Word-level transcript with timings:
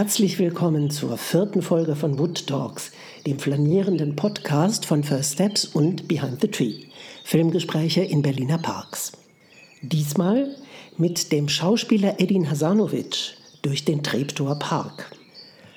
Herzlich 0.00 0.38
willkommen 0.38 0.88
zur 0.88 1.18
vierten 1.18 1.60
Folge 1.60 1.94
von 1.94 2.18
Wood 2.18 2.46
Talks, 2.46 2.90
dem 3.26 3.38
flanierenden 3.38 4.16
Podcast 4.16 4.86
von 4.86 5.04
First 5.04 5.34
Steps 5.34 5.66
und 5.66 6.08
Behind 6.08 6.40
the 6.40 6.48
Tree. 6.48 6.84
Filmgespräche 7.22 8.00
in 8.00 8.22
Berliner 8.22 8.56
Parks. 8.56 9.12
Diesmal 9.82 10.56
mit 10.96 11.32
dem 11.32 11.50
Schauspieler 11.50 12.18
Edin 12.18 12.48
Hasanovic 12.48 13.34
durch 13.60 13.84
den 13.84 14.02
Treptower 14.02 14.58
Park. 14.58 15.14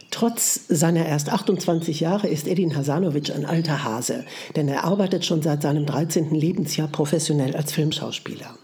Trotz 0.10 0.68
seiner 0.70 1.06
erst 1.06 1.30
28 1.30 2.00
Jahre 2.00 2.30
ist 2.30 2.48
Edin 2.48 2.78
Hasanovic 2.78 3.30
ein 3.36 3.46
alter 3.46 3.84
Hase, 3.84 4.24
denn 4.56 4.70
er 4.70 4.86
arbeitet 4.86 5.26
schon 5.26 5.42
seit 5.42 5.64
seinem 5.64 5.86
13. 5.86 6.34
Lebensjahr 6.34 6.88
professionell 6.88 7.58
als 7.58 7.74
Filmschauspieler. 7.74 8.56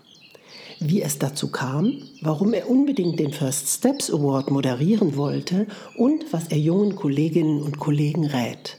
Wie 0.81 1.01
es 1.01 1.19
dazu 1.19 1.49
kam, 1.49 2.01
warum 2.21 2.53
er 2.53 2.69
unbedingt 2.69 3.19
den 3.19 3.33
First 3.33 3.67
Steps 3.67 4.09
Award 4.09 4.49
moderieren 4.49 5.17
wollte 5.17 5.67
und 5.97 6.31
was 6.31 6.47
er 6.47 6.57
jungen 6.57 6.95
Kolleginnen 6.95 7.61
und 7.61 7.79
Kollegen 7.79 8.25
rät. 8.25 8.77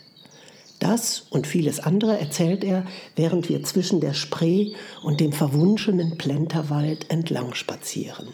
Das 0.79 1.27
und 1.29 1.47
vieles 1.47 1.79
andere 1.79 2.19
erzählt 2.19 2.65
er, 2.65 2.87
während 3.17 3.51
wir 3.51 3.63
zwischen 3.65 4.01
der 4.01 4.15
Spree 4.15 4.73
und 5.03 5.21
dem 5.21 5.33
verwunschenen 5.33 6.17
Plenterwald 6.17 7.11
entlang 7.11 7.53
spazieren. 7.53 8.29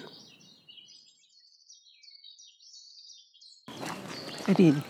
Edin. 4.46 4.84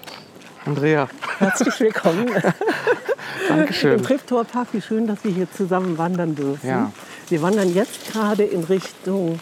Andrea. 0.66 1.08
Herzlich 1.38 1.80
willkommen. 1.80 2.28
Dankeschön. 3.48 3.94
Im 3.94 4.02
Treptower 4.02 4.44
Park, 4.44 4.68
wie 4.72 4.82
schön, 4.82 5.06
dass 5.06 5.24
wir 5.24 5.32
hier 5.32 5.50
zusammen 5.50 5.96
wandern 5.96 6.34
dürfen. 6.34 6.68
Ja. 6.68 6.92
Wir 7.28 7.42
wandern 7.42 7.74
jetzt 7.74 8.12
gerade 8.12 8.44
in 8.44 8.62
Richtung 8.62 9.40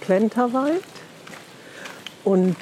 Plenterwald. 0.00 0.82
Und 2.24 2.56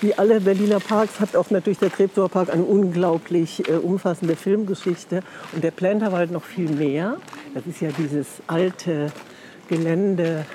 wie 0.00 0.14
alle 0.14 0.40
Berliner 0.40 0.80
Parks 0.80 1.20
hat 1.20 1.36
auch 1.36 1.50
natürlich 1.50 1.78
der 1.78 1.92
Treptower 1.92 2.28
Park 2.30 2.50
eine 2.50 2.64
unglaublich 2.64 3.68
äh, 3.68 3.72
umfassende 3.72 4.36
Filmgeschichte. 4.36 5.22
Und 5.52 5.62
der 5.64 5.70
Plenterwald 5.70 6.30
noch 6.30 6.44
viel 6.44 6.70
mehr. 6.70 7.16
Das 7.52 7.66
ist 7.66 7.80
ja 7.80 7.90
dieses 7.90 8.26
alte 8.46 9.12
Gelände, 9.68 10.46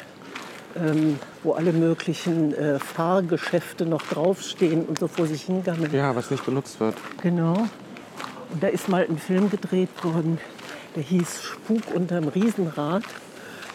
ähm, 0.75 1.19
wo 1.43 1.51
alle 1.51 1.71
möglichen 1.71 2.53
äh, 2.55 2.79
Fahrgeschäfte 2.79 3.85
noch 3.85 4.01
draufstehen 4.01 4.85
und 4.85 4.97
so 4.97 5.07
vor 5.07 5.27
sich 5.27 5.43
hingammeln. 5.43 5.93
Ja, 5.93 6.15
was 6.15 6.31
nicht 6.31 6.45
benutzt 6.45 6.79
wird. 6.79 6.95
Genau. 7.21 7.67
Und 8.51 8.63
da 8.63 8.67
ist 8.67 8.89
mal 8.89 9.05
ein 9.07 9.19
Film 9.19 9.51
gedreht 9.51 10.03
worden, 10.03 10.39
der 10.95 11.03
hieß 11.03 11.43
Spuk 11.43 11.93
unterm 11.93 12.27
Riesenrad. 12.27 13.03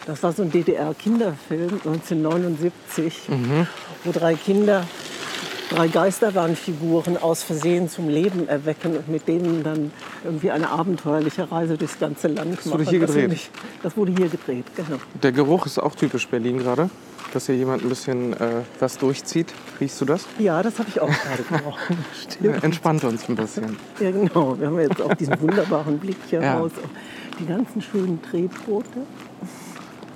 Das 0.05 0.23
war 0.23 0.31
so 0.31 0.43
ein 0.43 0.51
DDR-Kinderfilm 0.51 1.81
1979, 1.85 3.29
wo 4.03 4.11
drei 4.11 4.35
Kinder 4.35 4.85
drei 5.69 5.87
Geisterbahnfiguren 5.87 7.17
aus 7.17 7.43
Versehen 7.43 7.89
zum 7.89 8.09
Leben 8.09 8.47
erwecken 8.47 8.97
und 8.97 9.07
mit 9.07 9.27
denen 9.27 9.63
dann 9.63 9.91
irgendwie 10.23 10.51
eine 10.51 10.69
abenteuerliche 10.69 11.51
Reise 11.51 11.77
durchs 11.77 11.99
ganze 11.99 12.27
Land 12.27 12.57
Das 12.57 12.65
machen. 12.65 12.79
wurde 12.79 12.89
hier 12.89 12.99
gedreht? 12.99 13.31
Ich, 13.31 13.49
das 13.83 13.95
wurde 13.95 14.11
hier 14.17 14.29
gedreht, 14.29 14.65
genau. 14.75 14.97
Der 15.21 15.31
Geruch 15.31 15.65
ist 15.65 15.77
auch 15.79 15.95
typisch 15.95 16.27
Berlin 16.27 16.57
gerade. 16.59 16.89
Dass 17.31 17.45
hier 17.45 17.55
jemand 17.55 17.83
ein 17.83 17.89
bisschen 17.89 18.33
äh, 18.33 18.61
was 18.79 18.97
durchzieht. 18.97 19.53
Riechst 19.79 20.01
du 20.01 20.05
das? 20.05 20.25
Ja, 20.39 20.63
das 20.63 20.79
habe 20.79 20.89
ich 20.89 20.99
auch 20.99 21.07
gerade 21.09 21.43
gerochen. 21.43 21.97
Stimmt. 22.27 22.63
entspannt 22.63 23.03
uns 23.03 23.29
ein 23.29 23.35
bisschen. 23.35 23.77
Ja, 23.99 24.09
genau. 24.09 24.59
Wir 24.59 24.65
haben 24.65 24.79
jetzt 24.79 24.99
auch 24.99 25.13
diesen 25.13 25.39
wunderbaren 25.39 25.99
Blick 25.99 26.17
hier 26.27 26.41
Ja. 26.41 26.57
raus. 26.57 26.71
Die 27.39 27.45
ganzen 27.45 27.83
schönen 27.83 28.19
Drehboote. 28.31 28.87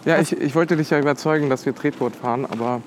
Ja, 0.05 0.19
ich, 0.19 0.31
ich 0.31 0.55
wollte 0.55 0.75
dich 0.75 0.89
ja 0.89 0.97
überzeugen, 0.99 1.51
dass 1.51 1.67
wir 1.67 1.75
Tretboot 1.75 2.16
fahren, 2.16 2.47
aber 2.47 2.81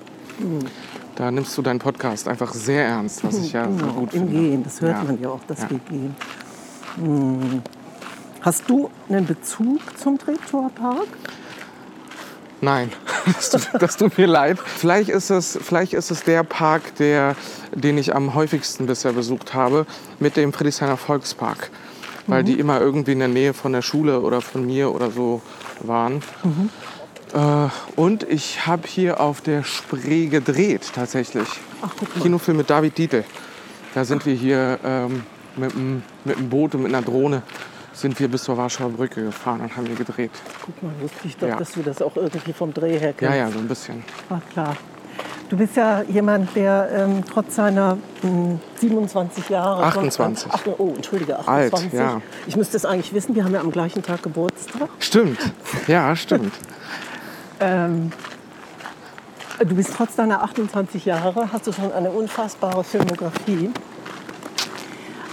da 1.17 1.31
nimmst 1.31 1.57
du 1.57 1.61
deinen 1.61 1.79
Podcast 1.79 2.27
einfach 2.27 2.53
sehr 2.53 2.85
ernst, 2.85 3.23
was 3.23 3.37
ich 3.39 3.53
ja 3.53 3.65
Genau, 3.65 3.87
gut 3.93 4.13
im 4.13 4.27
finde. 4.27 4.33
Gehen. 4.33 4.63
Das 4.63 4.81
hört 4.81 4.97
Ja. 4.97 5.03
man 5.03 5.21
ja 5.21 5.29
auch, 5.29 5.43
dass 5.47 5.61
Ja. 5.63 5.69
wir 5.71 5.79
gehen. 5.79 6.15
Hm. 6.95 7.61
Hast 8.41 8.69
du 8.69 8.89
einen 9.09 9.25
Bezug 9.25 9.79
zum 9.97 10.17
Treptower 10.17 10.69
Park? 10.69 11.07
Nein, 12.61 12.91
das 13.25 13.49
tut, 13.51 13.69
das 13.81 13.97
tut 13.97 14.17
mir 14.17 14.27
leid. 14.27 14.57
Vielleicht 14.63 15.09
ist, 15.09 15.29
es, 15.29 15.57
vielleicht 15.61 15.93
ist 15.93 16.09
es 16.11 16.23
der 16.23 16.43
Park, 16.43 16.95
der, 16.95 17.35
den 17.73 17.97
ich 17.97 18.15
am 18.15 18.33
häufigsten 18.33 18.85
bisher 18.87 19.13
besucht 19.13 19.53
habe, 19.53 19.85
mit 20.19 20.37
dem 20.37 20.53
Friedrichshainer 20.53 20.97
Volkspark. 20.97 21.69
Weil 22.29 22.43
die 22.43 22.59
immer 22.59 22.81
irgendwie 22.81 23.13
in 23.13 23.19
der 23.19 23.29
Nähe 23.29 23.53
von 23.53 23.71
der 23.71 23.81
Schule 23.81 24.19
oder 24.19 24.41
von 24.41 24.65
mir 24.65 24.93
oder 24.93 25.11
so 25.11 25.41
waren. 25.79 26.17
Äh, 26.17 26.19
und 27.95 28.23
ich 28.23 28.65
habe 28.65 28.87
hier 28.87 29.19
auf 29.19 29.41
der 29.41 29.63
Spree 29.63 30.27
gedreht, 30.27 30.91
tatsächlich. 30.95 31.47
Ach, 31.81 31.89
guck 31.99 32.15
mal. 32.15 32.21
Kinofilm 32.21 32.57
mit 32.57 32.69
David 32.69 32.97
Dietl. 32.97 33.23
Da 33.93 34.05
sind 34.05 34.25
wir 34.25 34.33
hier 34.33 34.79
ähm, 34.83 35.23
mit, 35.55 35.71
dem, 35.73 36.03
mit 36.23 36.37
dem 36.37 36.49
Boot 36.49 36.75
und 36.75 36.83
mit 36.83 36.93
einer 36.93 37.01
Drohne 37.05 37.41
sind 37.93 38.19
wir 38.19 38.27
bis 38.27 38.43
zur 38.43 38.57
Warschauer 38.57 38.89
Brücke 38.91 39.23
gefahren 39.23 39.61
und 39.61 39.75
haben 39.75 39.87
hier 39.87 39.95
gedreht. 39.95 40.31
Guck 40.65 40.83
mal, 40.83 40.91
wusste 41.01 41.17
ich 41.27 41.35
doch, 41.37 41.47
Ja. 41.47 41.55
dass 41.57 41.71
du 41.71 41.81
das 41.81 42.01
auch 42.01 42.15
irgendwie 42.15 42.53
vom 42.53 42.73
Dreh 42.73 42.99
her 42.99 43.09
Ja, 43.09 43.13
kennst. 43.17 43.35
ja, 43.37 43.49
so 43.51 43.57
ein 43.59 43.67
bisschen. 43.67 44.03
Ach, 44.29 44.39
klar. 44.51 44.75
Du 45.49 45.55
bist 45.57 45.77
ja 45.77 46.03
jemand, 46.03 46.55
der 46.55 46.89
ähm, 46.91 47.23
trotz 47.25 47.55
seiner 47.55 47.97
mh, 48.21 48.59
27 48.75 49.49
Jahre... 49.49 49.81
28. 49.85 50.47
Ach, 50.51 50.61
oh, 50.77 50.91
entschuldige, 50.95 51.39
Alt, 51.47 51.73
28. 51.73 51.93
ja. 51.97 52.21
Ich 52.45 52.55
müsste 52.57 52.77
es 52.77 52.85
eigentlich 52.85 53.13
wissen, 53.13 53.33
wir 53.33 53.45
haben 53.45 53.53
ja 53.53 53.61
am 53.61 53.71
gleichen 53.71 54.03
Tag 54.03 54.21
Geburtstag. 54.23 54.89
Stimmt. 54.99 55.39
Ja, 55.87 56.15
stimmt. 56.15 56.53
Ähm, 57.59 58.11
du 59.59 59.75
bist 59.75 59.91
trotz 59.95 60.15
deiner 60.15 60.43
28 60.43 61.05
Jahre, 61.05 61.51
hast 61.51 61.67
du 61.67 61.71
schon 61.71 61.91
eine 61.91 62.11
unfassbare 62.11 62.83
Filmografie. 62.83 63.71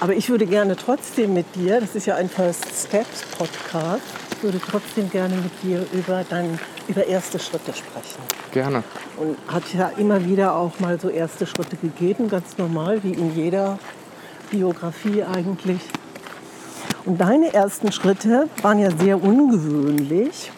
Aber 0.01 0.15
ich 0.15 0.29
würde 0.29 0.47
gerne 0.47 0.77
trotzdem 0.77 1.35
mit 1.35 1.55
dir, 1.55 1.81
das 1.81 1.95
ist 1.95 2.07
ja 2.07 2.17
ein 2.17 2.29
First 2.29 2.67
Steps 2.87 3.23
Podcast, 3.39 4.03
ich 4.37 4.43
würde 4.43 4.61
trotzdem 4.61 5.09
gerne 5.11 5.37
mit 5.37 5.53
dir 5.63 5.87
über, 5.93 6.25
dein, 6.29 6.59
über 6.89 7.07
erste 7.07 7.39
Schritte 7.39 7.73
sprechen. 7.73 8.23
Gerne. 8.53 8.83
Und 9.17 9.39
hat 9.49 9.63
ja 9.73 9.91
immer 9.97 10.25
wieder 10.25 10.57
auch 10.57 10.79
mal 10.81 11.01
so 11.01 11.09
erste 11.09 11.47
Schritte 11.47 11.77
gegeben, 11.77 12.29
ganz 12.29 12.59
normal, 12.59 13.03
wie 13.03 13.13
in 13.13 13.35
jeder 13.35 13.79
Biografie 14.51 15.23
eigentlich. 15.23 15.81
Und 17.07 17.21
deine 17.21 17.53
ersten 17.53 17.93
Schritte 17.93 18.49
waren 18.63 18.79
ja 18.79 18.91
sehr 18.91 19.23
ungewöhnlich, 19.23 20.51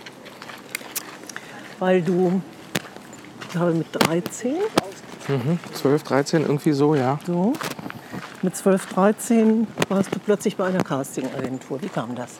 weil 1.79 2.03
du, 2.03 2.41
ich 3.43 3.49
glaube 3.49 3.73
mit 3.73 3.87
13, 3.93 4.55
12, 5.73 6.03
13, 6.03 6.43
irgendwie 6.43 6.73
so, 6.73 6.95
ja. 6.95 7.19
so, 7.27 7.53
mit 8.43 8.57
12, 8.57 8.87
13 8.87 9.67
warst 9.89 10.15
du 10.15 10.19
plötzlich 10.21 10.57
bei 10.57 10.67
einer 10.67 10.85
Castingagentur. 10.85 11.83
Wie 11.83 11.89
kam 11.89 12.15
das? 12.15 12.37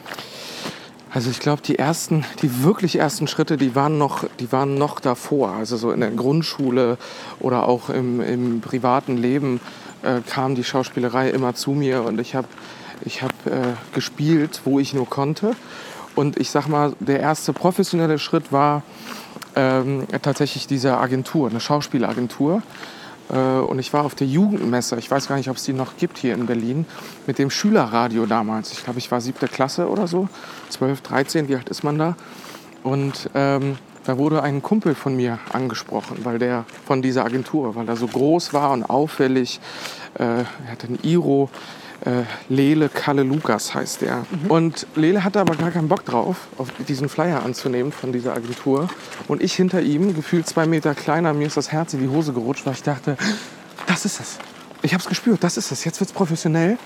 Also 1.11 1.29
ich 1.29 1.39
glaube, 1.39 1.61
die 1.61 1.79
ersten, 1.79 2.25
die 2.41 2.63
wirklich 2.63 2.97
ersten 2.97 3.27
Schritte, 3.27 3.57
die 3.57 3.75
waren 3.75 3.97
noch, 3.97 4.25
die 4.39 4.51
waren 4.51 4.75
noch 4.75 4.99
davor. 4.99 5.51
Also 5.51 5.77
so 5.77 5.91
in 5.91 6.01
der 6.01 6.11
Grundschule 6.11 6.97
oder 7.39 7.67
auch 7.67 7.89
im, 7.89 8.21
im 8.21 8.61
privaten 8.61 9.17
Leben 9.17 9.59
äh, 10.03 10.21
kam 10.29 10.55
die 10.55 10.63
Schauspielerei 10.63 11.29
immer 11.29 11.55
zu 11.55 11.71
mir 11.71 12.03
und 12.03 12.19
ich 12.19 12.35
habe 12.35 12.47
ich 13.03 13.21
hab, 13.21 13.31
äh, 13.45 13.73
gespielt, 13.93 14.61
wo 14.65 14.79
ich 14.79 14.93
nur 14.93 15.09
konnte. 15.09 15.55
Und 16.17 16.37
ich 16.37 16.49
sag 16.49 16.67
mal, 16.67 16.93
der 16.99 17.19
erste 17.19 17.53
professionelle 17.53 18.17
Schritt 18.17 18.51
war 18.51 18.81
ähm, 19.55 20.07
tatsächlich 20.23 20.65
diese 20.65 20.97
Agentur, 20.97 21.47
eine 21.47 21.59
Schauspielagentur. 21.59 22.63
Äh, 23.29 23.37
Und 23.37 23.77
ich 23.77 23.93
war 23.93 24.03
auf 24.03 24.15
der 24.15 24.25
Jugendmesse, 24.25 24.97
ich 24.97 25.11
weiß 25.11 25.27
gar 25.27 25.35
nicht, 25.35 25.47
ob 25.47 25.57
es 25.57 25.63
die 25.63 25.73
noch 25.73 25.95
gibt 25.97 26.17
hier 26.17 26.33
in 26.33 26.47
Berlin, 26.47 26.87
mit 27.27 27.37
dem 27.37 27.51
Schülerradio 27.51 28.25
damals. 28.25 28.71
Ich 28.71 28.83
glaube, 28.83 28.97
ich 28.97 29.11
war 29.11 29.21
siebte 29.21 29.47
Klasse 29.47 29.87
oder 29.87 30.07
so, 30.07 30.27
12, 30.69 31.01
13, 31.01 31.49
wie 31.49 31.55
alt 31.55 31.69
ist 31.69 31.83
man 31.83 31.99
da? 31.99 32.15
Und 32.81 33.29
ähm, 33.35 33.77
da 34.03 34.17
wurde 34.17 34.41
ein 34.41 34.63
Kumpel 34.63 34.95
von 34.95 35.15
mir 35.15 35.37
angesprochen, 35.53 36.19
weil 36.23 36.39
der 36.39 36.65
von 36.87 37.03
dieser 37.03 37.25
Agentur, 37.25 37.75
weil 37.75 37.87
er 37.87 37.95
so 37.95 38.07
groß 38.07 38.53
war 38.53 38.71
und 38.71 38.89
auffällig. 38.89 39.59
Äh, 40.15 40.23
er 40.23 40.71
hatte 40.71 40.87
ein 40.87 40.97
Iro, 41.03 41.51
äh, 42.05 42.23
Lele 42.49 42.89
Kalle 42.89 43.23
Lukas 43.23 43.73
heißt 43.73 44.01
der. 44.01 44.25
Und 44.49 44.85
Lele 44.95 45.23
hatte 45.23 45.39
aber 45.39 45.55
gar 45.55 45.71
keinen 45.71 45.87
Bock 45.87 46.05
drauf, 46.05 46.47
auf 46.57 46.69
diesen 46.87 47.09
Flyer 47.09 47.43
anzunehmen 47.43 47.91
von 47.91 48.11
dieser 48.11 48.35
Agentur. 48.35 48.87
Und 49.27 49.41
ich 49.41 49.53
hinter 49.53 49.81
ihm, 49.81 50.15
gefühlt 50.15 50.47
zwei 50.47 50.65
Meter 50.65 50.93
kleiner, 50.93 51.33
mir 51.33 51.47
ist 51.47 51.57
das 51.57 51.71
Herz 51.71 51.93
in 51.93 52.01
die 52.01 52.09
Hose 52.09 52.33
gerutscht, 52.33 52.65
weil 52.65 52.73
ich 52.73 52.83
dachte, 52.83 53.17
das 53.87 54.05
ist 54.05 54.19
es. 54.19 54.37
Ich 54.83 54.93
habe 54.93 55.01
es 55.01 55.09
gespürt, 55.09 55.43
das 55.43 55.57
ist 55.57 55.71
es. 55.71 55.83
Jetzt 55.85 55.99
wird's 55.99 56.13
professionell. 56.13 56.77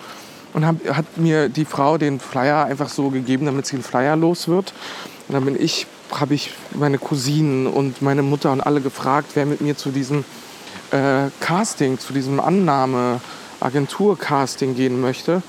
Und 0.54 0.66
hab, 0.66 0.76
hat 0.94 1.18
mir 1.18 1.50
die 1.50 1.66
Frau 1.66 1.98
den 1.98 2.20
Flyer 2.20 2.66
einfach 2.66 2.90
so 2.90 3.10
gegeben, 3.10 3.46
damit 3.46 3.66
sie 3.66 3.78
den 3.78 3.84
Flyer 3.84 4.16
los 4.16 4.48
wird. 4.48 4.74
Und 5.28 5.36
dann 5.36 5.46
bin 5.46 5.62
ich, 5.62 5.88
habe 6.12 6.34
ich 6.34 6.52
meine 6.74 6.98
Cousinen 6.98 7.68
und 7.68 8.02
meine 8.02 8.22
Mutter 8.22 8.52
und 8.52 8.62
alle 8.62 8.82
gefragt, 8.82 9.32
wer 9.36 9.46
mit 9.46 9.62
mir 9.62 9.78
zu 9.78 9.92
diesem 9.92 10.26
äh, 10.92 11.30
Casting, 11.40 12.00
zu 12.00 12.12
diesem 12.12 12.40
Annahme 12.40 13.22
Agentur-Casting 13.62 14.76
gehen 14.76 15.00
möchte. 15.00 15.42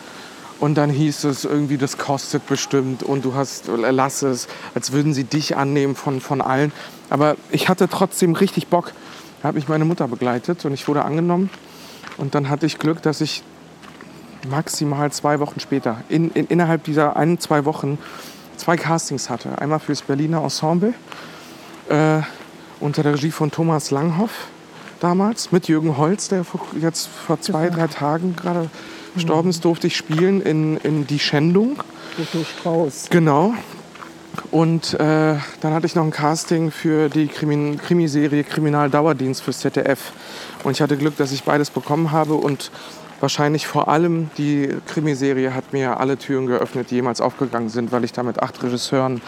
Und 0.61 0.77
dann 0.77 0.91
hieß 0.91 1.25
es 1.25 1.45
irgendwie, 1.45 1.77
das 1.77 1.99
kostet 1.99 2.47
bestimmt 2.47 3.03
und 3.03 3.25
du 3.25 3.35
hast, 3.35 3.65
lass 3.67 4.23
es, 4.23 4.47
als 4.77 4.93
würden 4.93 5.13
sie 5.13 5.25
dich 5.25 5.57
annehmen 5.57 5.97
von, 5.97 6.21
von 6.21 6.41
allen. 6.41 6.73
Aber 7.11 7.37
ich 7.51 7.69
hatte 7.69 7.89
trotzdem 7.89 8.35
richtig 8.35 8.69
Bock. 8.69 8.93
Da 9.43 9.49
hat 9.49 9.57
mich 9.57 9.67
meine 9.67 9.85
Mutter 9.85 10.07
begleitet 10.07 10.65
und 10.65 10.73
ich 10.73 10.87
wurde 10.87 11.05
angenommen. 11.05 11.51
Und 12.17 12.37
dann 12.37 12.49
hatte 12.49 12.65
ich 12.65 12.79
Glück, 12.79 13.03
dass 13.03 13.21
ich 13.21 13.43
maximal 14.49 15.11
zwei 15.11 15.41
Wochen 15.41 15.59
später, 15.59 16.03
in, 16.09 16.31
in, 16.31 16.47
innerhalb 16.47 16.85
dieser 16.85 17.17
ein, 17.17 17.41
zwei 17.41 17.65
Wochen, 17.65 17.99
zwei 18.57 18.77
Castings 18.77 19.31
hatte. 19.31 19.59
Einmal 19.59 19.81
fürs 19.81 20.03
Berliner 20.03 20.43
Ensemble 20.43 20.95
äh, 21.89 22.21
unter 22.79 23.03
der 23.03 23.15
Regie 23.15 23.33
von 23.33 23.51
Thomas 23.51 23.91
Langhoff 23.91 24.47
damals 25.03 25.53
mit 25.53 25.69
Jürgen 25.69 25.97
Holz, 25.97 26.29
der 26.29 26.45
vor, 26.45 26.61
jetzt 26.81 27.09
vor 27.09 27.41
zwei, 27.41 27.69
drei 27.71 27.89
Tagen 27.89 28.37
gerade 28.37 28.71
gestorben 29.15 29.51
ist, 29.51 29.65
durfte 29.65 29.89
ich 29.89 29.97
spielen 29.97 30.41
in, 30.41 30.77
in 30.79 31.07
Die 31.07 31.19
Schändung. 31.19 31.77
Otto 32.19 32.45
Strauß. 32.45 33.09
Genau. 33.11 33.55
Und 34.51 34.95
äh, 34.95 35.37
dann 35.61 35.75
hatte 35.75 35.87
ich 35.87 35.95
noch 35.95 36.05
ein 36.05 36.11
Casting 36.11 36.71
für 36.71 37.09
die 37.09 37.27
Krimin 37.27 37.79
Krimiserie 37.79 38.45
Kriminaldauerdienst 38.45 39.43
fürs 39.43 39.59
ZDF. 39.61 40.13
Und 40.65 40.73
ich 40.73 40.81
hatte 40.81 40.97
Glück, 40.97 41.17
dass 41.17 41.33
ich 41.33 41.43
beides 41.43 41.71
bekommen 41.71 42.13
habe 42.13 42.35
und 42.35 42.71
wahrscheinlich 43.21 43.67
vor 43.67 43.89
allem 43.89 44.31
die 44.39 44.69
Krimiserie 44.89 45.55
hat 45.55 45.73
mir 45.73 46.01
alle 46.01 46.17
Türen 46.17 46.47
geöffnet, 46.47 46.91
die 46.91 46.97
jemals 46.97 47.21
aufgegangen 47.21 47.69
sind, 47.69 47.93
weil 47.93 48.05
ich 48.05 48.13
da 48.13 48.23
mit 48.23 48.43
acht 48.43 48.63
Regisseuren, 48.63 49.21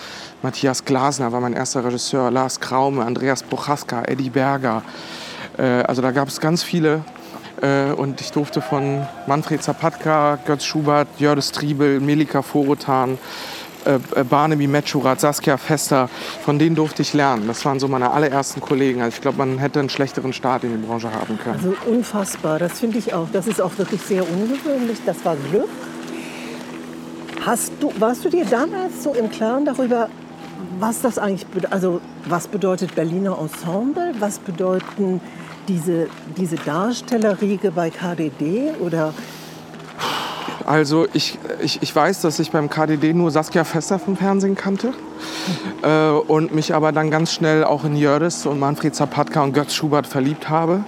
Matthias 0.42 0.84
Glasner 0.84 1.32
war 1.32 1.40
mein 1.40 1.52
erster 1.52 1.84
Regisseur, 1.84 2.30
Lars 2.30 2.60
Kraume, 2.60 3.04
Andreas 3.04 3.42
Prochaska, 3.42 4.02
Eddie 4.02 4.30
Berger, 4.30 4.82
also 5.56 6.02
da 6.02 6.10
gab 6.10 6.28
es 6.28 6.40
ganz 6.40 6.62
viele 6.62 7.02
äh, 7.60 7.92
und 7.92 8.20
ich 8.20 8.32
durfte 8.32 8.60
von 8.60 9.06
Manfred 9.26 9.62
Zapatka, 9.62 10.38
Götz 10.44 10.64
Schubert, 10.64 11.08
Jördis 11.18 11.52
Triebel, 11.52 12.00
Melika 12.00 12.42
Vorotan, 12.42 13.18
äh, 13.84 13.96
äh, 14.18 14.24
Barnaby 14.24 14.66
Metschurat, 14.66 15.20
Saskia 15.20 15.56
Fester, 15.56 16.08
von 16.44 16.58
denen 16.58 16.74
durfte 16.74 17.02
ich 17.02 17.12
lernen. 17.14 17.46
Das 17.46 17.64
waren 17.64 17.80
so 17.80 17.88
meine 17.88 18.10
allerersten 18.10 18.60
Kollegen. 18.60 19.02
Also 19.02 19.16
ich 19.16 19.20
glaube, 19.22 19.38
man 19.38 19.58
hätte 19.58 19.80
einen 19.80 19.88
schlechteren 19.88 20.32
Start 20.32 20.64
in 20.64 20.70
die 20.80 20.86
Branche 20.86 21.12
haben 21.12 21.38
können. 21.38 21.56
Also 21.56 21.74
unfassbar, 21.86 22.58
das 22.58 22.80
finde 22.80 22.98
ich 22.98 23.14
auch. 23.14 23.28
Das 23.32 23.46
ist 23.46 23.60
auch 23.60 23.76
wirklich 23.78 24.02
sehr 24.02 24.28
ungewöhnlich. 24.28 24.98
Das 25.06 25.24
war 25.24 25.36
Glück. 25.50 25.68
Hast 27.44 27.72
du, 27.80 27.92
warst 27.98 28.24
du 28.24 28.30
dir 28.30 28.46
damals 28.46 29.02
so 29.02 29.12
im 29.12 29.30
Klaren 29.30 29.66
darüber, 29.66 30.08
was 30.80 31.02
das 31.02 31.18
eigentlich 31.18 31.46
bedeutet? 31.46 31.72
Also 31.72 32.00
was 32.26 32.48
bedeutet 32.48 32.94
Berliner 32.94 33.38
Ensemble? 33.38 34.14
Was 34.18 34.38
bedeuten 34.38 35.20
diese, 35.68 36.08
diese 36.36 36.56
Darstellerriege 36.56 37.70
bei 37.70 37.90
KDD? 37.90 38.72
Oder 38.80 39.12
also 40.66 41.06
ich, 41.12 41.38
ich, 41.60 41.82
ich 41.82 41.94
weiß, 41.94 42.22
dass 42.22 42.38
ich 42.38 42.50
beim 42.50 42.70
KDD 42.70 43.12
nur 43.12 43.30
Saskia 43.30 43.64
Fester 43.64 43.98
vom 43.98 44.16
Fernsehen 44.16 44.54
kannte 44.54 44.94
äh, 45.82 46.08
und 46.08 46.54
mich 46.54 46.74
aber 46.74 46.90
dann 46.92 47.10
ganz 47.10 47.32
schnell 47.32 47.64
auch 47.64 47.84
in 47.84 47.96
Jördis 47.96 48.46
und 48.46 48.58
Manfred 48.58 48.94
Zapatka 48.94 49.42
und 49.42 49.52
Götz 49.52 49.74
Schubert 49.74 50.06
verliebt 50.06 50.48
habe. 50.48 50.84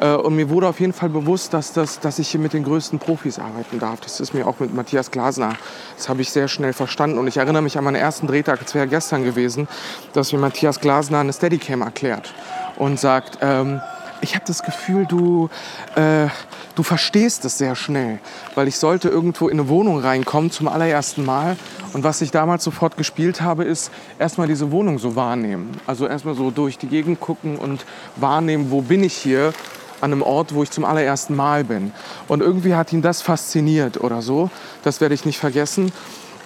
Äh, 0.00 0.14
und 0.14 0.36
mir 0.36 0.50
wurde 0.50 0.68
auf 0.68 0.78
jeden 0.78 0.92
Fall 0.92 1.08
bewusst, 1.08 1.52
dass, 1.52 1.72
das, 1.72 1.98
dass 1.98 2.20
ich 2.20 2.28
hier 2.28 2.40
mit 2.40 2.52
den 2.52 2.62
größten 2.62 3.00
Profis 3.00 3.40
arbeiten 3.40 3.80
darf. 3.80 4.00
Das 4.00 4.20
ist 4.20 4.34
mir 4.34 4.46
auch 4.46 4.60
mit 4.60 4.72
Matthias 4.72 5.10
Glasner. 5.10 5.54
Das 5.96 6.08
habe 6.08 6.22
ich 6.22 6.30
sehr 6.30 6.46
schnell 6.46 6.72
verstanden. 6.72 7.18
Und 7.18 7.26
ich 7.26 7.38
erinnere 7.38 7.62
mich 7.62 7.76
an 7.76 7.84
meinen 7.84 7.96
ersten 7.96 8.28
Drehtag, 8.28 8.60
es 8.64 8.74
wäre 8.74 8.86
gestern 8.86 9.24
gewesen, 9.24 9.66
dass 10.12 10.32
mir 10.32 10.38
Matthias 10.38 10.80
Glasner 10.80 11.18
eine 11.18 11.32
Steadicam 11.32 11.82
erklärt 11.82 12.32
und 12.76 13.00
sagt, 13.00 13.38
ähm, 13.40 13.80
ich 14.20 14.34
habe 14.34 14.44
das 14.46 14.62
Gefühl, 14.62 15.06
du, 15.06 15.48
äh, 15.94 16.28
du 16.74 16.82
verstehst 16.82 17.44
es 17.44 17.58
sehr 17.58 17.74
schnell, 17.74 18.18
weil 18.54 18.68
ich 18.68 18.76
sollte 18.76 19.08
irgendwo 19.08 19.48
in 19.48 19.58
eine 19.58 19.68
Wohnung 19.68 20.00
reinkommen 20.00 20.50
zum 20.50 20.68
allerersten 20.68 21.24
Mal. 21.24 21.56
Und 21.92 22.04
was 22.04 22.20
ich 22.20 22.30
damals 22.30 22.64
sofort 22.64 22.96
gespielt 22.96 23.40
habe, 23.40 23.64
ist 23.64 23.90
erstmal 24.18 24.48
diese 24.48 24.70
Wohnung 24.70 24.98
so 24.98 25.16
wahrnehmen. 25.16 25.70
Also 25.86 26.06
erstmal 26.06 26.34
so 26.34 26.50
durch 26.50 26.78
die 26.78 26.88
Gegend 26.88 27.20
gucken 27.20 27.56
und 27.56 27.84
wahrnehmen, 28.16 28.70
wo 28.70 28.82
bin 28.82 29.04
ich 29.04 29.14
hier 29.14 29.52
an 30.00 30.12
einem 30.12 30.22
Ort, 30.22 30.54
wo 30.54 30.62
ich 30.62 30.70
zum 30.70 30.84
allerersten 30.84 31.34
Mal 31.34 31.64
bin. 31.64 31.92
Und 32.28 32.40
irgendwie 32.40 32.74
hat 32.74 32.92
ihn 32.92 33.02
das 33.02 33.22
fasziniert 33.22 34.00
oder 34.00 34.22
so. 34.22 34.50
Das 34.84 35.00
werde 35.00 35.14
ich 35.14 35.24
nicht 35.24 35.38
vergessen. 35.38 35.92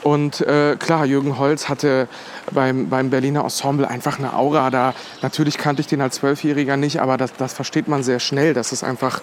Und 0.03 0.41
äh, 0.41 0.77
klar, 0.77 1.07
Jürgen 1.07 1.39
Holz 1.39 1.69
hatte 1.69 2.09
beim, 2.51 2.89
beim 2.89 3.11
Berliner 3.11 3.45
Ensemble 3.45 3.89
einfach 3.89 4.19
eine 4.19 4.35
Aura 4.35 4.71
da. 4.71 4.95
Natürlich 5.23 5.59
kannte 5.59 5.81
ich 5.81 5.87
den 5.87 6.01
als 6.01 6.17
Zwölfjähriger 6.17 6.77
nicht, 6.77 7.01
aber 7.01 7.17
das, 7.17 7.35
das 7.35 7.53
versteht 7.53 7.87
man 7.87 8.03
sehr 8.03 8.19
schnell, 8.19 8.53
dass 8.53 8.73
es 8.73 8.83
einfach, 8.83 9.21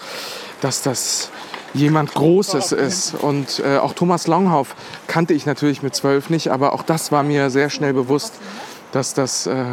dass 0.62 0.82
das 0.82 1.32
jemand 1.74 2.14
Großes 2.14 2.72
ist. 2.72 3.14
Und 3.14 3.60
äh, 3.60 3.78
auch 3.78 3.94
Thomas 3.94 4.28
Langhoff 4.28 4.76
kannte 5.08 5.34
ich 5.34 5.46
natürlich 5.46 5.84
mit 5.84 5.96
zwölf 5.96 6.30
nicht, 6.30 6.50
aber 6.50 6.74
auch 6.74 6.84
das 6.84 7.12
war 7.12 7.24
mir 7.24 7.50
sehr 7.50 7.70
schnell 7.70 7.94
bewusst, 7.94 8.36
dass 8.92 9.14
das, 9.14 9.48
äh, 9.48 9.66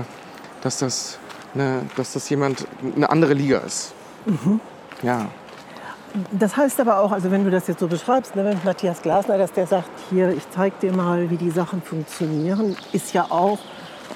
dass 0.62 0.78
das, 0.78 1.18
eine, 1.54 1.82
dass 1.96 2.12
das 2.14 2.28
jemand 2.28 2.66
eine 2.96 3.10
andere 3.10 3.34
Liga 3.34 3.58
ist. 3.58 3.92
Mhm. 4.26 4.60
Ja. 5.02 5.28
Das 6.32 6.56
heißt 6.56 6.80
aber 6.80 7.00
auch, 7.00 7.12
also 7.12 7.30
wenn 7.30 7.44
du 7.44 7.50
das 7.50 7.66
jetzt 7.66 7.80
so 7.80 7.88
beschreibst, 7.88 8.36
ne, 8.36 8.44
wenn 8.44 8.58
Matthias 8.64 9.02
Glasner, 9.02 9.38
dass 9.38 9.52
der 9.52 9.66
sagt, 9.66 9.90
hier, 10.10 10.30
ich 10.30 10.48
zeig 10.50 10.78
dir 10.80 10.92
mal, 10.92 11.30
wie 11.30 11.36
die 11.36 11.50
Sachen 11.50 11.82
funktionieren, 11.82 12.76
ist 12.92 13.12
ja 13.12 13.26
auch 13.28 13.58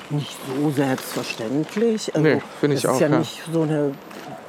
nicht 0.08 0.37
so 0.47 0.70
selbstverständlich. 0.70 2.14
Also, 2.14 2.26
nee, 2.26 2.43
finde 2.58 2.76
ich 2.76 2.82
das 2.82 2.91
auch. 2.91 2.94
ist 2.94 3.00
ja, 3.00 3.08
ja, 3.08 3.19
nicht 3.19 3.43
so 3.52 3.62
eine, 3.62 3.93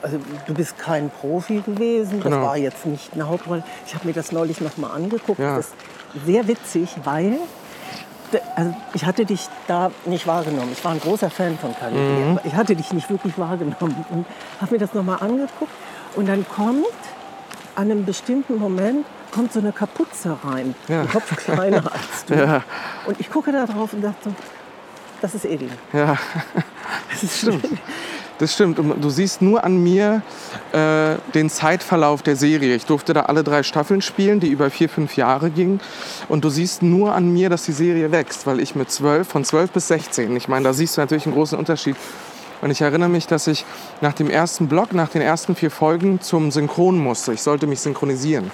also 0.01 0.18
du 0.48 0.53
bist 0.53 0.77
kein 0.77 1.09
Profi 1.09 1.62
gewesen, 1.62 2.21
das 2.21 2.24
genau. 2.24 2.44
war 2.44 2.57
jetzt 2.57 2.86
nicht 2.86 3.13
eine 3.13 3.27
Hauptrolle. 3.27 3.63
Ich 3.86 3.94
habe 3.95 4.07
mir 4.07 4.13
das 4.13 4.31
neulich 4.31 4.62
noch 4.62 4.77
mal 4.77 4.92
angeguckt. 4.92 5.39
Ja. 5.39 5.57
Das 5.57 5.68
ist 5.68 5.75
sehr 6.25 6.48
witzig, 6.48 6.89
weil 7.03 7.38
also 8.56 8.74
ich 8.94 9.06
hatte 9.06 9.25
dich 9.25 9.50
da 9.68 9.92
nicht 10.06 10.25
wahrgenommen. 10.25 10.69
Ich 10.71 10.83
war 10.86 10.94
ein 10.94 11.01
großer 11.01 11.30
Fan 11.30 11.57
von 11.57 11.75
Kali. 11.75 11.98
Mhm. 11.98 12.39
Ich 12.45 12.56
hatte 12.56 12.75
dich 12.75 12.94
nicht 12.94 13.09
wirklich 13.09 13.38
wahrgenommen 13.38 14.06
und 14.09 14.25
habe 14.62 14.74
mir 14.74 14.80
das 14.80 14.94
noch 14.94 15.03
mal 15.03 15.18
angeguckt. 15.18 15.71
Und 16.15 16.27
dann 16.27 16.45
kommt 16.48 16.86
an 17.75 17.91
einem 17.91 18.06
bestimmten 18.06 18.57
Moment 18.57 19.06
kommt 19.31 19.53
so 19.53 19.59
eine 19.59 19.71
Kapuze 19.71 20.38
rein, 20.44 20.75
ja. 20.88 21.01
ein 21.01 21.09
Kopf 21.09 21.35
kleiner 21.38 21.83
als 21.91 22.25
du. 22.27 22.35
Ja. 22.35 22.63
Und 23.06 23.19
ich 23.19 23.29
gucke 23.29 23.51
da 23.51 23.65
drauf 23.65 23.94
und 23.94 24.01
dachte, 24.01 24.33
das 25.21 25.35
ist 25.35 25.45
Edin. 25.45 25.71
Ja, 25.94 26.18
das 27.12 27.23
ist 27.23 27.38
stimmt. 27.39 27.65
Das 28.41 28.56
stimmt. 28.56 28.79
Und 28.79 29.03
du 29.03 29.09
siehst 29.12 29.44
nur 29.44 29.63
an 29.63 29.83
mir 29.83 30.23
äh, 30.71 31.15
den 31.35 31.48
Zeitverlauf 31.48 32.24
der 32.24 32.36
Serie. 32.36 32.74
Ich 32.75 32.88
durfte 32.88 33.13
da 33.13 33.22
alle 33.22 33.43
drei 33.43 33.62
Staffeln 33.62 34.01
spielen, 34.01 34.39
die 34.39 34.48
über 34.48 34.72
vier, 34.72 34.89
fünf 34.89 35.15
Jahre 35.15 35.51
gingen. 35.51 35.79
Und 36.27 36.43
du 36.43 36.50
siehst 36.50 36.81
nur 36.81 37.13
an 37.13 37.31
mir, 37.31 37.51
dass 37.51 37.65
die 37.65 37.72
Serie 37.72 38.12
wächst, 38.12 38.48
weil 38.48 38.60
ich 38.60 38.74
mit 38.74 38.89
zwölf, 38.89 39.27
von 39.27 39.45
zwölf 39.45 39.69
bis 39.69 39.89
16, 39.89 40.36
ich 40.36 40.48
meine, 40.48 40.63
da 40.63 40.74
siehst 40.74 40.98
du 40.98 41.01
natürlich 41.01 41.27
einen 41.27 41.36
großen 41.36 41.55
Unterschied 41.55 41.95
und 42.62 42.72
ich 42.72 42.82
erinnere 42.82 43.10
mich, 43.10 43.27
dass 43.27 43.48
ich 43.48 43.65
nach 44.01 44.13
dem 44.13 44.30
ersten 44.30 44.68
Block, 44.68 44.94
nach 44.94 45.10
den 45.10 45.22
ersten 45.22 45.56
vier 45.56 45.72
Folgen 45.72 46.22
zum 46.22 46.51
Synchron 46.51 46.98
musste. 46.98 47.34
Ich 47.34 47.41
sollte 47.41 47.68
mich 47.68 47.80
synchronisieren. 47.80 48.51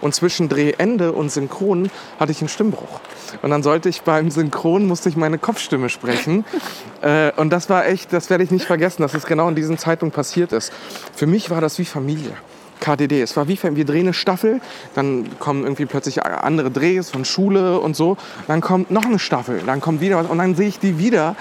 Und 0.00 0.14
zwischen 0.14 0.48
Drehende 0.48 1.12
und 1.12 1.32
Synchron 1.32 1.90
hatte 2.20 2.30
ich 2.30 2.40
einen 2.40 2.48
Stimmbruch. 2.48 3.00
Und 3.42 3.50
dann 3.50 3.64
sollte 3.64 3.88
ich 3.88 4.02
beim 4.02 4.30
Synchron, 4.30 4.86
musste 4.86 5.08
ich 5.08 5.16
meine 5.16 5.38
Kopfstimme 5.38 5.88
sprechen. 5.88 6.44
äh, 7.02 7.32
und 7.32 7.50
das 7.50 7.68
war 7.68 7.86
echt, 7.86 8.12
das 8.12 8.30
werde 8.30 8.44
ich 8.44 8.50
nicht 8.50 8.64
vergessen, 8.64 9.02
dass 9.02 9.14
es 9.14 9.26
genau 9.26 9.48
in 9.48 9.56
diesem 9.56 9.76
Zeitpunkt 9.76 10.14
passiert 10.14 10.52
ist. 10.52 10.72
Für 11.14 11.26
mich 11.26 11.50
war 11.50 11.60
das 11.60 11.78
wie 11.78 11.84
Familie. 11.84 12.32
KDD. 12.80 13.20
Es 13.20 13.36
war 13.36 13.48
wie, 13.48 13.58
wir 13.60 13.84
drehen 13.84 14.02
eine 14.02 14.14
Staffel, 14.14 14.60
dann 14.94 15.38
kommen 15.40 15.64
irgendwie 15.64 15.86
plötzlich 15.86 16.22
andere 16.22 16.70
Drehs 16.70 17.10
von 17.10 17.24
Schule 17.24 17.80
und 17.80 17.96
so. 17.96 18.16
Dann 18.46 18.60
kommt 18.60 18.92
noch 18.92 19.04
eine 19.04 19.18
Staffel, 19.18 19.62
dann 19.66 19.80
kommt 19.80 20.00
wieder 20.00 20.16
was 20.16 20.26
und 20.28 20.38
dann 20.38 20.54
sehe 20.54 20.68
ich 20.68 20.78
die 20.78 20.96
wieder 20.96 21.34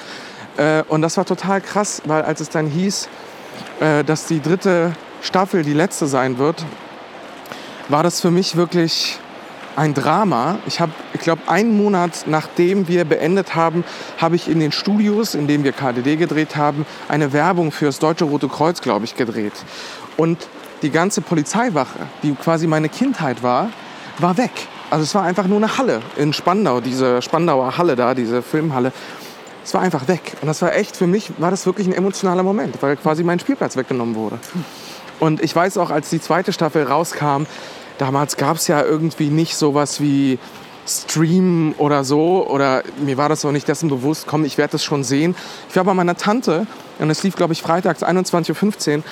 äh, 0.57 0.83
und 0.87 1.01
das 1.01 1.17
war 1.17 1.25
total 1.25 1.61
krass, 1.61 2.01
weil 2.05 2.23
als 2.23 2.41
es 2.41 2.49
dann 2.49 2.67
hieß, 2.67 3.09
äh, 3.79 4.03
dass 4.03 4.25
die 4.25 4.41
dritte 4.41 4.93
Staffel 5.21 5.63
die 5.63 5.73
letzte 5.73 6.07
sein 6.07 6.37
wird, 6.37 6.65
war 7.89 8.03
das 8.03 8.21
für 8.21 8.31
mich 8.31 8.55
wirklich 8.55 9.19
ein 9.75 9.93
Drama. 9.93 10.57
Ich 10.65 10.79
habe, 10.79 10.91
ich 11.13 11.21
glaube, 11.21 11.43
einen 11.47 11.77
Monat 11.77 12.25
nachdem 12.25 12.87
wir 12.87 13.05
beendet 13.05 13.55
haben, 13.55 13.83
habe 14.17 14.35
ich 14.35 14.49
in 14.49 14.59
den 14.59 14.71
Studios, 14.71 15.35
in 15.35 15.47
denen 15.47 15.63
wir 15.63 15.71
KDD 15.71 16.15
gedreht 16.15 16.55
haben, 16.55 16.85
eine 17.07 17.31
Werbung 17.31 17.71
für 17.71 17.85
das 17.85 17.99
Deutsche 17.99 18.25
Rote 18.25 18.47
Kreuz, 18.47 18.81
glaube 18.81 19.05
ich, 19.05 19.15
gedreht. 19.15 19.53
Und 20.17 20.47
die 20.81 20.89
ganze 20.89 21.21
Polizeiwache, 21.21 21.99
die 22.23 22.33
quasi 22.33 22.65
meine 22.65 22.89
Kindheit 22.89 23.43
war, 23.43 23.69
war 24.17 24.37
weg. 24.37 24.51
Also 24.89 25.03
es 25.03 25.13
war 25.13 25.23
einfach 25.23 25.47
nur 25.47 25.57
eine 25.57 25.77
Halle 25.77 26.01
in 26.15 26.33
Spandau, 26.33 26.81
diese 26.81 27.21
Spandauer 27.21 27.77
Halle 27.77 27.95
da, 27.95 28.13
diese 28.13 28.41
Filmhalle 28.41 28.91
es 29.67 29.73
war 29.73 29.81
einfach 29.81 30.07
weg. 30.07 30.37
Und 30.41 30.47
das 30.47 30.61
war 30.61 30.73
echt, 30.73 30.95
für 30.95 31.07
mich 31.07 31.29
war 31.39 31.51
das 31.51 31.65
wirklich 31.65 31.87
ein 31.87 31.93
emotionaler 31.93 32.41
Moment, 32.41 32.81
weil 32.81 32.95
quasi 32.95 33.21
mein 33.25 33.37
Spielplatz 33.37 33.75
weggenommen 33.75 34.15
wurde. 34.15 34.39
Und 35.19 35.43
ich 35.43 35.53
weiß 35.53 35.77
auch, 35.77 35.89
als 35.89 36.09
die 36.09 36.21
zweite 36.21 36.53
Staffel 36.53 36.83
rauskam, 36.83 37.43
damals 37.97 38.37
gab 38.37 38.55
es 38.55 38.67
ja 38.69 38.81
irgendwie 38.81 39.27
nicht 39.27 39.57
sowas 39.57 39.99
wie 39.99 40.39
Stream 40.87 41.75
oder 41.79 42.05
so. 42.05 42.47
Oder 42.47 42.83
mir 43.03 43.17
war 43.17 43.27
das 43.27 43.43
auch 43.43 43.51
nicht 43.51 43.67
dessen 43.67 43.89
bewusst, 43.89 44.25
komm, 44.25 44.45
ich 44.45 44.57
werde 44.57 44.71
das 44.71 44.85
schon 44.85 45.03
sehen. 45.03 45.35
Ich 45.69 45.75
war 45.75 45.83
bei 45.83 45.93
meiner 45.93 46.15
Tante 46.15 46.65
und 46.99 47.09
es 47.09 47.23
lief, 47.23 47.35
glaube 47.35 47.51
ich, 47.51 47.61
freitags 47.61 48.03
21.15 48.03 48.99
Uhr. 48.99 49.03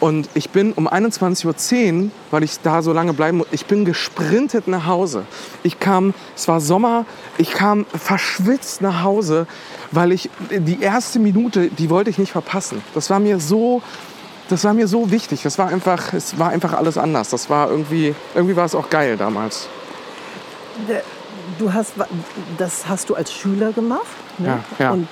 Und 0.00 0.28
ich 0.34 0.50
bin 0.50 0.72
um 0.72 0.88
21.10 0.88 2.04
Uhr, 2.04 2.10
weil 2.30 2.42
ich 2.42 2.60
da 2.60 2.82
so 2.82 2.92
lange 2.92 3.14
bleiben 3.14 3.38
muss, 3.38 3.46
ich 3.52 3.66
bin 3.66 3.84
gesprintet 3.84 4.68
nach 4.68 4.86
Hause. 4.86 5.24
Ich 5.62 5.80
kam, 5.80 6.14
es 6.36 6.46
war 6.46 6.60
Sommer, 6.60 7.06
ich 7.38 7.52
kam 7.52 7.86
verschwitzt 7.86 8.82
nach 8.82 9.02
Hause, 9.02 9.46
weil 9.94 10.12
ich 10.12 10.30
die 10.50 10.80
erste 10.80 11.18
Minute, 11.18 11.68
die 11.68 11.90
wollte 11.90 12.10
ich 12.10 12.18
nicht 12.18 12.32
verpassen. 12.32 12.82
Das 12.94 13.10
war 13.10 13.20
mir 13.20 13.38
so, 13.40 13.82
das 14.48 14.64
war 14.64 14.74
mir 14.74 14.86
so 14.88 15.10
wichtig. 15.10 15.42
Das 15.42 15.58
war 15.58 15.68
einfach, 15.68 16.12
es 16.12 16.38
war 16.38 16.50
einfach 16.50 16.72
alles 16.74 16.98
anders. 16.98 17.30
Das 17.30 17.48
war 17.50 17.70
irgendwie, 17.70 18.14
irgendwie 18.34 18.56
war 18.56 18.64
es 18.66 18.74
auch 18.74 18.90
geil 18.90 19.16
damals. 19.16 19.68
Du 21.58 21.72
hast, 21.72 21.92
das 22.58 22.88
hast 22.88 23.08
du 23.10 23.14
als 23.14 23.32
Schüler 23.32 23.72
gemacht. 23.72 24.02
Ne? 24.38 24.58
Ja, 24.78 24.84
ja. 24.84 24.90
Und 24.92 25.06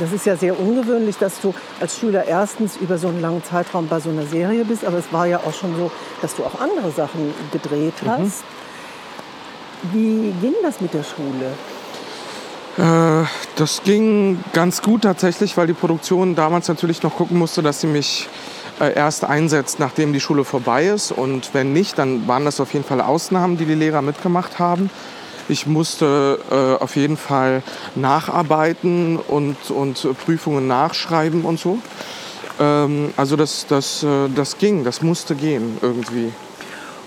das 0.00 0.12
ist 0.12 0.26
ja 0.26 0.36
sehr 0.36 0.58
ungewöhnlich, 0.58 1.16
dass 1.16 1.40
du 1.40 1.54
als 1.80 1.98
Schüler 1.98 2.24
erstens 2.24 2.76
über 2.76 2.98
so 2.98 3.08
einen 3.08 3.20
langen 3.20 3.42
Zeitraum 3.42 3.88
bei 3.88 3.98
so 4.00 4.10
einer 4.10 4.26
Serie 4.26 4.64
bist, 4.64 4.84
aber 4.84 4.98
es 4.98 5.10
war 5.12 5.26
ja 5.26 5.38
auch 5.38 5.54
schon 5.54 5.74
so, 5.76 5.90
dass 6.22 6.36
du 6.36 6.44
auch 6.44 6.60
andere 6.60 6.90
Sachen 6.92 7.32
gedreht 7.52 7.94
Mhm. 8.02 8.10
hast. 8.10 8.44
Wie 9.92 10.32
ging 10.40 10.54
das 10.62 10.80
mit 10.80 10.92
der 10.94 11.02
Schule? 11.02 11.52
Äh, 12.78 13.24
das 13.56 13.82
ging 13.84 14.42
ganz 14.52 14.82
gut 14.82 15.02
tatsächlich, 15.02 15.56
weil 15.56 15.66
die 15.66 15.72
Produktion 15.72 16.34
damals 16.34 16.68
natürlich 16.68 17.02
noch 17.02 17.16
gucken 17.16 17.38
musste, 17.38 17.62
dass 17.62 17.80
sie 17.80 17.86
mich 17.86 18.28
äh, 18.80 18.94
erst 18.94 19.24
einsetzt, 19.24 19.78
nachdem 19.78 20.12
die 20.12 20.20
Schule 20.20 20.44
vorbei 20.44 20.86
ist. 20.86 21.12
Und 21.12 21.54
wenn 21.54 21.72
nicht, 21.72 21.98
dann 21.98 22.28
waren 22.28 22.44
das 22.44 22.60
auf 22.60 22.74
jeden 22.74 22.84
Fall 22.84 23.00
Ausnahmen, 23.00 23.56
die 23.56 23.64
die 23.64 23.74
Lehrer 23.74 24.02
mitgemacht 24.02 24.58
haben. 24.58 24.90
Ich 25.48 25.66
musste 25.66 26.38
äh, 26.50 26.82
auf 26.82 26.96
jeden 26.96 27.16
Fall 27.16 27.62
nacharbeiten 27.94 29.16
und, 29.16 29.70
und 29.70 30.08
Prüfungen 30.24 30.66
nachschreiben 30.66 31.44
und 31.44 31.60
so. 31.60 31.78
Ähm, 32.58 33.12
also 33.16 33.36
das, 33.36 33.66
das, 33.66 34.02
äh, 34.02 34.28
das 34.34 34.58
ging, 34.58 34.84
das 34.84 35.02
musste 35.02 35.34
gehen 35.34 35.78
irgendwie. 35.80 36.32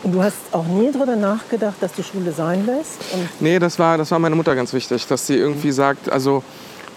Und 0.03 0.13
du 0.13 0.23
hast 0.23 0.37
auch 0.51 0.65
nie 0.65 0.91
darüber 0.91 1.15
nachgedacht, 1.15 1.75
dass 1.81 1.93
du 1.93 2.03
Schule 2.03 2.31
sein 2.31 2.65
lässt? 2.65 2.99
Und 3.13 3.27
Nee, 3.41 3.59
das 3.59 3.77
war, 3.79 3.97
das 3.97 4.11
war 4.11 4.19
meiner 4.19 4.35
Mutter 4.35 4.55
ganz 4.55 4.73
wichtig, 4.73 5.05
dass 5.07 5.27
sie 5.27 5.35
irgendwie 5.35 5.71
sagt, 5.71 6.09
also 6.09 6.43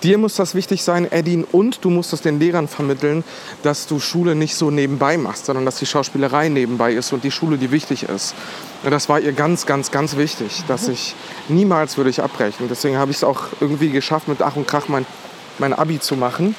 dir 0.02 0.18
muss 0.18 0.36
das 0.36 0.54
wichtig 0.54 0.82
sein, 0.82 1.10
Edin, 1.10 1.44
und 1.50 1.84
du 1.84 1.90
musst 1.90 2.12
es 2.12 2.22
den 2.22 2.38
Lehrern 2.38 2.68
vermitteln, 2.68 3.24
dass 3.62 3.86
du 3.86 3.98
Schule 3.98 4.34
nicht 4.34 4.54
so 4.54 4.70
nebenbei 4.70 5.16
machst, 5.16 5.46
sondern 5.46 5.64
dass 5.64 5.76
die 5.76 5.86
Schauspielerei 5.86 6.48
nebenbei 6.48 6.92
ist 6.92 7.12
und 7.12 7.24
die 7.24 7.30
Schule, 7.30 7.58
die 7.58 7.70
wichtig 7.70 8.04
ist. 8.04 8.34
Und 8.84 8.90
das 8.90 9.08
war 9.08 9.20
ihr 9.20 9.32
ganz, 9.32 9.66
ganz, 9.66 9.90
ganz 9.90 10.16
wichtig, 10.16 10.62
dass 10.68 10.88
ich 10.88 11.14
niemals 11.48 11.96
würde 11.96 12.10
ich 12.10 12.22
abbrechen. 12.22 12.66
Deswegen 12.68 12.98
habe 12.98 13.10
ich 13.10 13.18
es 13.18 13.24
auch 13.24 13.44
irgendwie 13.60 13.90
geschafft, 13.90 14.28
mit 14.28 14.42
Ach 14.42 14.56
und 14.56 14.66
Krach 14.66 14.88
mein, 14.88 15.06
mein 15.58 15.72
Abi 15.72 16.00
zu 16.00 16.16
machen. 16.16 16.54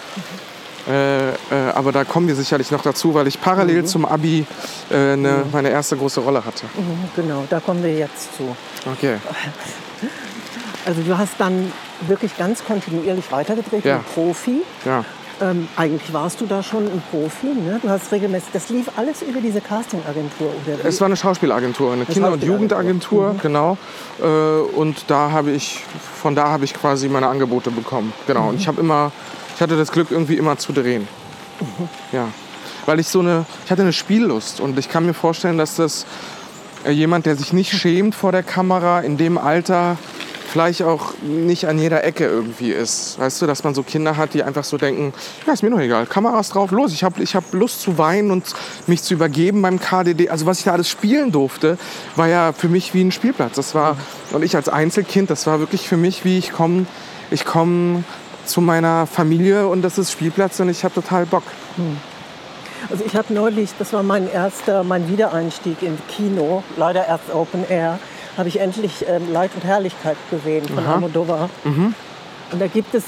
Äh, 0.87 1.29
äh, 1.29 1.33
aber 1.73 1.91
da 1.91 2.03
kommen 2.03 2.27
wir 2.27 2.35
sicherlich 2.35 2.71
noch 2.71 2.81
dazu, 2.81 3.13
weil 3.13 3.27
ich 3.27 3.39
parallel 3.39 3.85
zum 3.85 4.05
Abi 4.05 4.45
äh, 4.91 5.15
ne, 5.15 5.45
meine 5.51 5.69
erste 5.69 5.95
große 5.95 6.19
Rolle 6.19 6.43
hatte. 6.45 6.65
Mhm, 6.77 7.09
genau, 7.15 7.43
da 7.49 7.59
kommen 7.59 7.81
wir 7.83 7.93
jetzt 7.95 8.35
zu. 8.37 8.55
Okay. 8.91 9.17
Also 10.85 11.01
du 11.01 11.17
hast 11.17 11.35
dann 11.37 11.71
wirklich 12.07 12.37
ganz 12.37 12.61
kontinuierlich 12.65 13.31
weitergedreht, 13.31 13.85
Ja. 13.85 13.95
ein 13.95 14.03
Profi. 14.13 14.63
Ja. 14.83 15.05
Ähm, 15.41 15.67
eigentlich 15.77 16.11
warst 16.13 16.41
du 16.41 16.45
da 16.45 16.61
schon 16.61 16.83
ein 16.85 17.01
Profi. 17.09 17.47
Ne? 17.47 17.79
Du 17.81 17.87
hast 17.89 18.11
regelmäßig, 18.11 18.49
das 18.51 18.67
lief 18.69 18.87
alles 18.97 19.21
über 19.21 19.39
diese 19.39 19.61
Castingagentur 19.61 20.47
oder? 20.65 20.83
Es 20.85 20.99
war 20.99 21.05
eine 21.05 21.15
Schauspielagentur, 21.15 21.93
eine 21.93 22.05
Kinder- 22.05 22.33
und. 22.33 22.43
Jugendagentur, 22.43 23.35
genau. 23.41 23.77
Äh, 24.21 24.25
und 24.25 25.05
da 25.07 25.31
habe 25.31 25.51
ich, 25.51 25.79
von 26.21 26.35
da 26.35 26.49
habe 26.49 26.65
ich 26.65 26.73
quasi 26.73 27.07
meine 27.07 27.27
Angebote 27.27 27.71
bekommen. 27.71 28.11
Genau. 28.27 28.49
Und 28.49 28.55
ich 28.59 28.67
habe 28.67 28.81
immer, 28.81 29.13
ich 29.55 29.61
hatte 29.61 29.77
das 29.77 29.91
Glück, 29.91 30.11
irgendwie 30.11 30.35
immer 30.35 30.57
zu 30.57 30.73
drehen. 30.73 31.07
Ja. 32.11 32.29
Weil 32.85 32.99
ich 32.99 33.07
so 33.07 33.19
eine, 33.19 33.45
ich 33.65 33.71
hatte 33.71 33.83
eine 33.83 33.93
Spiellust 33.93 34.59
und 34.59 34.77
ich 34.77 34.89
kann 34.89 35.05
mir 35.05 35.13
vorstellen, 35.13 35.57
dass 35.57 35.75
das 35.75 36.05
äh, 36.85 36.91
jemand, 36.91 37.25
der 37.25 37.35
sich 37.35 37.53
nicht 37.53 37.71
schämt 37.71 38.13
vor 38.15 38.31
der 38.31 38.43
Kamera, 38.43 38.99
in 38.99 39.17
dem 39.17 39.37
Alter 39.37 39.97
vielleicht 40.51 40.83
auch 40.83 41.13
nicht 41.23 41.65
an 41.65 41.79
jeder 41.79 42.03
Ecke 42.03 42.25
irgendwie 42.25 42.71
ist. 42.71 43.17
Weißt 43.17 43.41
du, 43.41 43.47
dass 43.47 43.63
man 43.63 43.73
so 43.73 43.81
Kinder 43.81 44.17
hat, 44.17 44.35
die 44.35 44.43
einfach 44.43 44.63
so 44.63 44.77
denken, 44.77 45.13
ja, 45.47 45.53
ist 45.53 45.63
mir 45.63 45.71
doch 45.71 45.79
egal, 45.79 46.05
Kameras 46.05 46.49
drauf, 46.49 46.69
los, 46.69 46.93
ich 46.93 47.03
habe 47.03 47.23
ich 47.23 47.35
hab 47.35 47.53
Lust 47.53 47.81
zu 47.81 47.97
weinen 47.97 48.29
und 48.29 48.53
mich 48.85 49.01
zu 49.01 49.15
übergeben 49.15 49.61
beim 49.61 49.79
KDD. 49.79 50.29
Also 50.29 50.45
was 50.45 50.59
ich 50.59 50.65
da 50.65 50.73
alles 50.73 50.89
spielen 50.89 51.31
durfte, 51.31 51.79
war 52.15 52.27
ja 52.27 52.53
für 52.53 52.67
mich 52.67 52.93
wie 52.93 53.01
ein 53.01 53.11
Spielplatz. 53.11 53.55
Das 53.55 53.73
war, 53.73 53.97
und 54.31 54.43
ich 54.43 54.55
als 54.55 54.69
Einzelkind, 54.69 55.29
das 55.29 55.47
war 55.47 55.59
wirklich 55.59 55.87
für 55.87 55.97
mich 55.97 56.23
wie, 56.23 56.37
ich 56.37 56.51
komme 56.51 56.85
ich 57.33 57.45
komm 57.45 58.03
zu 58.45 58.61
meiner 58.61 59.07
Familie 59.07 59.67
und 59.67 59.81
das 59.81 59.97
ist 59.97 60.11
Spielplatz 60.11 60.59
und 60.59 60.69
ich 60.69 60.83
habe 60.83 60.93
total 60.93 61.25
Bock. 61.25 61.43
Also 62.89 63.03
ich 63.05 63.15
habe 63.15 63.33
neulich, 63.33 63.71
das 63.79 63.93
war 63.93 64.03
mein 64.03 64.29
erster, 64.29 64.83
mein 64.83 65.07
Wiedereinstieg 65.09 65.81
im 65.81 65.97
Kino, 66.09 66.63
leider 66.77 67.07
erst 67.07 67.33
Open 67.33 67.63
Air, 67.69 67.99
habe 68.37 68.49
ich 68.49 68.59
endlich 68.59 69.05
ähm, 69.07 69.31
Leid 69.31 69.51
und 69.55 69.63
Herrlichkeit 69.63 70.17
gesehen 70.29 70.67
von 70.67 70.79
Aha. 70.79 70.95
Almodovar. 70.95 71.49
Und 71.63 71.95
da 72.59 72.67
gibt 72.67 72.93
es 72.93 73.03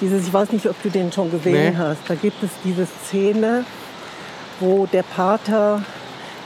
dieses, 0.00 0.26
ich 0.26 0.32
weiß 0.32 0.52
nicht, 0.52 0.66
ob 0.68 0.80
du 0.82 0.90
den 0.90 1.10
schon 1.10 1.30
gesehen 1.30 1.72
Nee. 1.72 1.76
hast, 1.76 1.98
da 2.08 2.14
gibt 2.14 2.42
es 2.42 2.50
diese 2.64 2.86
Szene, 2.86 3.64
wo 4.60 4.86
der 4.86 5.02
Pater 5.02 5.82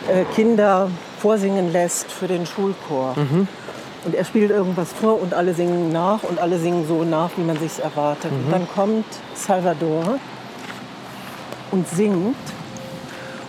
äh, 0.09 0.25
Kinder 0.35 0.89
vorsingen 1.21 1.73
lässt 1.73 2.11
für 2.11 2.27
den 2.29 2.47
Schulchor. 2.47 3.15
Und 4.05 4.15
er 4.15 4.25
spielt 4.25 4.51
irgendwas 4.51 4.93
vor 4.93 5.21
und 5.21 5.35
alle 5.35 5.53
singen 5.53 5.93
nach 5.93 6.23
und 6.23 6.39
alle 6.39 6.59
singen 6.59 6.87
so 6.89 7.05
nach, 7.05 7.31
wie 7.37 7.43
man 7.43 7.59
sich 7.59 7.83
erwartet. 7.83 8.31
Und 8.33 8.51
dann 8.51 8.67
kommt 8.75 9.05
Salvador 9.35 10.19
und 11.71 11.89
singt. 11.89 12.37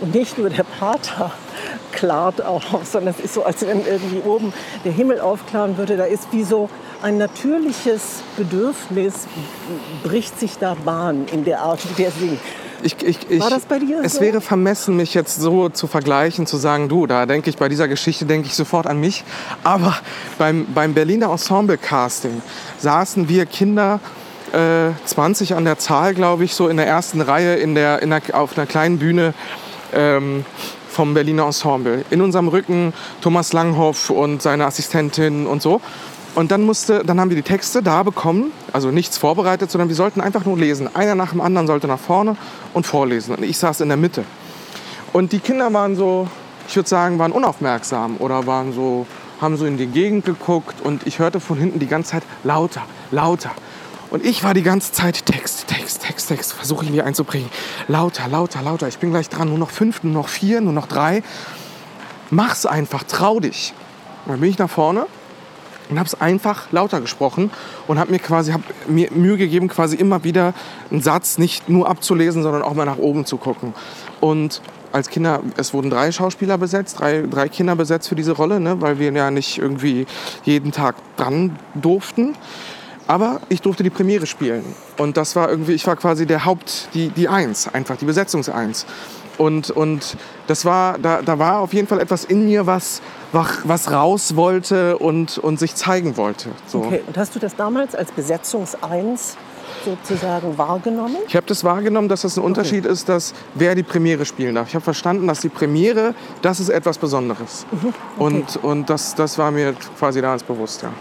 Und 0.01 0.15
nicht 0.15 0.37
nur 0.37 0.49
der 0.49 0.63
Pater 0.63 1.31
klart 1.91 2.43
auf, 2.43 2.63
sondern 2.83 3.13
es 3.17 3.23
ist 3.23 3.33
so, 3.33 3.43
als 3.43 3.65
wenn 3.65 3.85
irgendwie 3.85 4.21
oben 4.25 4.51
der 4.83 4.91
Himmel 4.91 5.21
aufklaren 5.21 5.77
würde. 5.77 5.95
Da 5.95 6.05
ist 6.05 6.27
wie 6.31 6.43
so 6.43 6.69
ein 7.01 7.17
natürliches 7.17 8.23
Bedürfnis, 8.35 9.27
bricht 10.03 10.39
sich 10.39 10.57
da 10.57 10.75
Bahn 10.85 11.27
in 11.31 11.45
der 11.45 11.61
Art, 11.61 11.79
wie 11.89 12.01
der 12.01 12.11
singt. 12.11 12.39
Ich, 12.83 13.01
ich, 13.03 13.29
ich, 13.29 13.39
War 13.39 13.49
das 13.49 13.65
bei 13.65 13.79
dir 13.79 14.01
Es 14.03 14.15
so? 14.15 14.21
wäre 14.21 14.41
vermessen, 14.41 14.95
mich 14.95 15.13
jetzt 15.13 15.39
so 15.39 15.69
zu 15.69 15.87
vergleichen, 15.87 16.45
zu 16.45 16.57
sagen, 16.57 16.89
du, 16.89 17.05
da 17.07 17.25
denke 17.25 17.49
ich 17.49 17.57
bei 17.57 17.69
dieser 17.69 17.87
Geschichte, 17.87 18.25
denke 18.25 18.47
ich 18.47 18.55
sofort 18.55 18.87
an 18.87 18.99
mich. 18.99 19.23
Aber 19.63 19.95
beim, 20.37 20.65
beim 20.73 20.93
Berliner 20.93 21.29
Ensemble-Casting 21.31 22.41
saßen 22.79 23.29
wir 23.29 23.45
Kinder, 23.45 23.99
äh, 24.53 24.91
20 25.05 25.55
an 25.55 25.65
der 25.65 25.77
Zahl, 25.77 26.13
glaube 26.13 26.43
ich, 26.43 26.53
so 26.53 26.67
in 26.67 26.77
der 26.77 26.87
ersten 26.87 27.21
Reihe 27.21 27.55
in 27.55 27.75
der, 27.75 28.01
in 28.01 28.09
der, 28.09 28.21
auf 28.33 28.57
einer 28.57 28.67
kleinen 28.67 28.99
Bühne 28.99 29.33
ähm, 29.93 30.45
vom 30.89 31.13
Berliner 31.13 31.45
Ensemble. 31.45 32.03
In 32.09 32.21
unserem 32.21 32.49
Rücken 32.49 32.93
Thomas 33.21 33.53
Langhoff 33.53 34.09
und 34.09 34.41
seine 34.41 34.65
Assistentin 34.65 35.47
und 35.47 35.61
so. 35.61 35.79
Und 36.33 36.51
dann, 36.51 36.61
musste, 36.61 37.03
dann 37.03 37.19
haben 37.19 37.29
wir 37.29 37.35
die 37.35 37.43
Texte 37.43 37.83
da 37.83 38.03
bekommen, 38.03 38.51
also 38.71 38.89
nichts 38.89 39.17
vorbereitet, 39.17 39.69
sondern 39.69 39.89
wir 39.89 39.95
sollten 39.95 40.21
einfach 40.21 40.45
nur 40.45 40.57
lesen. 40.57 40.93
Einer 40.95 41.15
nach 41.15 41.31
dem 41.31 41.41
anderen 41.41 41.67
sollte 41.67 41.87
nach 41.87 41.99
vorne 41.99 42.37
und 42.73 42.85
vorlesen. 42.85 43.35
Und 43.35 43.43
ich 43.43 43.57
saß 43.57 43.81
in 43.81 43.89
der 43.89 43.97
Mitte. 43.97 44.23
Und 45.11 45.33
die 45.33 45.39
Kinder 45.39 45.73
waren 45.73 45.97
so, 45.97 46.27
ich 46.69 46.75
würde 46.77 46.87
sagen, 46.87 47.19
waren 47.19 47.33
unaufmerksam 47.33 48.15
oder 48.19 48.47
waren 48.47 48.71
so, 48.71 49.05
haben 49.41 49.57
so 49.57 49.65
in 49.65 49.77
die 49.77 49.87
Gegend 49.87 50.23
geguckt 50.23 50.75
und 50.81 51.05
ich 51.05 51.19
hörte 51.19 51.41
von 51.41 51.57
hinten 51.57 51.79
die 51.79 51.87
ganze 51.87 52.11
Zeit 52.11 52.23
lauter, 52.45 52.83
lauter. 53.11 53.51
Und 54.09 54.25
ich 54.25 54.43
war 54.43 54.53
die 54.53 54.63
ganze 54.63 54.93
Zeit 54.93 55.25
Text, 55.25 55.67
Text, 55.67 56.01
Text, 56.01 56.29
Text, 56.29 56.53
versuche 56.53 56.85
ich 56.85 56.91
mir 56.91 57.05
einzubringen. 57.05 57.49
Lauter, 57.89 58.29
lauter, 58.29 58.61
lauter. 58.61 58.87
Ich 58.87 58.99
bin 58.99 59.11
gleich 59.11 59.27
dran, 59.27 59.49
nur 59.49 59.57
noch 59.57 59.69
fünf, 59.69 60.03
nur 60.03 60.13
noch 60.13 60.29
vier, 60.29 60.61
nur 60.61 60.73
noch 60.73 60.87
drei. 60.87 61.23
Mach's 62.29 62.65
einfach, 62.65 63.03
trau 63.03 63.41
dich. 63.41 63.73
Und 64.25 64.33
dann 64.33 64.39
bin 64.39 64.49
ich 64.49 64.57
nach 64.57 64.69
vorne 64.69 65.07
und 65.91 65.99
habe 65.99 66.07
es 66.07 66.19
einfach 66.19 66.71
lauter 66.71 67.01
gesprochen 67.01 67.51
und 67.87 67.99
habe 67.99 68.11
mir 68.11 68.19
quasi 68.19 68.53
hab 68.53 68.61
mir 68.87 69.11
Mühe 69.11 69.37
gegeben, 69.37 69.67
quasi 69.67 69.97
immer 69.97 70.23
wieder 70.23 70.53
einen 70.89 71.01
Satz 71.01 71.37
nicht 71.37 71.69
nur 71.69 71.87
abzulesen, 71.87 72.41
sondern 72.41 72.63
auch 72.63 72.73
mal 72.73 72.85
nach 72.85 72.97
oben 72.97 73.25
zu 73.25 73.37
gucken. 73.37 73.73
Und 74.21 74.61
als 74.93 75.09
Kinder, 75.09 75.41
es 75.57 75.73
wurden 75.73 75.89
drei 75.89 76.11
Schauspieler 76.11 76.57
besetzt, 76.57 76.99
drei, 76.99 77.21
drei 77.29 77.49
Kinder 77.49 77.75
besetzt 77.75 78.09
für 78.09 78.15
diese 78.15 78.31
Rolle, 78.31 78.59
ne, 78.59 78.81
weil 78.81 78.99
wir 78.99 79.11
ja 79.11 79.31
nicht 79.31 79.57
irgendwie 79.57 80.05
jeden 80.43 80.71
Tag 80.71 80.95
dran 81.17 81.57
durften. 81.75 82.35
Aber 83.07 83.41
ich 83.49 83.61
durfte 83.61 83.83
die 83.83 83.89
Premiere 83.89 84.25
spielen. 84.25 84.63
Und 84.97 85.17
das 85.17 85.35
war 85.35 85.49
irgendwie, 85.49 85.73
ich 85.73 85.85
war 85.85 85.97
quasi 85.97 86.25
der 86.25 86.45
Haupt, 86.45 86.87
die, 86.93 87.09
die 87.09 87.27
Eins, 87.27 87.67
einfach 87.67 87.97
die 87.97 88.05
Besetzungseins. 88.05 88.85
Und, 89.37 89.69
und 89.71 90.17
das 90.47 90.65
war, 90.65 90.97
da, 90.99 91.21
da 91.21 91.39
war 91.39 91.59
auf 91.59 91.73
jeden 91.73 91.87
Fall 91.87 91.99
etwas 91.99 92.25
in 92.25 92.45
mir, 92.45 92.67
was, 92.67 93.01
was, 93.31 93.91
raus 93.91 94.35
wollte 94.35 94.97
und, 94.97 95.37
und 95.37 95.59
sich 95.59 95.75
zeigen 95.75 96.17
wollte. 96.17 96.49
So. 96.67 96.79
Okay, 96.79 97.01
und 97.07 97.17
hast 97.17 97.35
du 97.35 97.39
das 97.39 97.55
damals 97.55 97.95
als 97.95 98.11
Besetzungseins 98.11 99.37
sozusagen 99.85 100.57
wahrgenommen? 100.57 101.17
Ich 101.27 101.35
habe 101.35 101.47
das 101.47 101.63
wahrgenommen, 101.63 102.09
dass 102.09 102.21
das 102.21 102.37
ein 102.37 102.43
Unterschied 102.43 102.85
ist, 102.85 103.09
dass 103.09 103.33
wer 103.55 103.75
die 103.75 103.83
Premiere 103.83 104.25
spielen 104.25 104.55
darf. 104.55 104.67
Ich 104.67 104.75
habe 104.75 104.83
verstanden, 104.83 105.27
dass 105.27 105.41
die 105.41 105.49
Premiere, 105.49 106.13
das 106.41 106.59
ist 106.59 106.69
etwas 106.69 106.97
Besonderes. 106.97 107.65
Und, 108.17 108.57
und 108.63 108.89
das, 108.89 109.15
das 109.15 109.37
war 109.37 109.51
mir 109.51 109.73
quasi 109.97 110.21
damals 110.21 110.43
bewusst, 110.43 110.83
ja. 110.83 110.91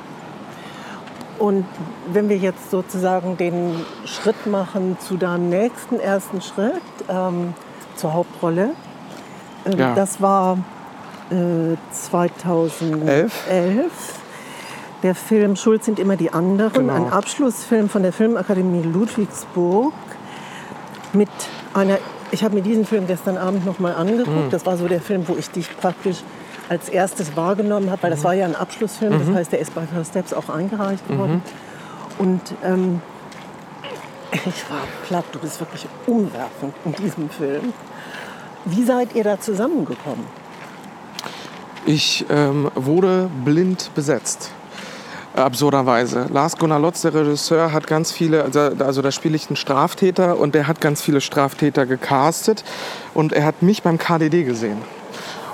Und 1.38 1.64
wenn 2.12 2.28
wir 2.28 2.36
jetzt 2.36 2.70
sozusagen 2.70 3.38
den 3.38 3.74
Schritt 4.04 4.46
machen 4.46 4.98
zu 5.00 5.16
deinem 5.16 5.48
nächsten 5.48 5.98
ersten 5.98 6.42
Schritt, 6.42 6.82
ähm, 7.08 7.54
zur 8.00 8.12
Hauptrolle, 8.14 8.70
ähm, 9.66 9.78
Ja. 9.78 9.94
das 9.94 10.20
war 10.20 10.58
äh, 11.30 11.76
2011. 11.92 13.32
Der 15.02 15.14
Film 15.14 15.56
Schuld 15.56 15.84
sind 15.84 15.98
immer 15.98 16.16
die 16.16 16.32
anderen, 16.32 16.72
Genau. 16.72 16.92
ein 16.94 17.12
Abschlussfilm 17.12 17.88
von 17.88 18.02
der 18.02 18.12
Filmakademie 18.12 18.82
Ludwigsburg 18.82 19.92
mit 21.12 21.28
einer 21.74 21.98
Ich 22.32 22.44
habe 22.44 22.54
mir 22.54 22.62
diesen 22.62 22.84
Film 22.86 23.06
gestern 23.08 23.36
Abend 23.38 23.66
noch 23.66 23.80
mal 23.80 23.92
angeguckt. 23.94 24.46
Mhm. 24.46 24.50
Das 24.50 24.64
war 24.64 24.76
so 24.76 24.86
der 24.86 25.00
Film, 25.00 25.26
wo 25.26 25.34
ich 25.36 25.50
dich 25.50 25.68
praktisch 25.78 26.18
als 26.68 26.88
erstes 26.88 27.36
wahrgenommen 27.36 27.90
habe, 27.90 28.04
weil 28.04 28.10
das 28.10 28.22
war 28.22 28.34
ja 28.34 28.44
ein 28.44 28.54
Abschlussfilm. 28.54 29.18
Das 29.18 29.34
heißt, 29.34 29.50
der 29.52 29.58
ist 29.58 29.74
bei 29.74 29.82
First 29.82 30.12
Steps 30.12 30.32
auch 30.32 30.48
eingereicht 30.48 31.08
worden. 31.18 31.42
Und 32.18 32.40
ähm, 32.64 33.02
ich 34.32 34.70
war 34.70 34.82
platt. 35.08 35.24
Du 35.32 35.40
bist 35.40 35.58
wirklich 35.58 35.86
umwerfend 36.06 36.72
in 36.84 36.92
diesem 36.92 37.28
Film. 37.30 37.72
Wie 38.64 38.84
seid 38.84 39.14
ihr 39.14 39.24
da 39.24 39.40
zusammengekommen? 39.40 40.26
Ich 41.86 42.26
ähm, 42.28 42.70
wurde 42.74 43.30
blind 43.44 43.90
besetzt. 43.94 44.50
Absurderweise. 45.34 46.26
Lars 46.32 46.56
Gunnar 46.58 46.80
Lotz, 46.80 47.02
der 47.02 47.14
Regisseur, 47.14 47.72
hat 47.72 47.86
ganz 47.86 48.10
viele, 48.10 48.42
also, 48.42 48.60
also 48.60 49.00
da 49.00 49.12
spiele 49.12 49.36
ich 49.36 49.48
einen 49.48 49.56
Straftäter 49.56 50.38
und 50.38 50.54
der 50.54 50.66
hat 50.66 50.80
ganz 50.80 51.00
viele 51.00 51.20
Straftäter 51.20 51.86
gecastet 51.86 52.64
und 53.14 53.32
er 53.32 53.44
hat 53.44 53.62
mich 53.62 53.82
beim 53.82 53.96
KDD 53.96 54.42
gesehen. 54.42 54.78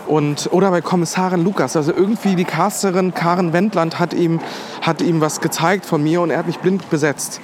Und, 0.07 0.49
oder 0.53 0.71
bei 0.71 0.81
Kommissarin 0.81 1.45
Lukas. 1.45 1.77
Also 1.77 1.93
irgendwie 1.93 2.37
die 2.37 2.45
Casterin 2.45 3.13
Karen 3.13 3.53
Wendland 3.53 3.99
hat 3.99 4.15
ihm, 4.15 4.41
hat 4.81 5.03
ihm 5.03 5.21
was 5.21 5.41
gezeigt 5.41 5.85
von 5.85 6.03
mir 6.03 6.21
und 6.21 6.31
er 6.31 6.39
hat 6.39 6.47
mich 6.47 6.59
blind 6.59 6.89
besetzt. 6.91 7.41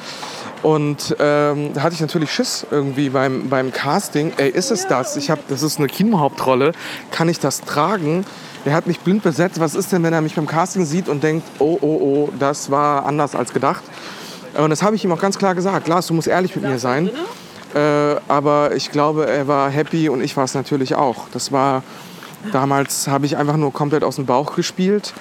Und 0.62 1.16
ähm, 1.18 1.72
da 1.74 1.82
hatte 1.82 1.94
ich 1.94 2.00
natürlich 2.00 2.30
Schiss 2.30 2.64
irgendwie 2.70 3.08
beim, 3.08 3.48
beim 3.48 3.72
Casting. 3.72 4.32
Ey, 4.36 4.48
ist 4.48 4.70
es 4.70 4.86
das? 4.86 5.16
Ich 5.16 5.30
hab, 5.30 5.46
das 5.48 5.62
ist 5.62 5.78
eine 5.78 5.88
Kinohauptrolle. 5.88 6.72
Kann 7.10 7.28
ich 7.28 7.40
das 7.40 7.62
tragen? 7.62 8.24
Der 8.64 8.74
hat 8.74 8.86
mich 8.86 9.00
blind 9.00 9.24
besetzt. 9.24 9.58
Was 9.58 9.74
ist 9.74 9.90
denn, 9.90 10.04
wenn 10.04 10.12
er 10.12 10.20
mich 10.20 10.36
beim 10.36 10.46
Casting 10.46 10.84
sieht 10.84 11.08
und 11.08 11.22
denkt, 11.24 11.46
oh, 11.58 11.78
oh, 11.80 11.86
oh, 11.86 12.28
das 12.38 12.70
war 12.70 13.06
anders 13.06 13.34
als 13.34 13.52
gedacht? 13.52 13.82
Und 14.54 14.70
das 14.70 14.82
habe 14.82 14.94
ich 14.94 15.04
ihm 15.04 15.10
auch 15.10 15.20
ganz 15.20 15.36
klar 15.36 15.54
gesagt. 15.56 15.88
Lars, 15.88 16.06
du 16.06 16.14
musst 16.14 16.28
ehrlich 16.28 16.54
mit 16.54 16.64
mir 16.64 16.78
sein. 16.78 17.10
Äh, 17.74 18.16
aber 18.28 18.74
ich 18.76 18.92
glaube, 18.92 19.26
er 19.26 19.48
war 19.48 19.70
happy 19.70 20.08
und 20.08 20.22
ich 20.22 20.36
war 20.36 20.44
es 20.44 20.54
natürlich 20.54 20.94
auch. 20.94 21.28
Das 21.32 21.50
war, 21.50 21.82
damals 22.52 23.08
habe 23.08 23.26
ich 23.26 23.36
einfach 23.36 23.56
nur 23.56 23.72
komplett 23.72 24.04
aus 24.04 24.16
dem 24.16 24.26
Bauch 24.26 24.54
gespielt. 24.54 25.12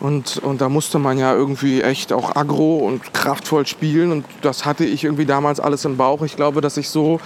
Und, 0.00 0.38
und 0.38 0.60
da 0.60 0.68
musste 0.68 0.98
man 0.98 1.18
ja 1.18 1.34
irgendwie 1.34 1.82
echt 1.82 2.12
auch 2.12 2.36
aggro 2.36 2.78
und 2.78 3.12
kraftvoll 3.14 3.66
spielen. 3.66 4.12
Und 4.12 4.24
das 4.42 4.64
hatte 4.64 4.84
ich 4.84 5.04
irgendwie 5.04 5.26
damals 5.26 5.58
alles 5.58 5.84
im 5.84 5.96
Bauch. 5.96 6.22
Ich 6.22 6.36
glaube, 6.36 6.60
dass 6.60 6.76
ich 6.76 6.88
so 6.88 7.20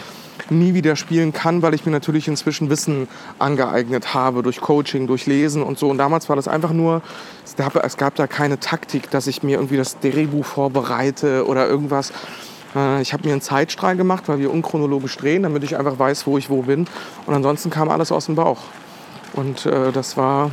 nie 0.49 0.75
wieder 0.75 0.97
spielen 0.97 1.33
kann, 1.33 1.63
weil 1.63 1.75
ich 1.75 1.85
mir 1.85 1.93
natürlich 1.93 2.29
inzwischen 2.29 2.71
Wissen 2.71 3.09
angeeignet 3.39 4.15
habe 4.15 4.43
durch 4.43 4.61
Coaching, 4.61 5.07
durch 5.07 5.27
Lesen 5.27 5.63
und 5.63 5.79
so. 5.79 5.91
Und 5.91 5.99
damals 5.99 6.29
war 6.29 6.37
das 6.37 6.49
einfach 6.49 6.73
nur, 6.73 7.03
es 7.45 7.57
gab, 7.57 7.77
es 7.77 7.97
da 7.97 8.27
keine 8.27 8.59
Taktik, 8.59 9.11
dass 9.11 9.27
ich 9.27 9.43
mir 9.43 9.57
irgendwie 9.57 9.77
das 9.77 9.99
Drehbuch 10.01 10.45
vorbereite 10.45 11.47
oder 11.47 11.69
irgendwas. 11.69 12.13
Äh, 12.75 13.03
Ich 13.03 13.13
habe 13.13 13.27
mir 13.27 13.33
einen 13.33 13.43
Zeitstrahl 13.43 13.97
gemacht, 13.97 14.25
weil 14.29 14.39
wir 14.39 14.51
unchronologisch 14.51 15.17
drehen, 15.17 15.43
damit 15.43 15.63
ich 15.63 15.77
einfach 15.77 15.99
weiß, 15.99 16.27
wo 16.27 16.39
ich 16.39 16.49
wo 16.49 16.63
bin. 16.63 16.87
Und 17.27 17.35
ansonsten 17.35 17.71
kam 17.71 17.91
alles 17.91 18.11
aus 18.11 18.27
dem 18.27 18.35
Bauch. 18.35 18.59
Und 19.35 19.67
äh, 19.67 19.93
das 19.93 20.17
war, 20.17 20.51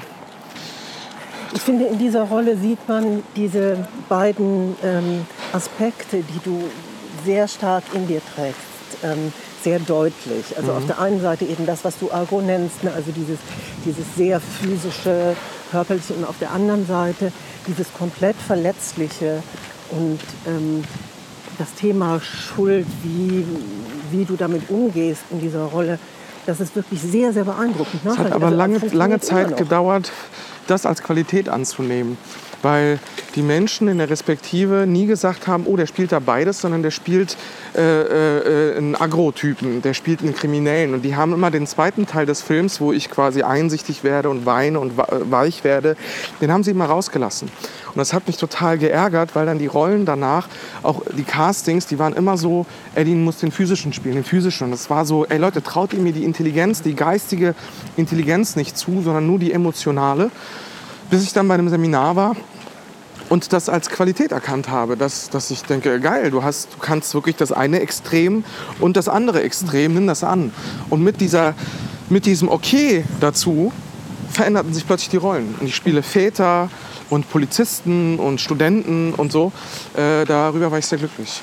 Ich 1.53 1.61
finde, 1.61 1.85
in 1.85 1.97
dieser 1.97 2.23
Rolle 2.23 2.57
sieht 2.57 2.87
man 2.87 3.23
diese 3.35 3.77
beiden 4.07 4.75
ähm, 4.83 5.25
Aspekte, 5.51 6.17
die 6.17 6.39
du 6.43 6.63
sehr 7.25 7.47
stark 7.47 7.83
in 7.93 8.07
dir 8.07 8.21
trägst, 8.35 8.59
ähm, 9.03 9.33
sehr 9.63 9.79
deutlich. 9.79 10.57
Also 10.57 10.73
auf 10.73 10.85
der 10.85 10.99
einen 10.99 11.21
Seite 11.21 11.45
eben 11.45 11.65
das, 11.65 11.83
was 11.83 11.97
du 11.97 12.11
Agro 12.11 12.41
nennst, 12.41 12.83
ne? 12.83 12.91
also 12.95 13.11
dieses, 13.11 13.39
dieses 13.85 14.05
sehr 14.15 14.39
physische, 14.39 15.35
körperliche 15.71 16.13
und 16.13 16.23
auf 16.23 16.37
der 16.39 16.51
anderen 16.51 16.85
Seite 16.85 17.31
dieses 17.67 17.91
komplett 17.93 18.35
verletzliche 18.35 19.43
und 19.91 20.19
ähm, 20.47 20.83
das 21.57 21.73
Thema 21.73 22.21
Schuld, 22.21 22.87
wie, 23.03 23.45
wie 24.11 24.25
du 24.25 24.35
damit 24.35 24.69
umgehst 24.69 25.23
in 25.29 25.41
dieser 25.41 25.63
Rolle, 25.63 25.99
das 26.45 26.59
ist 26.61 26.75
wirklich 26.75 27.01
sehr, 27.01 27.33
sehr 27.33 27.43
beeindruckend. 27.43 28.01
Es 28.05 28.17
hat 28.17 28.31
aber 28.31 28.49
lange, 28.49 28.79
lange 28.91 29.19
Zeit 29.19 29.57
gedauert, 29.57 30.11
das 30.69 30.85
als 30.85 31.01
Qualität 31.03 31.49
anzunehmen. 31.49 32.17
Weil 32.61 32.99
die 33.35 33.41
Menschen 33.41 33.87
in 33.87 33.99
der 33.99 34.09
Respektive 34.09 34.85
nie 34.87 35.05
gesagt 35.05 35.47
haben, 35.47 35.65
oh, 35.65 35.77
der 35.77 35.87
spielt 35.87 36.11
da 36.11 36.19
beides, 36.19 36.61
sondern 36.61 36.83
der 36.83 36.91
spielt 36.91 37.37
äh, 37.75 37.81
äh, 37.81 38.77
einen 38.77 38.95
Agro-Typen, 38.95 39.81
der 39.81 39.93
spielt 39.93 40.21
einen 40.21 40.33
Kriminellen. 40.33 40.93
Und 40.93 41.03
die 41.03 41.15
haben 41.15 41.33
immer 41.33 41.51
den 41.51 41.67
zweiten 41.67 42.05
Teil 42.05 42.25
des 42.25 42.41
Films, 42.41 42.81
wo 42.81 42.91
ich 42.91 43.09
quasi 43.09 43.43
einsichtig 43.43 44.03
werde 44.03 44.29
und 44.29 44.45
weine 44.45 44.79
und 44.79 44.97
äh, 44.97 45.31
weich 45.31 45.63
werde, 45.63 45.95
den 46.41 46.51
haben 46.51 46.63
sie 46.63 46.71
immer 46.71 46.85
rausgelassen. 46.85 47.49
Und 47.87 47.97
das 47.97 48.13
hat 48.13 48.27
mich 48.27 48.37
total 48.37 48.77
geärgert, 48.77 49.35
weil 49.35 49.45
dann 49.45 49.57
die 49.57 49.67
Rollen 49.67 50.05
danach, 50.05 50.47
auch 50.83 51.01
die 51.17 51.23
Castings, 51.23 51.87
die 51.87 51.97
waren 51.97 52.13
immer 52.13 52.37
so, 52.37 52.65
Eddie 52.93 53.15
muss 53.15 53.37
den 53.37 53.51
physischen 53.51 53.93
spielen, 53.93 54.15
den 54.15 54.23
physischen. 54.23 54.67
Und 54.67 54.73
es 54.73 54.89
war 54.89 55.05
so, 55.05 55.25
ey 55.25 55.37
Leute, 55.37 55.63
traut 55.63 55.93
ihr 55.93 55.99
mir 55.99 56.13
die 56.13 56.23
Intelligenz, 56.23 56.81
die 56.81 56.95
geistige 56.95 57.55
Intelligenz 57.97 58.55
nicht 58.55 58.77
zu, 58.77 59.01
sondern 59.01 59.25
nur 59.25 59.39
die 59.39 59.51
emotionale. 59.53 60.29
Bis 61.09 61.23
ich 61.23 61.33
dann 61.33 61.47
bei 61.47 61.55
einem 61.55 61.69
Seminar 61.69 62.15
war 62.15 62.35
und 63.29 63.53
das 63.53 63.69
als 63.69 63.89
Qualität 63.89 64.31
erkannt 64.31 64.69
habe, 64.69 64.97
dass, 64.97 65.29
dass 65.29 65.51
ich 65.51 65.61
denke, 65.63 65.99
geil, 65.99 66.31
du, 66.31 66.43
hast, 66.43 66.73
du 66.73 66.79
kannst 66.79 67.13
wirklich 67.13 67.35
das 67.35 67.51
eine 67.51 67.79
Extrem 67.79 68.43
und 68.79 68.97
das 68.97 69.07
andere 69.07 69.41
Extrem, 69.43 69.93
nimm 69.93 70.07
das 70.07 70.23
an. 70.23 70.51
Und 70.89 71.03
mit, 71.03 71.21
dieser, 71.21 71.53
mit 72.09 72.25
diesem 72.25 72.49
Okay 72.49 73.05
dazu 73.19 73.71
veränderten 74.31 74.73
sich 74.73 74.85
plötzlich 74.85 75.09
die 75.09 75.17
Rollen. 75.17 75.55
Und 75.59 75.67
ich 75.67 75.75
spiele 75.75 76.03
Väter 76.03 76.69
und 77.09 77.29
Polizisten 77.31 78.19
und 78.19 78.41
Studenten 78.41 79.13
und 79.13 79.31
so. 79.31 79.51
Äh, 79.95 80.25
darüber 80.25 80.71
war 80.71 80.79
ich 80.79 80.85
sehr 80.85 80.97
glücklich. 80.97 81.41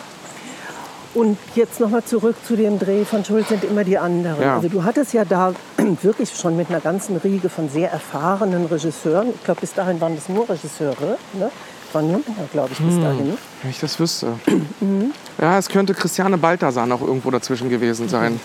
Und 1.14 1.38
jetzt 1.54 1.80
nochmal 1.80 2.04
zurück 2.04 2.36
zu 2.46 2.56
dem 2.56 2.78
Dreh 2.78 3.06
von 3.06 3.24
Schuld 3.24 3.48
sind 3.48 3.64
immer 3.64 3.84
die 3.84 3.96
anderen. 3.96 4.42
Ja. 4.42 4.56
Also 4.56 4.68
du 4.68 4.84
hattest 4.84 5.14
ja 5.14 5.24
da 5.24 5.54
wirklich 6.02 6.30
schon 6.36 6.58
mit 6.58 6.68
einer 6.68 6.80
ganzen 6.80 7.16
Riege 7.16 7.48
von 7.48 7.70
sehr 7.70 7.90
erfahrenen 7.90 8.66
Regisseuren, 8.66 9.30
ich 9.34 9.42
glaube 9.42 9.62
bis 9.62 9.72
dahin 9.72 9.98
waren 10.00 10.14
das 10.14 10.28
nur 10.28 10.46
Regisseure, 10.46 11.16
ne? 11.32 11.50
Waren 11.96 12.10
Jungen, 12.10 12.24
glaube 12.52 12.68
ich, 12.72 12.78
bis 12.78 13.00
dahin. 13.00 13.38
Wenn 13.62 13.70
ich 13.70 13.80
das 13.80 13.98
wüsste. 13.98 14.34
Ja, 15.38 15.58
es 15.58 15.68
könnte 15.68 15.92
Christiane 15.92 16.38
Balthasar 16.38 16.86
noch 16.86 17.02
irgendwo 17.02 17.30
dazwischen 17.30 17.68
gewesen 17.68 18.08
sein. 18.08 18.40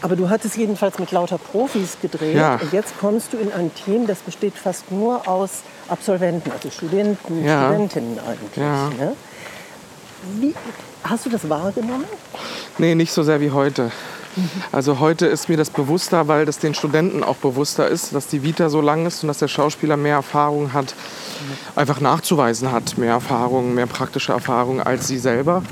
Aber 0.00 0.14
du 0.14 0.28
hattest 0.28 0.56
jedenfalls 0.56 0.98
mit 1.00 1.10
lauter 1.10 1.38
Profis 1.38 1.96
gedreht 2.00 2.36
Ja. 2.36 2.54
und 2.62 2.72
jetzt 2.72 2.96
kommst 3.00 3.32
du 3.32 3.38
in 3.38 3.50
ein 3.52 3.72
Team, 3.74 4.06
das 4.06 4.18
besteht 4.20 4.54
fast 4.54 4.92
nur 4.92 5.26
aus 5.26 5.62
Absolventen, 5.88 6.52
also 6.52 6.70
Studenten, 6.70 7.44
Ja. 7.44 7.64
Studentinnen 7.66 8.18
eigentlich. 8.20 8.56
Ja. 8.56 8.90
Ne? 8.90 9.16
Wie, 10.40 10.54
hast 11.02 11.26
du 11.26 11.30
das 11.30 11.48
wahrgenommen? 11.48 12.04
Nee, 12.78 12.94
nicht 12.94 13.12
so 13.12 13.22
sehr 13.24 13.40
wie 13.40 13.50
heute. 13.50 13.90
Also 14.72 14.98
heute 15.00 15.26
ist 15.26 15.48
mir 15.48 15.56
das 15.56 15.70
bewusster, 15.70 16.28
weil 16.28 16.46
das 16.46 16.58
den 16.58 16.74
Studenten 16.74 17.22
auch 17.22 17.36
bewusster 17.36 17.88
ist, 17.88 18.14
dass 18.14 18.26
die 18.26 18.42
Vita 18.42 18.68
so 18.68 18.80
lang 18.80 19.06
ist 19.06 19.22
und 19.22 19.28
dass 19.28 19.38
der 19.38 19.48
Schauspieler 19.48 19.96
mehr 19.96 20.16
Erfahrung 20.16 20.72
hat, 20.72 20.94
einfach 21.76 22.00
nachzuweisen 22.00 22.72
hat, 22.72 22.98
mehr 22.98 23.12
Erfahrung, 23.12 23.74
mehr 23.74 23.86
praktische 23.86 24.32
Erfahrung 24.32 24.80
als 24.80 25.08
sie 25.08 25.18
selber. 25.18 25.62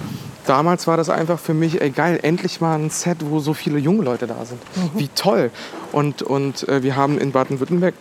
Damals 0.46 0.86
war 0.86 0.96
das 0.96 1.08
einfach 1.08 1.38
für 1.38 1.54
mich, 1.54 1.80
ey 1.80 1.90
geil, 1.90 2.18
endlich 2.22 2.60
mal 2.60 2.74
ein 2.76 2.90
Set, 2.90 3.18
wo 3.20 3.38
so 3.38 3.54
viele 3.54 3.78
junge 3.78 4.02
Leute 4.02 4.26
da 4.26 4.44
sind. 4.44 4.60
Wie 4.94 5.08
toll. 5.08 5.50
Und, 5.92 6.22
und 6.22 6.68
äh, 6.68 6.82
wir 6.82 6.96
haben 6.96 7.18
in 7.18 7.30
Baden-Württemberg 7.30 7.94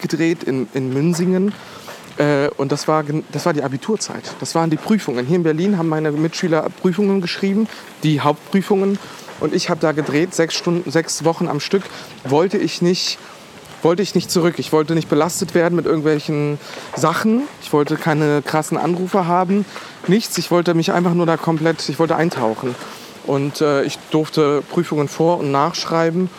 gedreht, 0.00 0.42
in, 0.44 0.68
in 0.74 0.92
Münsingen. 0.92 1.54
Äh, 2.18 2.48
und 2.56 2.72
das 2.72 2.88
war, 2.88 3.04
das 3.32 3.46
war 3.46 3.52
die 3.54 3.62
Abiturzeit. 3.62 4.22
Das 4.40 4.54
waren 4.54 4.70
die 4.70 4.76
Prüfungen. 4.76 5.24
Hier 5.24 5.36
in 5.36 5.44
Berlin 5.44 5.78
haben 5.78 5.88
meine 5.88 6.12
Mitschüler 6.12 6.66
Prüfungen 6.82 7.20
geschrieben, 7.20 7.68
die 8.02 8.20
Hauptprüfungen. 8.20 8.98
Und 9.40 9.54
ich 9.54 9.70
habe 9.70 9.80
da 9.80 9.92
gedreht, 9.92 10.34
sechs 10.34 10.54
Stunden, 10.54 10.90
sechs 10.90 11.24
Wochen 11.24 11.48
am 11.48 11.60
Stück. 11.60 11.82
Wollte 12.24 12.58
ich 12.58 12.82
nicht, 12.82 13.18
wollte 13.82 14.02
ich 14.02 14.14
nicht 14.14 14.30
zurück. 14.30 14.54
Ich 14.58 14.72
wollte 14.72 14.94
nicht 14.94 15.08
belastet 15.08 15.54
werden 15.54 15.76
mit 15.76 15.86
irgendwelchen 15.86 16.58
Sachen. 16.96 17.42
Ich 17.62 17.72
wollte 17.72 17.96
keine 17.96 18.42
krassen 18.42 18.76
Anrufe 18.76 19.26
haben. 19.26 19.64
Nichts. 20.06 20.38
Ich 20.38 20.50
wollte 20.50 20.74
mich 20.74 20.92
einfach 20.92 21.14
nur 21.14 21.26
da 21.26 21.36
komplett, 21.36 21.88
ich 21.88 21.98
wollte 21.98 22.16
eintauchen. 22.16 22.74
Und 23.26 23.60
äh, 23.60 23.82
ich 23.82 23.98
durfte 24.10 24.62
Prüfungen 24.62 25.08
vor- 25.08 25.38
und 25.38 25.52
nachschreiben. 25.52 26.30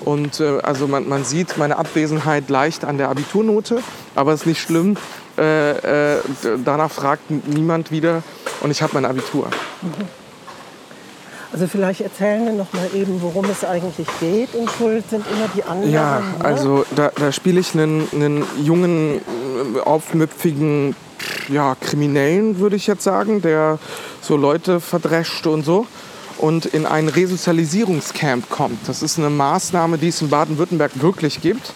Und 0.00 0.40
äh, 0.40 0.60
also 0.60 0.86
man, 0.86 1.08
man 1.08 1.24
sieht 1.24 1.58
meine 1.58 1.76
Abwesenheit 1.76 2.48
leicht 2.48 2.84
an 2.84 2.98
der 2.98 3.08
Abiturnote, 3.08 3.82
aber 4.14 4.32
ist 4.32 4.46
nicht 4.46 4.60
schlimm. 4.60 4.96
Äh, 5.36 6.16
äh, 6.16 6.20
danach 6.64 6.90
fragt 6.90 7.30
niemand 7.30 7.90
wieder 7.90 8.22
und 8.60 8.70
ich 8.70 8.82
habe 8.82 8.94
mein 8.94 9.04
Abitur. 9.04 9.48
Also 11.52 11.66
vielleicht 11.66 12.02
erzählen 12.02 12.44
wir 12.44 12.52
noch 12.52 12.72
mal 12.72 12.88
eben, 12.94 13.22
worum 13.22 13.46
es 13.46 13.64
eigentlich 13.64 14.06
geht. 14.20 14.54
In 14.54 14.68
Schuld 14.68 15.08
sind 15.08 15.24
immer 15.26 15.48
die 15.54 15.62
anderen. 15.62 15.90
Ja, 15.90 16.20
ne? 16.20 16.44
also 16.44 16.84
da, 16.94 17.10
da 17.14 17.32
spiele 17.32 17.60
ich 17.60 17.74
einen, 17.74 18.06
einen 18.12 18.44
jungen, 18.62 19.20
äh, 19.76 19.80
aufmüpfigen 19.80 20.94
ja, 21.48 21.74
Kriminellen, 21.80 22.58
würde 22.58 22.76
ich 22.76 22.86
jetzt 22.86 23.02
sagen, 23.02 23.40
der 23.40 23.78
so 24.20 24.36
Leute 24.36 24.80
verdrescht 24.80 25.46
und 25.46 25.64
so 25.64 25.86
und 26.38 26.66
in 26.66 26.86
ein 26.86 27.08
Resozialisierungscamp 27.08 28.48
kommt. 28.48 28.86
Das 28.86 29.02
ist 29.02 29.18
eine 29.18 29.30
Maßnahme, 29.30 29.98
die 29.98 30.08
es 30.08 30.22
in 30.22 30.28
Baden-Württemberg 30.28 31.00
wirklich 31.00 31.40
gibt. 31.40 31.72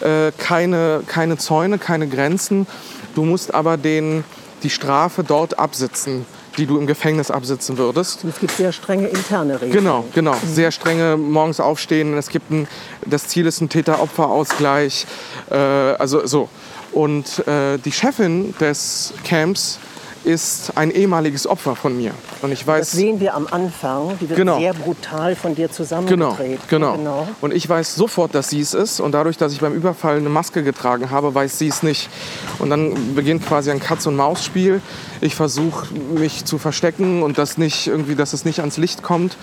Äh, 0.00 0.32
keine, 0.38 1.02
keine 1.06 1.36
Zäune, 1.36 1.78
keine 1.78 2.08
Grenzen. 2.08 2.66
Du 3.14 3.24
musst 3.24 3.54
aber 3.54 3.76
den, 3.76 4.24
die 4.62 4.70
Strafe 4.70 5.22
dort 5.22 5.58
absitzen. 5.58 6.26
Die 6.56 6.66
du 6.66 6.78
im 6.78 6.86
Gefängnis 6.86 7.30
absitzen 7.30 7.78
würdest. 7.78 8.24
Es 8.24 8.38
gibt 8.40 8.52
sehr 8.52 8.72
strenge 8.72 9.08
interne 9.08 9.54
Regeln. 9.54 9.72
Genau, 9.72 10.04
genau. 10.14 10.34
Sehr 10.46 10.70
strenge 10.70 11.16
morgens 11.16 11.60
aufstehen. 11.60 12.16
Es 12.16 12.28
gibt 12.28 12.50
ein, 12.50 12.66
das 13.04 13.28
Ziel 13.28 13.46
ist 13.46 13.60
ein 13.60 13.68
Täter-Opfer-Ausgleich. 13.68 15.06
Äh, 15.50 15.54
also 15.54 16.26
so. 16.26 16.48
Und 16.92 17.46
äh, 17.46 17.78
die 17.78 17.92
Chefin 17.92 18.54
des 18.58 19.12
Camps 19.24 19.78
ist 20.26 20.72
ein 20.76 20.90
ehemaliges 20.90 21.46
Opfer 21.46 21.76
von 21.76 21.96
mir. 21.96 22.10
Und 22.42 22.50
ich 22.52 22.66
weiß, 22.66 22.80
Das 22.90 22.92
sehen 22.98 23.20
wir 23.20 23.34
am 23.34 23.46
Anfang. 23.50 24.18
Die 24.20 24.28
wird 24.28 24.36
Genau. 24.36 24.58
sehr 24.58 24.74
brutal 24.74 25.36
von 25.36 25.54
dir 25.54 25.66
Genau, 25.68 25.74
zusammengedreht. 25.76 26.60
genau, 26.68 26.96
genau. 26.96 27.28
Und 27.40 27.54
ich 27.54 27.68
weiß 27.68 27.94
sofort, 27.94 28.34
dass 28.34 28.50
sie 28.50 28.60
es 28.60 28.74
ist. 28.74 28.98
Und 29.00 29.12
dadurch, 29.12 29.38
dass 29.38 29.52
ich 29.52 29.60
beim 29.60 29.72
Überfall 29.72 30.16
eine 30.16 30.28
Maske 30.28 30.62
getragen 30.62 31.10
habe, 31.10 31.34
weiß 31.34 31.58
sie 31.58 31.68
es 31.68 31.82
nicht. 31.84 32.10
Und 32.58 32.70
dann 32.70 33.14
beginnt 33.14 33.46
quasi 33.46 33.70
ein 33.70 33.78
Katz-und-Maus-Spiel. 33.80 34.82
Ich 35.20 35.34
versuche 35.36 35.94
mich 35.94 36.44
zu 36.44 36.58
verstecken 36.58 37.22
und 37.22 37.38
das 37.38 37.56
nicht 37.56 37.86
irgendwie, 37.86 38.16
dass 38.16 38.32
es 38.32 38.44
nicht 38.44 38.58
ans 38.58 38.76
Licht 38.76 39.02
kommt. 39.04 39.36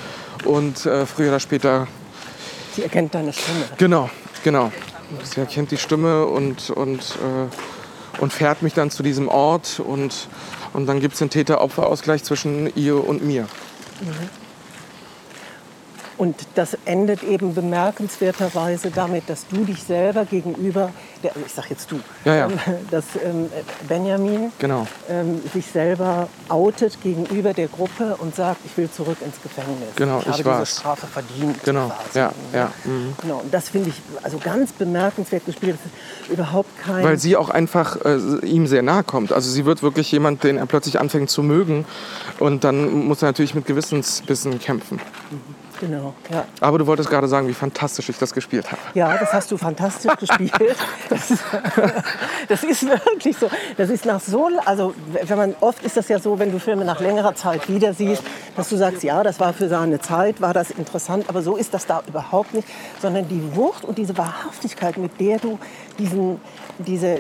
Und 0.44 0.86
äh, 0.86 1.06
früher 1.06 1.30
oder 1.30 1.40
später, 1.40 1.88
Sie 2.76 2.84
erkennt 2.84 3.16
deine 3.16 3.32
Stimme. 3.32 3.64
genau, 3.78 4.10
genau. 4.44 4.72
Sie 5.24 5.40
erkennt 5.40 5.72
die 5.72 5.78
Stimme 5.78 6.26
und, 6.26 6.72
und, 6.72 7.00
äh, 7.00 8.22
und 8.22 8.34
fährt 8.34 8.62
mich 8.64 8.74
dann 8.74 8.90
zu 8.90 9.04
diesem 9.04 9.28
Ort. 9.28 9.80
Und, 9.80 10.28
und 10.74 10.88
dann 10.88 11.00
gibt 11.00 11.14
es 11.14 11.20
den 11.20 11.30
Täter-Opfer-Ausgleich 11.30 12.24
zwischen 12.24 12.76
ihr 12.76 13.06
und 13.08 13.24
mir. 13.24 13.48
Und 16.24 16.38
das 16.56 16.78
endet 16.86 17.22
eben 17.22 17.54
bemerkenswerterweise 17.54 18.92
damit, 18.92 19.30
dass 19.30 19.46
du 19.46 19.66
dich 19.66 19.84
selber 19.84 20.24
gegenüber, 20.24 20.90
der, 21.22 21.34
ich 21.46 21.52
sag 21.52 21.70
jetzt 21.70 21.92
du, 21.92 22.00
Ja, 22.24 22.36
ja. 22.36 22.46
ähm, 22.46 22.60
dass 22.92 23.04
ähm, 23.22 23.50
Benjamin 23.90 24.54
Genau. 24.58 24.88
ähm, 25.10 25.42
sich 25.54 25.66
selber 25.66 26.30
outet 26.48 26.98
gegenüber 27.04 27.54
der 27.54 27.68
Gruppe 27.68 28.16
und 28.20 28.34
sagt, 28.36 28.62
ich 28.64 28.78
will 28.78 28.90
zurück 28.90 29.18
ins 29.20 29.36
Gefängnis. 29.44 29.90
Genau, 29.98 30.20
ich 30.22 30.28
ich 30.28 30.32
habe 30.36 30.46
war's. 30.46 30.70
diese 30.70 30.80
Strafe 30.80 31.08
verdient. 31.08 31.62
Genau, 31.66 31.90
quasi. 31.90 32.20
ja, 32.20 32.32
ja. 32.54 32.72
mhm. 32.86 33.16
Genau, 33.22 33.40
und 33.40 33.54
das 33.54 33.68
finde 33.68 33.90
ich 33.90 33.96
also 34.24 34.38
ganz 34.38 34.72
bemerkenswert 34.72 35.46
gespielt. 35.46 35.78
Überhaupt 36.30 36.70
kein... 36.80 37.04
Weil 37.04 37.18
sie 37.20 37.36
auch 37.36 37.50
einfach 37.50 37.98
äh, 38.06 38.16
ihm 38.46 38.66
sehr 38.68 38.82
nahe 38.82 39.04
kommt. 39.04 39.34
Also 39.34 39.52
sie 39.52 39.66
wird 39.66 39.84
wirklich 39.84 40.10
jemand, 40.14 40.46
den 40.46 40.56
er 40.56 40.68
plötzlich 40.68 41.02
anfängt 41.02 41.30
zu 41.30 41.44
mögen. 41.44 41.84
Und 42.40 42.64
dann 42.64 43.08
muss 43.08 43.22
er 43.22 43.28
natürlich 43.28 43.56
mit 43.56 43.66
Gewissensbissen 43.66 44.58
kämpfen. 44.60 45.02
Genau, 45.86 46.14
ja. 46.32 46.46
Aber 46.62 46.78
du 46.78 46.88
wolltest 46.88 47.10
gerade 47.10 47.28
sagen, 47.28 47.48
wie 47.48 47.54
fantastisch 47.54 48.10
ich 48.10 48.18
das 48.18 48.34
gespielt 48.34 48.72
habe. 48.72 48.82
Ja, 48.94 49.18
das 49.18 49.34
hast 49.34 49.52
du 49.52 49.58
fantastisch 49.58 50.12
gespielt. 50.18 50.54
Das, 51.10 51.30
ist- 51.30 51.44
das 52.48 52.64
ist 52.64 52.84
wirklich 52.88 53.38
so. 53.38 53.50
Das 53.78 53.90
ist 53.90 54.06
nach 54.06 54.20
so, 54.20 54.50
also 54.66 54.94
wenn 55.24 55.38
man 55.38 55.56
oft 55.60 55.84
ist 55.84 55.96
das 55.98 56.08
ja 56.10 56.20
so, 56.20 56.40
wenn 56.40 56.52
du 56.52 56.60
Filme 56.60 56.86
nach 56.86 57.00
längerer 57.00 57.36
Zeit 57.36 57.70
wieder 57.70 57.94
siehst, 57.94 58.24
dass 58.56 58.70
du 58.70 58.78
sagst, 58.78 59.04
ja, 59.04 59.22
das 59.24 59.40
war 59.40 59.54
für 59.54 59.68
seine 59.70 60.00
Zeit, 60.00 60.42
war 60.42 60.54
das 60.54 60.72
interessant, 60.72 61.26
aber 61.30 61.42
so 61.42 61.56
ist 61.56 61.74
das 61.74 61.86
da 61.86 62.02
überhaupt 62.08 62.54
nicht, 62.54 62.68
sondern 63.02 63.28
die 63.28 63.56
Wucht 63.56 63.84
und 63.86 63.98
diese 63.98 64.18
Wahrhaftigkeit, 64.18 64.98
mit 64.98 65.20
der 65.20 65.38
du 65.40 65.60
diesen, 66.00 66.40
diese, 66.80 67.20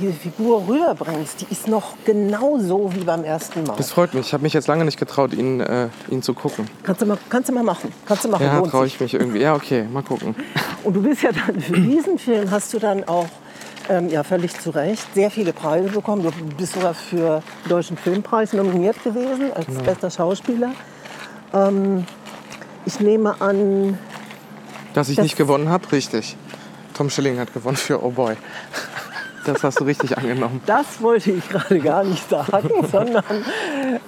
diese 0.00 0.12
Figur 0.12 0.66
rüberbringst, 0.68 1.40
die 1.42 1.46
ist 1.52 1.68
noch 1.68 1.94
genauso 2.04 2.90
wie 2.94 3.04
beim 3.04 3.24
ersten 3.24 3.62
Mal. 3.64 3.74
Das 3.76 3.90
freut 3.92 4.12
mich. 4.14 4.26
Ich 4.26 4.32
habe 4.32 4.42
mich 4.42 4.52
jetzt 4.52 4.66
lange 4.68 4.84
nicht 4.84 4.98
getraut, 4.98 5.32
ihn, 5.32 5.60
äh, 5.60 5.88
ihn 6.10 6.22
zu 6.22 6.34
gucken. 6.34 6.66
Kannst 6.82 7.00
du 7.02 7.06
mal, 7.06 7.18
kannst 7.28 7.48
du 7.48 7.52
mal 7.54 7.62
machen. 7.62 7.92
Kannst 8.06 8.24
du 8.24 8.28
machen. 8.28 8.44
Ja, 8.44 8.60
traue 8.62 8.86
ich 8.86 9.00
mich 9.00 9.14
irgendwie. 9.14 9.40
Ja, 9.40 9.54
okay, 9.54 9.84
mal 9.84 10.02
gucken. 10.02 10.34
Und 10.84 10.94
du 10.94 11.02
bist 11.02 11.22
ja 11.22 11.30
dann 11.32 11.60
für 11.60 11.74
diesen 11.80 12.18
Film 12.18 12.50
hast 12.50 12.72
du 12.74 12.78
dann 12.78 13.04
auch 13.08 13.26
ähm, 13.88 14.08
ja 14.08 14.22
völlig 14.24 14.58
zu 14.60 14.70
Recht 14.70 15.06
sehr 15.14 15.30
viele 15.30 15.52
Preise 15.52 15.88
bekommen. 15.88 16.22
Du 16.22 16.30
bist 16.56 16.74
sogar 16.74 16.94
für 16.94 17.42
den 17.64 17.68
Deutschen 17.68 17.96
Filmpreis 17.96 18.52
nominiert 18.52 19.02
gewesen 19.04 19.52
als 19.54 19.66
bester 19.66 20.10
Schauspieler. 20.10 20.72
Ähm, 21.54 22.04
ich 22.84 22.98
nehme 23.00 23.40
an, 23.40 23.98
Dass 24.94 25.08
ich 25.08 25.16
Das- 25.16 25.22
nicht 25.24 25.36
gewonnen 25.36 25.68
habe, 25.68 25.90
richtig. 25.92 26.36
Tom 26.94 27.10
Schilling 27.10 27.38
hat 27.38 27.52
gewonnen 27.54 27.76
für 27.76 28.02
Oh 28.02 28.10
Boy. 28.10 28.36
Das 29.44 29.64
hast 29.64 29.80
du 29.80 29.84
richtig 29.84 30.16
angenommen. 30.16 30.60
das 30.66 31.02
wollte 31.02 31.32
ich 31.32 31.48
gerade 31.48 31.80
gar 31.80 32.04
nicht 32.04 32.28
sagen, 32.30 32.70
sondern 32.92 33.24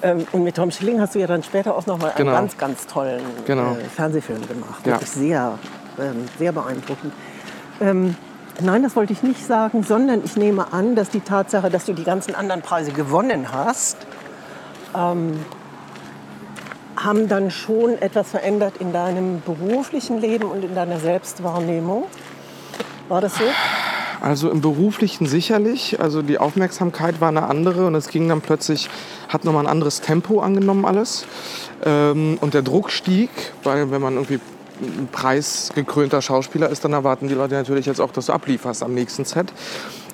ähm, 0.02 0.26
und 0.30 0.44
mit 0.44 0.54
Tom 0.56 0.70
Schilling 0.70 1.00
hast 1.00 1.16
du 1.16 1.18
ja 1.18 1.26
dann 1.26 1.42
später 1.42 1.74
auch 1.76 1.86
noch 1.86 1.98
mal 1.98 2.08
einen 2.10 2.16
Genau. 2.18 2.32
ganz, 2.32 2.56
ganz 2.56 2.86
tollen 2.86 3.20
Genau. 3.44 3.72
äh, 3.72 3.84
Fernsehfilm 3.96 4.46
gemacht. 4.46 4.86
Ja. 4.86 4.92
Wirklich 4.92 5.10
sehr, 5.10 5.58
ähm, 5.98 6.26
sehr 6.38 6.52
beeindruckend. 6.52 7.12
Ähm, 7.80 8.14
nein, 8.60 8.84
das 8.84 8.94
wollte 8.94 9.12
ich 9.12 9.24
nicht 9.24 9.44
sagen, 9.44 9.82
sondern 9.82 10.22
ich 10.24 10.36
nehme 10.36 10.72
an, 10.72 10.94
dass 10.94 11.10
die 11.10 11.20
Tatsache, 11.20 11.68
dass 11.68 11.84
du 11.84 11.94
die 11.94 12.04
ganzen 12.04 12.36
anderen 12.36 12.62
Preise 12.62 12.92
gewonnen 12.92 13.50
hast, 13.52 13.96
ähm, 14.96 15.44
haben 16.96 17.28
dann 17.28 17.50
schon 17.50 18.00
etwas 18.00 18.30
verändert 18.30 18.74
in 18.78 18.92
deinem 18.92 19.42
beruflichen 19.42 20.20
Leben 20.20 20.44
und 20.44 20.62
in 20.64 20.76
deiner 20.76 21.00
Selbstwahrnehmung. 21.00 22.04
War 23.08 23.20
das 23.20 23.36
so? 23.36 23.44
Also 24.20 24.50
im 24.50 24.62
beruflichen 24.62 25.26
sicherlich. 25.26 26.00
Also 26.00 26.22
die 26.22 26.38
Aufmerksamkeit 26.38 27.20
war 27.20 27.28
eine 27.28 27.42
andere 27.42 27.86
und 27.86 27.94
es 27.94 28.08
ging 28.08 28.28
dann 28.28 28.40
plötzlich, 28.40 28.88
hat 29.28 29.44
nochmal 29.44 29.64
ein 29.66 29.70
anderes 29.70 30.00
Tempo 30.00 30.40
angenommen 30.40 30.86
alles. 30.86 31.26
Ähm, 31.84 32.38
und 32.40 32.54
der 32.54 32.62
Druck 32.62 32.90
stieg, 32.90 33.30
weil 33.64 33.90
wenn 33.90 34.00
man 34.00 34.14
irgendwie 34.14 34.40
ein 34.80 35.08
preisgekrönter 35.12 36.22
Schauspieler 36.22 36.68
ist, 36.68 36.84
dann 36.84 36.94
erwarten 36.94 37.28
die 37.28 37.34
Leute 37.34 37.54
natürlich 37.54 37.86
jetzt 37.86 38.00
auch, 38.00 38.10
dass 38.10 38.26
du 38.26 38.32
ablieferst 38.32 38.82
am 38.82 38.94
nächsten 38.94 39.24
Set. 39.24 39.52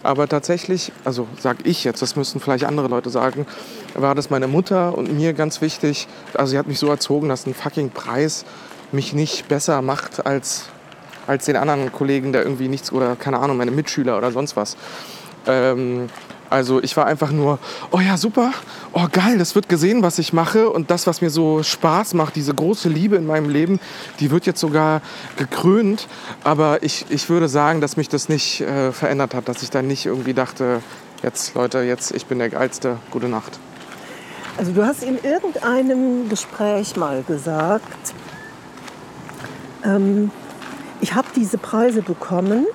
Aber 0.03 0.27
tatsächlich, 0.29 0.93
also 1.05 1.29
sag 1.39 1.59
ich 1.65 1.85
jetzt, 1.85 2.03
das 2.03 2.17
müssen 2.17 2.41
vielleicht 2.41 2.65
andere 2.65 2.89
Leute 2.89 3.11
sagen, 3.11 3.47
war 3.95 4.15
das 4.15 4.31
meine 4.31 4.49
Mutter 4.49 4.97
und 4.97 5.13
mir 5.13 5.35
ganz 5.35 5.61
wichtig. 5.61 6.09
Also 6.35 6.53
sie 6.53 6.59
hat 6.59 6.67
mich 6.67 6.79
so 6.79 6.89
erzogen, 6.89 7.29
dass 7.29 7.47
ein 7.47 7.55
fucking 7.55 7.91
Preis 7.91 8.45
mich 8.93 9.13
nicht 9.13 9.49
besser 9.49 9.83
macht 9.83 10.27
als 10.27 10.65
als 11.31 11.45
den 11.45 11.57
anderen 11.57 11.93
Kollegen, 11.93 12.33
der 12.33 12.43
irgendwie 12.43 12.67
nichts 12.67 12.93
oder 12.93 13.15
keine 13.15 13.39
Ahnung, 13.39 13.57
meine 13.57 13.71
Mitschüler 13.71 14.19
oder 14.19 14.33
sonst 14.33 14.57
was. 14.57 14.77
Ähm, 15.47 16.09
also 16.51 16.83
ich 16.83 16.97
war 16.97 17.07
einfach 17.07 17.31
nur, 17.31 17.61
oh 17.93 18.01
ja, 18.01 18.17
super, 18.17 18.53
oh 18.93 19.07
geil, 19.13 19.39
das 19.39 19.55
wird 19.55 19.69
gesehen, 19.69 20.03
was 20.03 20.19
ich 20.19 20.33
mache 20.33 20.69
und 20.69 20.91
das, 20.91 21.07
was 21.07 21.21
mir 21.21 21.31
so 21.31 21.63
Spaß 21.63 22.15
macht, 22.15 22.35
diese 22.35 22.53
große 22.53 22.89
Liebe 22.89 23.15
in 23.15 23.25
meinem 23.25 23.49
Leben, 23.49 23.79
die 24.19 24.33
wird 24.33 24.47
jetzt 24.47 24.59
sogar 24.59 25.03
gekrönt. 25.37 26.09
Aber 26.43 26.83
ich, 26.83 27.07
ich 27.09 27.29
würde 27.29 27.49
sagen, 27.49 27.81
dass 27.81 27.97
mich 27.97 28.09
das 28.09 28.29
nicht 28.29 28.63
äh, 28.63 28.91
verändert 28.91 29.33
hat, 29.33 29.49
dass 29.49 29.63
ich 29.63 29.71
dann 29.71 29.87
nicht 29.87 30.07
irgendwie 30.07 30.35
dachte, 30.35 30.81
jetzt 31.23 31.55
Leute, 31.55 31.83
jetzt 31.83 32.11
ich 32.11 32.27
bin 32.27 32.41
der 32.41 32.51
Geilste, 32.51 32.97
gute 33.13 33.29
Nacht. 33.29 33.61
Also 34.59 34.73
du 34.73 34.85
hast 34.85 35.05
in 35.05 35.17
irgendeinem 35.23 36.29
Gespräch 36.29 36.97
mal 36.97 37.23
gesagt, 37.23 38.15
ähm, 39.85 40.33
ich 41.01 41.15
habe 41.15 41.29
diese 41.35 41.59
Preise 41.59 42.03
bekommen 42.03 42.67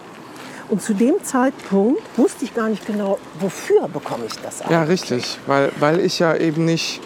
und 0.70 0.82
zu 0.82 0.94
dem 0.94 1.24
Zeitpunkt 1.24 2.02
wusste 2.18 2.46
ich 2.46 2.54
gar 2.54 2.70
nicht 2.70 2.86
genau, 2.86 3.20
wofür 3.40 3.88
bekomme 3.88 4.26
ich 4.26 4.34
das 4.40 4.62
eigentlich. 4.62 4.72
Ja, 4.72 4.84
richtig, 4.84 5.40
weil, 5.46 5.72
weil 5.80 6.00
ich 6.00 6.20
ja 6.20 6.36
eben 6.36 6.66
nicht 6.66 7.02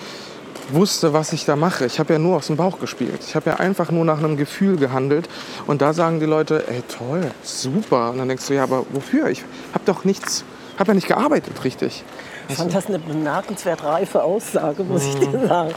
wusste, 0.72 1.14
was 1.14 1.34
ich 1.34 1.46
da 1.46 1.56
mache. 1.56 1.86
Ich 1.86 2.00
habe 2.00 2.14
ja 2.14 2.20
nur 2.20 2.38
aus 2.38 2.48
dem 2.48 2.56
Bauch 2.56 2.80
gespielt. 2.80 3.22
Ich 3.28 3.36
habe 3.36 3.50
ja 3.50 3.56
einfach 3.58 3.92
nur 3.92 4.06
nach 4.06 4.20
einem 4.20 4.38
Gefühl 4.38 4.78
gehandelt. 4.78 5.28
Und 5.68 5.82
da 5.82 5.94
sagen 5.94 6.20
die 6.20 6.26
Leute, 6.26 6.64
ey 6.68 6.84
toll, 6.88 7.32
super. 7.44 8.12
Und 8.12 8.20
dann 8.20 8.28
denkst 8.28 8.48
du, 8.48 8.54
ja, 8.54 8.64
aber 8.64 8.86
wofür? 8.92 9.28
Ich 9.30 9.44
habe 9.74 9.84
doch 9.86 10.06
nichts, 10.06 10.44
habe 10.78 10.90
ja 10.90 10.94
nicht 10.94 11.08
gearbeitet, 11.08 11.64
richtig. 11.64 12.04
Ich 12.50 12.56
fand 12.56 12.74
das 12.74 12.88
eine 12.88 13.00
bemerkenswert 13.00 13.84
reife 13.84 14.24
Aussage, 14.24 14.84
muss 14.84 15.06
ich 15.06 15.16
Mhm. 15.28 15.32
dir 15.32 15.48
sagen. 15.48 15.74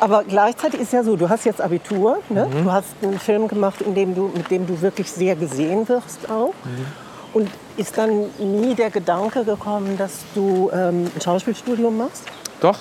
Aber 0.00 0.24
gleichzeitig 0.24 0.80
ist 0.80 0.92
ja 0.92 1.02
so, 1.04 1.16
du 1.16 1.28
hast 1.28 1.44
jetzt 1.44 1.60
Abitur, 1.60 2.18
ne? 2.30 2.46
Mhm. 2.46 2.64
du 2.64 2.72
hast 2.72 2.88
einen 3.02 3.18
Film 3.18 3.46
gemacht, 3.46 3.82
in 3.82 3.94
dem 3.94 4.14
du, 4.14 4.30
mit 4.34 4.50
dem 4.50 4.66
du 4.66 4.80
wirklich 4.80 5.10
sehr 5.12 5.36
gesehen 5.36 5.86
wirst 5.88 6.30
auch. 6.30 6.54
Mhm. 6.64 6.86
Und 7.34 7.50
ist 7.76 7.98
dann 7.98 8.26
nie 8.38 8.74
der 8.74 8.90
Gedanke 8.90 9.44
gekommen, 9.44 9.98
dass 9.98 10.20
du 10.34 10.70
ähm, 10.72 11.10
ein 11.14 11.20
Schauspielstudium 11.20 11.96
machst? 11.96 12.22
Doch, 12.60 12.78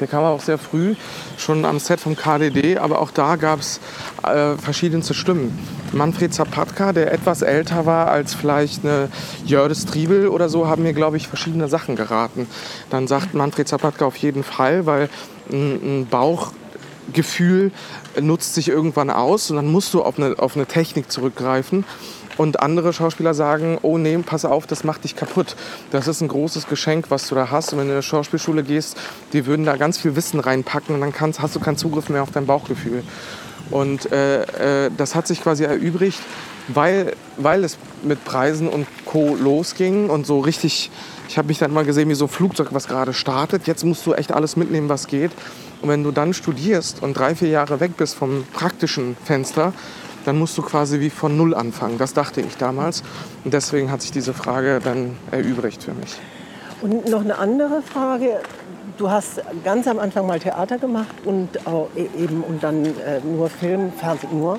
der 0.00 0.08
kam 0.08 0.24
auch 0.24 0.40
sehr 0.40 0.58
früh, 0.58 0.94
schon 1.36 1.64
am 1.64 1.78
Set 1.78 2.00
vom 2.00 2.16
KDD, 2.16 2.78
aber 2.78 3.00
auch 3.00 3.10
da 3.10 3.36
gab 3.36 3.60
es 3.60 3.80
äh, 4.22 4.56
verschiedenste 4.56 5.14
Stimmen. 5.14 5.58
Manfred 5.92 6.34
Zapatka, 6.34 6.92
der 6.92 7.12
etwas 7.12 7.42
älter 7.42 7.86
war 7.86 8.08
als 8.08 8.34
vielleicht 8.34 8.84
eine 8.84 9.08
Jördis 9.44 9.86
Triebel 9.86 10.28
oder 10.28 10.48
so, 10.48 10.66
haben 10.66 10.82
mir, 10.82 10.92
glaube 10.92 11.16
ich, 11.16 11.28
verschiedene 11.28 11.68
Sachen 11.68 11.96
geraten. 11.96 12.46
Dann 12.90 13.06
sagt 13.06 13.34
Manfred 13.34 13.68
Zapatka 13.68 14.04
auf 14.04 14.16
jeden 14.16 14.44
Fall, 14.44 14.86
weil 14.86 15.08
ein, 15.50 16.00
ein 16.00 16.06
Bauchgefühl 16.06 17.70
nutzt 18.20 18.54
sich 18.54 18.68
irgendwann 18.68 19.10
aus 19.10 19.50
und 19.50 19.56
dann 19.56 19.70
musst 19.70 19.94
du 19.94 20.02
auf 20.02 20.18
eine, 20.18 20.38
auf 20.38 20.56
eine 20.56 20.66
Technik 20.66 21.10
zurückgreifen. 21.10 21.84
Und 22.36 22.60
andere 22.60 22.92
Schauspieler 22.92 23.34
sagen, 23.34 23.78
oh 23.82 23.98
nee, 23.98 24.16
pass 24.18 24.44
auf, 24.44 24.66
das 24.66 24.84
macht 24.84 25.04
dich 25.04 25.16
kaputt. 25.16 25.56
Das 25.90 26.08
ist 26.08 26.20
ein 26.20 26.28
großes 26.28 26.66
Geschenk, 26.68 27.06
was 27.10 27.28
du 27.28 27.34
da 27.34 27.50
hast. 27.50 27.72
Und 27.72 27.78
wenn 27.78 27.86
du 27.86 27.92
in 27.92 27.96
eine 27.96 28.02
Schauspielschule 28.02 28.62
gehst, 28.62 28.96
die 29.32 29.46
würden 29.46 29.64
da 29.64 29.76
ganz 29.76 29.98
viel 29.98 30.16
Wissen 30.16 30.40
reinpacken 30.40 30.94
und 30.94 31.00
dann 31.00 31.12
kannst, 31.12 31.40
hast 31.40 31.56
du 31.56 31.60
keinen 31.60 31.78
Zugriff 31.78 32.08
mehr 32.08 32.22
auf 32.22 32.30
dein 32.30 32.46
Bauchgefühl. 32.46 33.02
Und 33.70 34.12
äh, 34.12 34.86
äh, 34.86 34.90
das 34.96 35.14
hat 35.14 35.26
sich 35.26 35.42
quasi 35.42 35.64
erübrigt, 35.64 36.20
weil, 36.68 37.14
weil 37.36 37.64
es 37.64 37.78
mit 38.02 38.24
Preisen 38.24 38.68
und 38.68 38.86
Co. 39.04 39.34
Losging 39.34 40.08
und 40.08 40.26
so 40.26 40.40
richtig, 40.40 40.90
ich 41.28 41.38
habe 41.38 41.48
mich 41.48 41.58
dann 41.58 41.72
mal 41.72 41.84
gesehen 41.84 42.08
wie 42.08 42.14
so 42.14 42.26
ein 42.26 42.30
Flugzeug, 42.30 42.68
was 42.72 42.86
gerade 42.86 43.12
startet. 43.12 43.66
Jetzt 43.66 43.84
musst 43.84 44.06
du 44.06 44.12
echt 44.12 44.32
alles 44.32 44.56
mitnehmen, 44.56 44.88
was 44.88 45.06
geht. 45.06 45.32
Und 45.82 45.88
wenn 45.88 46.04
du 46.04 46.10
dann 46.10 46.32
studierst 46.32 47.02
und 47.02 47.14
drei, 47.14 47.34
vier 47.34 47.48
Jahre 47.48 47.80
weg 47.80 47.96
bist 47.96 48.14
vom 48.14 48.44
praktischen 48.52 49.16
Fenster, 49.24 49.72
dann 50.26 50.38
musst 50.38 50.58
du 50.58 50.62
quasi 50.62 51.00
wie 51.00 51.10
von 51.10 51.36
Null 51.36 51.54
anfangen. 51.54 51.98
Das 51.98 52.12
dachte 52.12 52.40
ich 52.40 52.56
damals. 52.56 53.02
Und 53.44 53.54
deswegen 53.54 53.90
hat 53.90 54.02
sich 54.02 54.10
diese 54.10 54.34
Frage 54.34 54.80
dann 54.82 55.16
erübrigt 55.30 55.84
für 55.84 55.94
mich. 55.94 56.18
Und 56.82 57.08
noch 57.08 57.20
eine 57.20 57.38
andere 57.38 57.80
Frage. 57.82 58.40
Du 58.98 59.10
hast 59.10 59.40
ganz 59.64 59.86
am 59.86 59.98
Anfang 59.98 60.26
mal 60.26 60.40
Theater 60.40 60.78
gemacht 60.78 61.14
und 61.24 61.48
e- 61.96 62.08
eben 62.22 62.42
und 62.42 62.62
dann 62.62 62.84
äh, 62.84 63.20
nur 63.24 63.48
Film, 63.48 63.92
Fernsehen 63.92 64.38
nur. 64.38 64.58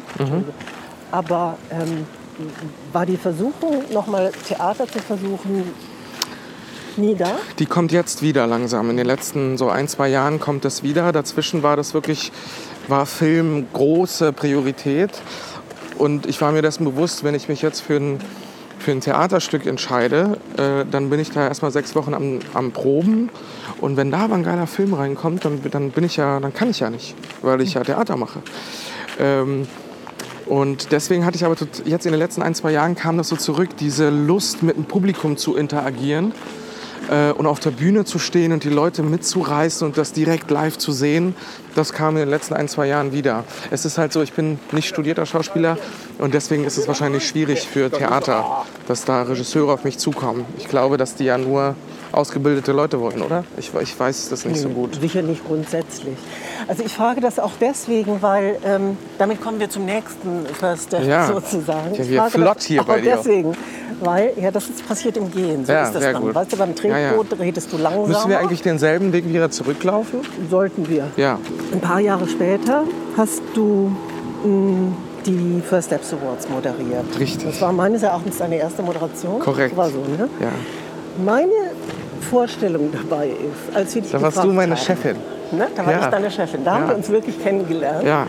Aber 1.12 1.58
ähm, 1.72 2.06
war 2.94 3.06
die 3.06 3.18
Versuchung, 3.18 3.84
nochmal 3.92 4.32
Theater 4.48 4.88
zu 4.88 5.00
versuchen, 5.00 5.64
nie 6.98 7.16
da? 7.16 7.32
Die 7.60 7.66
kommt 7.66 7.92
jetzt 7.92 8.22
wieder 8.22 8.48
langsam. 8.48 8.90
In 8.90 8.98
den 8.98 9.06
letzten 9.06 9.58
so 9.58 9.70
ein, 9.70 9.88
zwei 9.88 10.08
Jahren 10.08 10.40
kommt 10.40 10.66
es 10.66 10.84
wieder. 10.84 11.12
Dazwischen 11.12 11.64
war 11.64 11.76
das 11.76 11.94
wirklich, 11.94 12.32
war 12.88 13.06
Film 13.06 13.68
große 13.74 14.34
Priorität. 14.34 15.12
Und 15.98 16.26
ich 16.26 16.40
war 16.42 16.52
mir 16.52 16.62
dessen 16.62 16.86
bewusst, 16.86 17.24
wenn 17.24 17.36
ich 17.36 17.50
mich 17.50 17.62
jetzt 17.62 17.82
für 17.82 17.96
ein, 17.96 18.20
für 18.80 18.92
ein 18.92 19.02
Theaterstück 19.02 19.66
entscheide, 19.66 20.38
äh, 20.58 20.86
dann 20.90 21.10
bin 21.10 21.20
ich 21.20 21.32
da 21.32 21.48
erstmal 21.48 21.72
sechs 21.72 21.96
Wochen 21.96 22.14
am, 22.14 22.40
am 22.54 22.72
Proben. 22.72 23.30
Und 23.82 23.98
wenn 23.98 24.12
da 24.12 24.20
aber 24.20 24.36
ein 24.36 24.44
geiler 24.44 24.68
Film 24.68 24.94
reinkommt, 24.94 25.46
dann, 25.46 25.60
dann 25.72 25.92
bin 25.92 26.04
ich 26.04 26.18
ja, 26.18 26.40
dann 26.40 26.54
kann 26.54 26.70
ich 26.70 26.80
ja 26.80 26.90
nicht, 26.90 27.16
weil 27.42 27.62
ich 27.62 27.74
ja 27.74 27.84
Theater 27.84 28.16
mache. 28.16 28.40
Ähm, 29.20 29.68
und 30.46 30.92
deswegen 30.92 31.26
hatte 31.26 31.36
ich 31.36 31.44
aber 31.44 31.56
jetzt 31.84 32.06
in 32.06 32.12
den 32.14 32.20
letzten 32.20 32.42
ein, 32.42 32.56
zwei 32.56 32.72
Jahren 32.72 32.96
kam 32.96 33.18
das 33.18 33.28
so 33.28 33.36
zurück, 33.36 33.70
diese 33.80 34.10
Lust 34.10 34.64
mit 34.64 34.78
dem 34.78 34.86
Publikum 34.86 35.36
zu 35.36 35.58
interagieren 35.58 36.34
äh, 37.10 37.32
und 37.32 37.46
auf 37.46 37.60
der 37.60 37.72
Bühne 37.72 38.06
zu 38.06 38.20
stehen 38.20 38.52
und 38.52 38.64
die 38.64 38.70
Leute 38.70 39.04
mitzureißen 39.04 39.86
und 39.86 39.98
das 39.98 40.14
direkt 40.14 40.50
live 40.52 40.78
zu 40.78 40.92
sehen, 40.92 41.36
das 41.76 41.94
kam 41.94 42.16
in 42.16 42.22
den 42.22 42.30
letzten 42.30 42.54
ein, 42.54 42.68
zwei 42.68 42.88
Jahren 42.88 43.12
wieder. 43.14 43.44
Es 43.72 43.86
ist 43.86 43.98
halt 43.98 44.14
so, 44.14 44.22
ich 44.22 44.34
bin 44.34 44.60
nicht 44.72 44.88
studierter 44.88 45.26
Schauspieler 45.26 45.78
und 46.18 46.34
deswegen 46.34 46.64
ist 46.64 46.78
es 46.78 46.88
wahrscheinlich 46.88 47.28
schwierig 47.28 47.68
für 47.68 47.92
Theater, 47.92 48.66
dass 48.88 49.06
da 49.06 49.24
Regisseure 49.24 49.74
auf 49.74 49.84
mich 49.84 49.98
zukommen. 49.98 50.46
Ich 50.58 50.68
glaube, 50.68 50.98
dass 50.98 51.16
die 51.16 51.26
ja 51.26 51.38
nur 51.38 51.76
ausgebildete 52.18 52.72
Leute 52.72 53.00
wollen, 53.00 53.22
oder? 53.22 53.44
Ich, 53.58 53.72
ich 53.82 54.00
weiß 54.00 54.30
das 54.30 54.44
nicht 54.46 54.60
so 54.60 54.70
gut. 54.70 54.96
Sicher 55.00 55.22
nicht 55.22 55.46
grundsätzlich. 55.48 56.18
Also 56.68 56.84
ich 56.84 56.94
frage 56.94 57.22
das 57.22 57.40
auch 57.40 57.52
deswegen, 57.62 58.22
weil 58.22 58.58
ähm, 58.66 58.98
damit 59.18 59.42
kommen 59.42 59.60
wir 59.60 59.70
zum 59.70 59.86
nächsten 59.86 60.46
First 60.60 60.88
Step 60.88 61.04
Ja. 61.06 61.28
sozusagen. 61.28 61.94
Ja, 61.96 62.04
Ich 62.04 62.16
frage 62.18 62.32
flott 62.32 62.58
das 62.58 62.66
hier 62.66 62.82
auch 62.82 62.86
bei 62.86 63.00
dir. 63.02 63.16
deswegen, 63.18 63.56
weil 64.02 64.34
ja 64.42 64.52
das 64.52 64.66
ist 64.70 64.88
passiert 64.88 65.16
im 65.18 65.32
Gehen. 65.32 65.66
So 65.66 65.72
Ja, 65.72 65.84
ist 65.84 65.94
das 65.94 66.02
sehr 66.04 66.14
dann. 66.14 66.22
gut. 66.24 66.36
Weißt 66.36 66.52
du, 66.54 66.58
beim 66.58 66.74
Ja, 66.84 66.98
ja. 66.98 67.10
Tretboot 67.14 67.40
redest 67.40 67.72
du 67.72 67.78
langsamer. 67.78 68.08
Müssen 68.08 68.30
wir 68.30 68.40
eigentlich 68.40 68.62
denselben 68.62 69.14
Weg 69.14 69.28
wieder 69.30 69.50
zurücklaufen? 69.52 70.20
Sollten 70.50 70.90
wir. 70.90 71.08
Ja. 71.16 71.40
Ein 71.72 71.80
paar 71.80 72.00
Jahre 72.00 72.28
später 72.28 72.84
hast 73.16 73.42
du 73.54 73.92
mh, 74.44 74.92
die 75.26 75.62
First 75.68 75.88
Steps 75.88 76.14
Awards 76.14 76.48
moderiert. 76.50 77.06
Richtig. 77.20 77.46
Das 77.52 77.62
war 77.62 77.72
meines 77.72 78.02
Erachtens 78.04 78.38
deine 78.38 78.56
erste 78.58 78.82
Moderation. 78.82 79.40
Korrekt. 79.40 79.76
War 79.78 79.90
so, 79.90 79.98
ne? 80.00 80.28
Ja. 80.40 80.52
Meine 81.24 81.52
Vorstellung 82.30 82.92
dabei 82.92 83.28
ist, 83.28 83.76
als 83.76 83.96
wir 83.96 84.02
dich 84.02 84.12
Da 84.12 84.22
warst 84.22 84.44
du 84.44 84.48
meine 84.52 84.76
haben, 84.76 84.82
Chefin. 84.82 85.16
Ne? 85.52 85.68
Da 85.76 85.86
war 85.86 85.94
Ja. 85.94 86.00
ich 86.02 86.06
deine 86.08 86.32
Chefin. 86.32 86.64
Da 86.64 86.74
haben 86.74 86.84
Ja. 86.84 86.90
wir 86.90 86.96
uns 86.98 87.10
wirklich 87.10 87.42
kennengelernt. 87.42 88.04
Ja. 88.06 88.28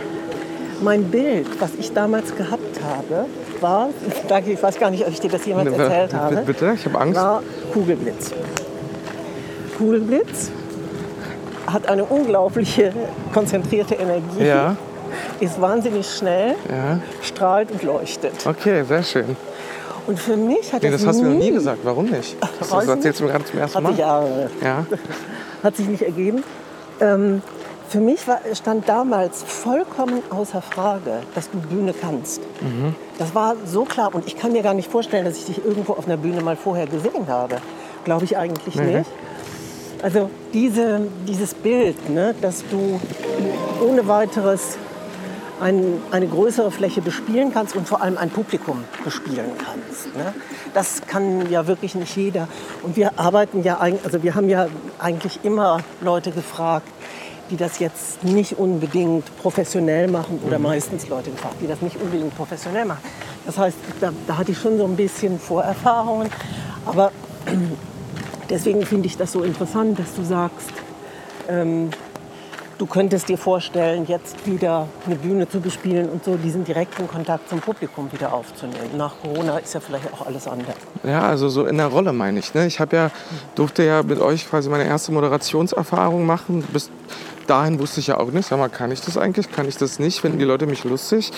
Mein 0.81 1.05
Bild, 1.05 1.49
was 1.61 1.71
ich 1.79 1.93
damals 1.93 2.35
gehabt 2.37 2.81
habe, 2.85 3.27
war, 3.61 3.89
danke, 4.29 4.53
ich 4.53 4.63
weiß 4.63 4.79
gar 4.79 4.91
nicht, 4.91 5.05
ob 5.05 5.11
ich 5.13 5.21
dir 5.21 5.31
das 5.31 5.45
jemals 5.45 5.71
Ne, 5.71 5.77
erzählt 5.83 6.15
habe, 6.15 6.37
Bitte, 6.47 6.73
ich 6.77 6.85
habe 6.87 6.99
Angst. 7.01 7.21
war 7.21 7.43
Kugelblitz. 7.73 8.33
Kugelblitz 9.77 10.51
hat 11.67 11.89
eine 11.89 12.05
unglaubliche 12.05 12.93
konzentrierte 13.35 13.95
Energie, 13.95 14.45
Ja, 14.47 14.77
ist 15.41 15.61
wahnsinnig 15.61 16.09
schnell, 16.09 16.55
strahlt 17.23 17.71
und 17.71 17.83
leuchtet. 17.83 18.33
Okay, 18.47 18.83
sehr 18.85 19.03
schön. 19.03 19.37
Und 20.09 20.19
für 20.19 20.37
mich 20.37 20.73
hat 20.73 20.83
Nee, 20.83 20.91
das, 20.91 21.03
das 21.03 21.09
hast 21.11 21.21
du 21.21 21.27
noch 21.27 21.39
nie 21.39 21.53
gesagt. 21.53 21.79
Warum 21.85 22.07
nicht? 22.07 22.37
Das, 22.59 22.69
das 22.71 22.89
erzählst 22.89 23.21
du 23.21 23.25
mir 23.25 23.31
gerade 23.31 23.45
zum 23.45 23.59
ersten 23.61 23.79
Hat 23.87 23.95
sich, 23.95 24.05
Mal. 24.05 24.49
ja, 24.63 24.69
Ja. 24.69 24.87
hat 25.63 25.77
sich 25.77 25.87
nicht 25.87 26.03
ergeben. 26.03 26.43
Ähm, 27.01 27.43
für 27.89 28.01
mich 28.01 28.27
war, 28.27 28.41
stand 28.55 28.89
damals 28.89 29.43
vollkommen 29.43 30.23
außer 30.31 30.61
Frage, 30.63 31.21
dass 31.35 31.51
du 31.51 31.59
Bühne 31.59 31.95
kannst. 31.99 32.41
Mhm. 32.61 32.95
Das 33.19 33.35
war 33.35 33.55
so 33.65 33.85
klar 33.85 34.15
und 34.15 34.27
ich 34.27 34.37
kann 34.37 34.53
mir 34.53 34.63
gar 34.63 34.75
nicht 34.75 34.91
vorstellen, 34.91 35.25
dass 35.25 35.37
ich 35.39 35.45
dich 35.45 35.65
irgendwo 35.65 35.93
auf 35.93 36.07
einer 36.07 36.17
Bühne 36.17 36.41
mal 36.43 36.57
vorher 36.57 36.87
gesehen 36.87 37.29
habe. 37.29 37.59
Glaube 38.05 38.25
ich 38.25 38.37
eigentlich 38.37 38.75
Nee. 38.77 38.99
nicht. 38.99 39.11
Also 40.03 40.31
diese, 40.55 41.03
dieses 41.27 41.55
Bild, 41.55 42.09
ne, 42.11 42.35
dass 42.41 42.63
du 42.71 43.01
ohne 43.87 44.07
weiteres 44.09 44.77
ein, 45.61 46.01
eine 46.11 46.27
größere 46.27 46.71
Fläche 46.71 47.01
bespielen 47.01 47.53
kannst 47.53 47.77
und 47.77 47.89
vor 47.89 48.03
allem 48.03 48.19
ein 48.19 48.31
Publikum 48.31 48.85
bespielen 49.05 49.53
kannst. 49.59 50.15
Ne? 50.17 50.35
Das 50.75 51.03
kann 51.07 51.51
ja 51.51 51.67
wirklich 51.67 51.95
nicht 51.95 52.17
jeder. 52.17 52.49
Und 52.83 52.97
wir 52.97 53.19
arbeiten 53.19 53.63
ja, 53.63 53.79
also 53.79 54.23
wir 54.23 54.35
haben 54.35 54.49
ja 54.49 54.69
eigentlich 54.99 55.41
immer 55.43 55.81
Leute 56.01 56.31
gefragt, 56.31 56.89
die 57.51 57.57
das 57.57 57.79
jetzt 57.79 58.23
nicht 58.25 58.59
unbedingt 58.59 59.25
professionell 59.39 60.09
machen 60.09 60.41
oder 60.47 60.59
meistens 60.59 61.09
Leute 61.09 61.31
gefragt, 61.31 61.57
die 61.63 61.67
das 61.67 61.81
nicht 61.81 61.97
unbedingt 61.97 62.37
professionell 62.37 62.85
machen. 62.85 63.03
Das 63.47 63.57
heißt, 63.57 63.77
da, 64.01 64.13
da 64.27 64.37
hatte 64.37 64.53
ich 64.53 64.59
schon 64.59 64.77
so 64.77 64.85
ein 64.85 64.97
bisschen 64.97 65.39
Vorerfahrungen, 65.39 66.29
aber 66.85 67.11
deswegen 68.51 68.85
finde 68.85 69.07
ich 69.07 69.17
das 69.17 69.33
so 69.33 69.43
interessant, 69.43 69.99
dass 69.99 70.15
du 70.15 70.23
sagst, 70.23 70.73
ähm, 71.49 71.91
du 72.79 72.87
könntest 72.87 73.29
dir 73.29 73.37
vorstellen, 73.37 74.07
jetzt 74.07 74.47
wieder 74.47 74.89
eine 75.05 75.17
Bühne 75.17 75.49
zu 75.49 75.61
bespielen 75.61 76.09
und 76.09 76.25
so 76.25 76.37
diesen 76.37 76.65
direkten 76.65 77.09
Kontakt 77.09 77.49
zum 77.49 77.61
Publikum 77.61 78.11
wieder 78.13 78.33
aufzunehmen. 78.33 78.97
Nach 78.97 79.15
Corona 79.21 79.59
ist 79.59 79.75
ja 79.75 79.81
vielleicht 79.81 80.13
auch 80.13 80.27
alles 80.27 80.47
anders. 80.47 80.77
Ja, 81.03 81.23
also 81.23 81.49
so 81.49 81.67
in 81.67 81.77
der 81.77 81.89
Rolle 81.89 82.13
meine 82.13 82.39
ich. 82.39 82.55
Ne? 82.55 82.67
Ich 82.67 82.81
habe 82.81 82.97
ja, 82.97 83.11
durfte 83.57 83.83
ja 83.83 84.03
mit 84.03 84.21
euch 84.21 84.49
quasi 84.49 84.71
meine 84.71 84.85
erste 84.85 85.13
Moderationserfahrung 85.13 86.25
machen. 86.25 86.65
Bis 86.73 86.91
dahin 87.49 87.81
wusste 87.81 88.01
ich 88.01 88.07
ja 88.07 88.19
auch 88.19 88.31
nicht, 88.31 88.49
sag 88.49 88.59
mal, 88.59 88.69
kann 88.69 88.93
ich 88.93 89.01
das 89.01 89.17
eigentlich, 89.17 89.51
kann 89.51 89.69
ich 89.69 89.77
das 89.77 89.99
nicht, 89.99 90.21
finden 90.21 90.39
die 90.39 90.45
Leute 90.45 90.67
mich 90.67 90.85
lustig? 90.85 91.33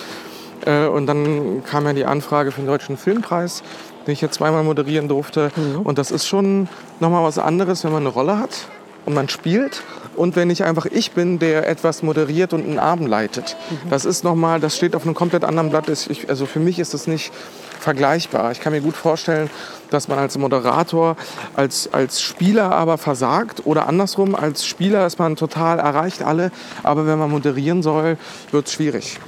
Äh, 0.67 0.87
und 0.87 1.07
dann 1.07 1.65
kam 1.65 1.87
ja 1.87 1.95
die 1.95 2.05
Anfrage 2.05 2.53
für 2.53 2.61
den 2.61 2.67
Deutschen 2.67 2.99
Filmpreis, 2.99 3.63
den 4.07 4.13
ich 4.13 4.21
jetzt 4.21 4.35
zweimal 4.35 4.63
moderieren 4.63 5.09
durfte. 5.09 5.51
Und 5.85 5.99
das 5.99 6.11
ist 6.11 6.27
schon 6.27 6.69
nochmal 7.01 7.25
was 7.25 7.39
anderes, 7.39 7.83
wenn 7.85 7.93
man 7.93 8.03
eine 8.03 8.11
Rolle 8.11 8.39
hat 8.39 8.67
und 9.07 9.15
man 9.15 9.29
spielt 9.29 9.83
und 10.17 10.37
wenn 10.37 10.51
ich 10.51 10.65
einfach 10.65 10.87
ich 10.87 11.13
bin, 11.13 11.39
der 11.39 11.69
etwas 11.69 12.03
moderiert 12.03 12.53
und 12.53 12.65
einen 12.65 12.79
Abend 12.79 13.09
leitet. 13.09 13.57
Das 13.89 14.05
ist 14.05 14.25
nochmal, 14.25 14.61
das 14.61 14.77
steht 14.77 14.95
auf 14.95 15.05
einem 15.05 15.15
komplett 15.15 15.45
anderen 15.45 15.71
Blatt. 15.71 15.89
Ich, 15.89 16.29
also 16.29 16.47
für 16.47 16.61
mich 16.61 16.79
ist 16.79 16.95
das 16.95 17.07
nicht 17.07 17.33
vergleichbar. 17.79 18.53
Ich 18.53 18.61
kann 18.61 18.73
mir 18.73 18.83
gut 18.83 18.97
vorstellen, 18.97 19.49
dass 19.91 20.09
man 20.09 20.19
als 20.19 20.37
Moderator, 20.37 21.17
als, 21.57 21.93
als 21.93 22.21
Spieler 22.21 22.73
aber 22.73 22.99
versagt 22.99 23.63
oder 23.65 23.89
andersrum, 23.89 24.35
als 24.35 24.67
Spieler 24.67 25.07
ist 25.07 25.19
man 25.19 25.37
total 25.37 25.79
erreicht 25.79 26.23
alle, 26.23 26.53
aber 26.83 27.07
wenn 27.07 27.19
man 27.19 27.31
moderieren 27.31 27.83
soll, 27.83 28.19
wird 28.51 28.67
es 28.67 28.73
schwierig. 28.75 29.19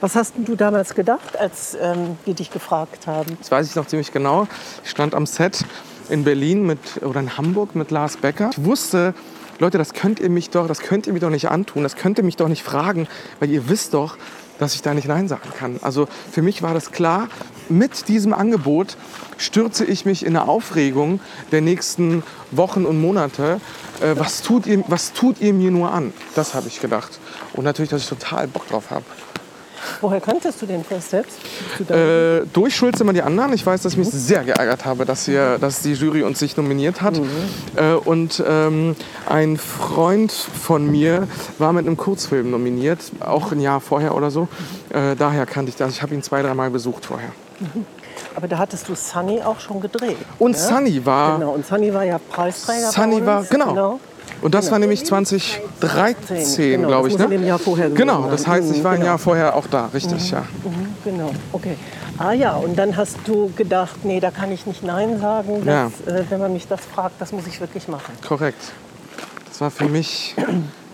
Was 0.00 0.16
hast 0.16 0.34
du 0.36 0.56
damals 0.56 0.94
gedacht, 0.94 1.38
als 1.38 1.76
ähm, 1.80 2.18
die 2.26 2.34
dich 2.34 2.50
gefragt 2.50 3.06
haben? 3.06 3.36
Das 3.38 3.50
weiß 3.50 3.68
ich 3.68 3.76
noch 3.76 3.86
ziemlich 3.86 4.12
genau. 4.12 4.46
Ich 4.84 4.90
stand 4.90 5.14
am 5.14 5.26
Set 5.26 5.64
in 6.12 6.24
Berlin 6.24 6.66
mit, 6.66 6.78
oder 7.02 7.20
in 7.20 7.36
Hamburg 7.36 7.74
mit 7.74 7.90
Lars 7.90 8.18
Becker. 8.18 8.50
Ich 8.52 8.64
wusste, 8.64 9.14
Leute, 9.58 9.78
das 9.78 9.94
könnt 9.94 10.20
ihr 10.20 10.28
mich 10.28 10.50
doch, 10.50 10.68
das 10.68 10.80
könnt 10.80 11.06
ihr 11.06 11.12
mir 11.12 11.20
doch 11.20 11.30
nicht 11.30 11.48
antun, 11.48 11.82
das 11.82 11.96
könnt 11.96 12.18
ihr 12.18 12.24
mich 12.24 12.36
doch 12.36 12.48
nicht 12.48 12.62
fragen, 12.62 13.08
weil 13.40 13.50
ihr 13.50 13.68
wisst 13.68 13.94
doch, 13.94 14.16
dass 14.58 14.74
ich 14.74 14.82
da 14.82 14.94
nicht 14.94 15.08
Nein 15.08 15.26
sagen 15.26 15.48
kann. 15.58 15.78
Also 15.82 16.06
für 16.30 16.42
mich 16.42 16.62
war 16.62 16.74
das 16.74 16.92
klar, 16.92 17.28
mit 17.68 18.08
diesem 18.08 18.34
Angebot 18.34 18.96
stürze 19.38 19.84
ich 19.84 20.04
mich 20.04 20.24
in 20.24 20.36
eine 20.36 20.48
Aufregung 20.48 21.20
der 21.50 21.62
nächsten 21.62 22.22
Wochen 22.50 22.84
und 22.84 23.00
Monate. 23.00 23.60
Äh, 24.00 24.14
was, 24.16 24.42
tut 24.42 24.66
ihr, 24.66 24.84
was 24.88 25.14
tut 25.14 25.40
ihr 25.40 25.54
mir 25.54 25.70
nur 25.70 25.92
an? 25.92 26.12
Das 26.34 26.54
habe 26.54 26.68
ich 26.68 26.80
gedacht. 26.80 27.18
Und 27.54 27.64
natürlich, 27.64 27.90
dass 27.90 28.02
ich 28.02 28.08
total 28.08 28.46
Bock 28.48 28.68
drauf 28.68 28.90
habe. 28.90 29.04
Woher 30.00 30.20
kanntest 30.20 30.60
du 30.62 30.66
den 30.66 30.84
First 30.84 31.08
Steps? 31.08 31.34
Du 31.78 31.92
Äh, 31.94 32.46
durch 32.52 32.74
Schulz 32.76 33.00
immer 33.00 33.12
die 33.12 33.22
anderen. 33.22 33.52
Ich 33.52 33.64
weiß, 33.64 33.82
dass 33.82 33.92
ich 33.92 33.98
mich 33.98 34.10
sehr 34.10 34.44
geärgert 34.44 34.84
habe, 34.84 35.04
dass, 35.04 35.26
wir, 35.28 35.58
dass 35.58 35.82
die 35.82 35.92
Jury 35.94 36.22
uns 36.22 36.40
nicht 36.40 36.56
nominiert 36.56 37.02
hat. 37.02 37.20
Äh, 37.76 37.92
und 37.94 38.42
ähm, 38.46 38.96
ein 39.28 39.56
Freund 39.56 40.32
von 40.32 40.90
mir 40.90 41.26
war 41.58 41.72
mit 41.72 41.86
einem 41.86 41.96
Kurzfilm 41.96 42.50
nominiert, 42.50 43.00
auch 43.20 43.52
ein 43.52 43.60
Jahr 43.60 43.80
vorher 43.80 44.14
oder 44.14 44.30
so. 44.30 44.48
Äh, 44.90 45.16
daher 45.16 45.46
kannte 45.46 45.70
ich 45.70 45.76
das. 45.76 45.92
Ich 45.92 46.02
habe 46.02 46.14
ihn 46.14 46.22
zwei, 46.22 46.42
dreimal 46.42 46.70
besucht 46.70 47.06
vorher. 47.06 47.30
Aber 48.34 48.48
da 48.48 48.58
hattest 48.58 48.88
du 48.88 48.94
Sunny 48.94 49.42
auch 49.42 49.60
schon 49.60 49.80
gedreht. 49.80 50.16
Und 50.38 50.52
ne? 50.52 50.56
Sunny 50.58 51.04
war 51.04 51.38
Genau, 51.38 51.52
und 51.52 51.66
Sunny 51.66 51.92
war 51.92 52.04
ja 52.04 52.18
Preisträger. 52.18 52.90
Sunny 52.90 53.24
war- 53.24 53.40
uns. 53.40 53.48
genau. 53.48 54.00
Und 54.42 54.54
das 54.54 54.70
war 54.72 54.78
nämlich 54.80 55.06
2013, 55.06 56.72
Genau, 56.72 56.88
glaube 56.88 57.08
das 57.08 57.14
ich. 57.14 57.18
muss 57.20 57.28
Ne? 57.40 57.46
Jahr 57.46 57.58
vorher 57.58 57.90
genau, 57.90 58.28
das 58.28 58.46
heißt, 58.46 58.70
ich 58.72 58.78
Mhm, 58.78 58.84
war 58.84 58.90
ein 58.92 58.96
genau. 58.98 59.06
Jahr 59.10 59.18
vorher 59.18 59.54
auch 59.56 59.66
da, 59.68 59.86
richtig, 59.86 60.30
ja. 60.32 60.40
Mhm, 60.64 60.94
genau, 61.04 61.30
okay. 61.52 61.76
Ah 62.18 62.32
ja, 62.32 62.54
und 62.54 62.76
dann 62.78 62.96
hast 62.96 63.16
du 63.24 63.50
gedacht, 63.56 64.04
nee, 64.04 64.20
da 64.20 64.30
kann 64.30 64.50
ich 64.52 64.66
nicht 64.66 64.82
Nein 64.82 65.18
sagen. 65.20 65.62
Ja. 65.64 65.90
Das, 66.04 66.14
äh, 66.14 66.24
wenn 66.28 66.40
man 66.40 66.52
mich 66.52 66.66
das 66.68 66.80
fragt, 66.84 67.20
das 67.20 67.32
muss 67.32 67.46
ich 67.46 67.60
wirklich 67.60 67.88
machen. 67.88 68.12
Korrekt. 68.26 68.72
Das 69.48 69.60
war 69.60 69.70
für 69.70 69.86
mich 69.86 70.34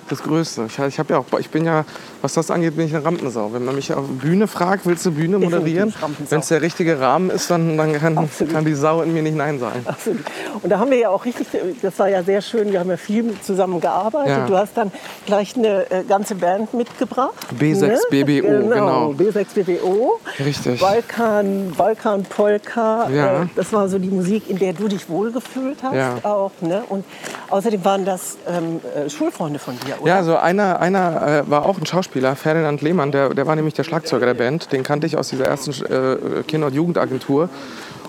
das 0.08 0.22
Größte. 0.22 0.66
Ich, 0.68 0.78
ich, 0.78 1.00
ja 1.14 1.18
auch, 1.18 1.38
ich 1.38 1.48
bin 1.50 1.64
ja, 1.64 1.84
was 2.22 2.35
das 2.35 2.50
angeht, 2.50 2.76
bin 2.76 2.87
ich 2.87 2.94
eine 2.94 3.04
Rampensau. 3.04 3.52
Wenn 3.52 3.64
man 3.64 3.74
mich 3.74 3.92
auf 3.92 4.04
Bühne 4.07 4.46
fragt, 4.46 4.87
willst 4.87 5.07
du 5.07 5.12
Bühne 5.12 5.38
moderieren? 5.38 5.94
Wenn 6.28 6.40
es 6.40 6.48
der 6.48 6.62
richtige 6.62 7.00
Rahmen 7.00 7.31
ist, 7.31 7.50
dann, 7.50 7.76
dann 7.76 7.92
kann, 7.94 8.28
kann 8.52 8.64
die 8.64 8.74
Sau 8.74 9.02
in 9.02 9.12
mir 9.12 9.22
nicht 9.22 9.37
Nein 9.37 9.59
sagen. 9.59 9.81
Absolut. 9.85 10.20
Und 10.62 10.70
da 10.70 10.78
haben 10.78 10.90
wir 10.90 10.98
ja 10.98 11.11
auch 11.11 11.24
richtig, 11.24 11.46
das 11.81 11.98
war 11.98 12.09
ja 12.09 12.22
sehr 12.22 12.42
schön, 12.42 12.72
wir 12.72 12.81
haben 12.81 12.90
ja 12.90 12.96
viel 12.96 13.35
zusammen 13.40 13.81
gearbeitet. 13.81 14.28
Ja. 14.37 14.46
Du 14.46 14.57
hast 14.57 14.76
dann 14.76 14.90
gleich 15.26 15.57
eine 15.57 15.90
äh, 15.90 16.04
ganze 16.04 16.35
Band 16.35 16.74
mitgebracht. 16.74 17.35
B6 17.59 17.98
BBO, 18.11 18.68
genau. 18.68 19.11
B6 19.12 19.46
BBO. 19.54 20.18
Richtig. 20.44 20.81
Balkan, 20.81 21.72
Balkan 21.76 22.24
Polka. 22.24 23.09
Ja. 23.11 23.42
Äh, 23.42 23.46
das 23.54 23.72
war 23.72 23.88
so 23.88 23.98
die 23.98 24.11
Musik, 24.11 24.48
in 24.50 24.59
der 24.59 24.72
du 24.72 24.88
dich 24.88 25.09
wohlgefühlt 25.09 25.83
hast 25.83 25.94
Ja. 25.94 26.16
auch. 26.24 26.50
Ne? 26.61 26.83
Und 26.88 27.04
außerdem 27.50 27.85
waren 27.85 28.04
das 28.04 28.37
ähm, 28.48 28.81
äh, 28.94 29.09
Schulfreunde 29.09 29.59
von 29.59 29.74
dir, 29.87 30.00
oder? 30.00 30.11
Ja, 30.11 30.16
also 30.16 30.37
einer, 30.37 30.81
einer 30.81 31.44
äh, 31.46 31.50
war 31.50 31.64
auch 31.66 31.78
ein 31.78 31.87
Schauspieler, 31.87 32.07
Ferdinand 32.12 32.82
Lehmann, 32.82 33.12
der, 33.12 33.34
der 33.34 33.46
war 33.46 33.56
nämlich 33.56 33.74
der 33.74 33.84
Schlagzeuger 33.84 34.26
der 34.26 34.34
Band. 34.34 34.72
Den 34.72 34.82
kannte 34.82 35.06
ich 35.06 35.16
aus 35.16 35.28
dieser 35.28 35.46
ersten 35.46 35.70
äh, 35.84 36.42
Kinder- 36.42 36.68
und 36.68 36.74
Jugendagentur. 36.74 37.48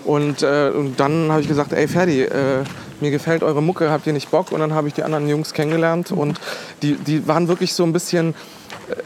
Und, 0.05 0.43
äh, 0.43 0.71
und 0.73 0.99
dann 0.99 1.31
habe 1.31 1.41
ich 1.41 1.47
gesagt, 1.47 1.73
ey 1.73 1.88
Ferdi, 1.88 2.23
äh, 2.23 2.63
mir 3.01 3.12
gefällt 3.12 3.43
eure 3.43 3.62
Mucke, 3.62 3.91
habt 3.91 4.07
ihr 4.07 4.13
nicht 4.13 4.31
Bock? 4.31 4.51
Und 4.51 4.59
dann 4.59 4.73
habe 4.73 4.88
ich 4.88 4.93
die 4.93 5.03
anderen 5.03 5.27
Jungs 5.27 5.53
kennengelernt 5.53 6.12
und 6.12 6.39
die, 6.81 6.95
die 6.95 7.27
waren 7.27 7.47
wirklich 7.47 7.73
so 7.73 7.83
ein 7.83 7.93
bisschen 7.93 8.33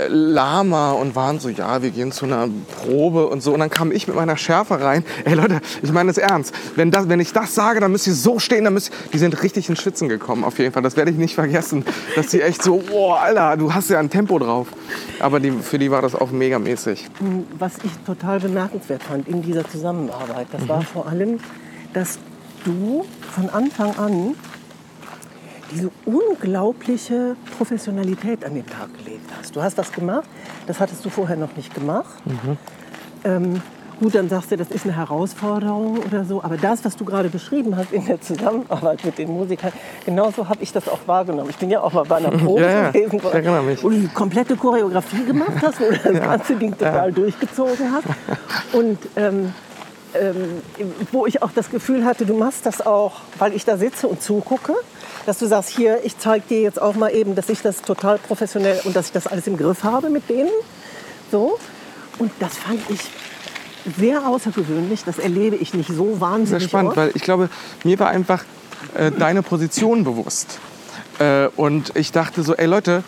lahmer 0.08 0.98
und 1.00 1.16
waren 1.16 1.40
so, 1.40 1.50
ja, 1.50 1.82
wir 1.82 1.92
gehen 1.92 2.12
zu 2.12 2.26
einer 2.26 2.48
Probe 2.82 3.28
und 3.28 3.42
so. 3.42 3.54
Und 3.54 3.60
dann 3.60 3.70
kam 3.70 3.92
ich 3.92 4.08
mit 4.08 4.16
meiner 4.16 4.38
Schärfe 4.38 4.82
rein. 4.82 5.04
Ey 5.26 5.34
Leute, 5.34 5.60
ich 5.82 5.92
meine 5.92 6.08
das 6.08 6.18
ernst. 6.18 6.54
Wenn, 6.76 6.92
das, 6.92 7.10
wenn 7.10 7.20
ich 7.20 7.34
das 7.34 7.56
sage, 7.56 7.80
dann 7.80 7.92
müsst 7.92 8.08
ihr 8.08 8.14
so 8.14 8.40
stehen. 8.40 8.64
Dann 8.64 8.74
müsst, 8.74 8.92
die 9.14 9.18
sind 9.18 9.42
richtig 9.44 9.70
in 9.70 9.76
Schwitzen 9.76 10.10
gekommen, 10.10 10.44
auf 10.44 10.60
jeden 10.60 10.72
Fall. 10.74 10.82
Das 10.84 10.96
werde 10.96 11.12
ich 11.12 11.18
nicht 11.18 11.36
vergessen. 11.36 11.86
Dass 12.16 12.28
die 12.28 12.42
echt 12.42 12.62
so, 12.64 12.78
boah, 12.78 13.20
Alter, 13.22 13.58
du 13.58 13.74
hast 13.74 13.90
ja 13.90 14.00
ein 14.00 14.10
Tempo 14.10 14.40
drauf. 14.40 14.68
Aber 15.20 15.40
die, 15.40 15.52
für 15.52 15.80
die 15.80 15.92
war 15.92 16.02
das 16.02 16.16
auch 16.16 16.32
megamäßig. 16.32 17.08
Was 17.60 17.74
ich 17.84 17.92
total 18.06 18.40
bemerkenswert 18.40 19.04
fand 19.04 19.28
in 19.28 19.42
dieser 19.42 19.68
Zusammenarbeit, 19.70 20.48
das 20.52 20.62
Mhm. 20.64 20.70
war 20.70 20.82
vor 20.82 21.08
allem, 21.08 21.40
dass 21.94 22.18
du 22.64 23.06
von 23.34 23.50
Anfang 23.50 23.96
an 23.98 24.36
diese 25.74 25.92
unglaubliche 26.06 27.36
Professionalität 27.58 28.46
an 28.46 28.56
den 28.56 28.66
Tag 28.66 28.90
gelegt 28.98 29.30
hast. 29.38 29.56
Du 29.56 29.62
hast 29.62 29.78
was 29.78 29.92
gemacht, 29.92 30.28
das 30.68 30.80
hattest 30.80 31.04
du 31.04 31.10
vorher 31.10 31.36
noch 31.36 31.56
nicht 31.56 31.74
gemacht. 31.74 32.26
Mhm. 32.26 32.58
Ähm, 33.26 33.62
gut, 34.00 34.16
dann 34.16 34.30
sagst 34.30 34.52
du, 34.52 34.58
das 34.58 34.70
ist 34.70 34.86
eine 34.86 34.96
Herausforderung 34.96 36.00
oder 36.00 36.26
so. 36.26 36.44
Aber 36.44 36.58
das, 36.58 36.84
was 36.86 36.96
du 36.96 37.06
gerade 37.06 37.30
beschrieben 37.30 37.76
hast 37.78 37.92
in 37.92 38.06
der 38.06 38.22
Zusammenarbeit 38.22 39.04
mit 39.06 39.18
den 39.18 39.32
Musikern, 39.32 39.72
genauso 40.06 40.50
habe 40.50 40.62
ich 40.62 40.72
das 40.72 40.88
auch 40.88 41.00
wahrgenommen. 41.06 41.50
Ich 41.50 41.58
bin 41.58 41.70
ja 41.70 41.82
auch 41.82 41.94
mal 41.94 42.04
bei 42.04 42.18
einer 42.18 42.32
Probe 42.32 42.62
Ja, 42.62 42.70
ja, 42.70 42.92
gewesen, 42.92 43.20
wo 43.82 43.90
du 43.90 44.00
die 44.00 44.08
komplette 44.08 44.56
Choreografie 44.56 45.26
gemacht 45.26 45.62
hast, 45.62 45.80
wo 45.80 45.86
du 45.86 45.98
das 45.98 46.04
ganze 46.22 46.56
Ding 46.56 46.78
total 46.78 47.12
durchgezogen 47.12 47.92
hast. 47.92 48.06
Und 48.74 48.98
ähm, 49.16 49.54
ähm, 50.16 50.62
wo 51.12 51.26
ich 51.26 51.42
auch 51.42 51.52
das 51.52 51.70
Gefühl 51.72 52.06
hatte, 52.06 52.26
du 52.26 52.36
machst 52.36 52.66
das 52.66 52.86
auch, 52.86 53.22
weil 53.40 53.54
ich 53.54 53.66
da 53.66 53.78
sitze 53.78 54.08
und 54.08 54.22
zugucke, 54.22 54.76
dass 55.26 55.40
du 55.40 55.48
sagst, 55.48 55.70
hier, 55.70 56.00
ich 56.04 56.18
zeige 56.18 56.46
dir 56.50 56.62
jetzt 56.62 56.82
auch 56.82 56.96
mal 56.96 57.10
eben, 57.10 57.36
dass 57.36 57.50
ich 57.50 57.62
das 57.62 57.82
total 57.82 58.18
professionell 58.18 58.82
und 58.84 58.96
dass 58.96 59.08
ich 59.08 59.12
das 59.12 59.28
alles 59.28 59.48
im 59.48 59.58
Griff 59.58 59.84
habe 59.84 60.10
mit 60.10 60.30
denen. 60.30 60.50
So. 61.32 61.58
Und 62.20 62.32
das 62.40 62.58
fand 62.58 62.80
ich 62.90 63.00
sehr 63.98 64.28
außergewöhnlich. 64.28 65.04
Das 65.04 65.20
erlebe 65.20 65.56
ich 65.56 65.74
nicht 65.74 65.90
so 65.90 66.12
Sehr 66.12 66.22
wahnsinnig 66.22 66.64
spannend, 66.66 66.90
oft. 66.90 66.98
weil 66.98 67.12
ich 67.16 67.22
glaube, 67.22 67.50
mir 67.84 68.00
war 68.00 68.10
einfach 68.10 68.44
äh, 68.96 69.12
deine 69.12 69.44
Position 69.44 70.04
bewusst. 70.04 70.60
Äh, 71.20 71.48
und 71.56 71.96
ich 71.96 72.12
dachte 72.12 72.44
so, 72.44 72.56
ey 72.56 72.66
Leute, 72.66 73.04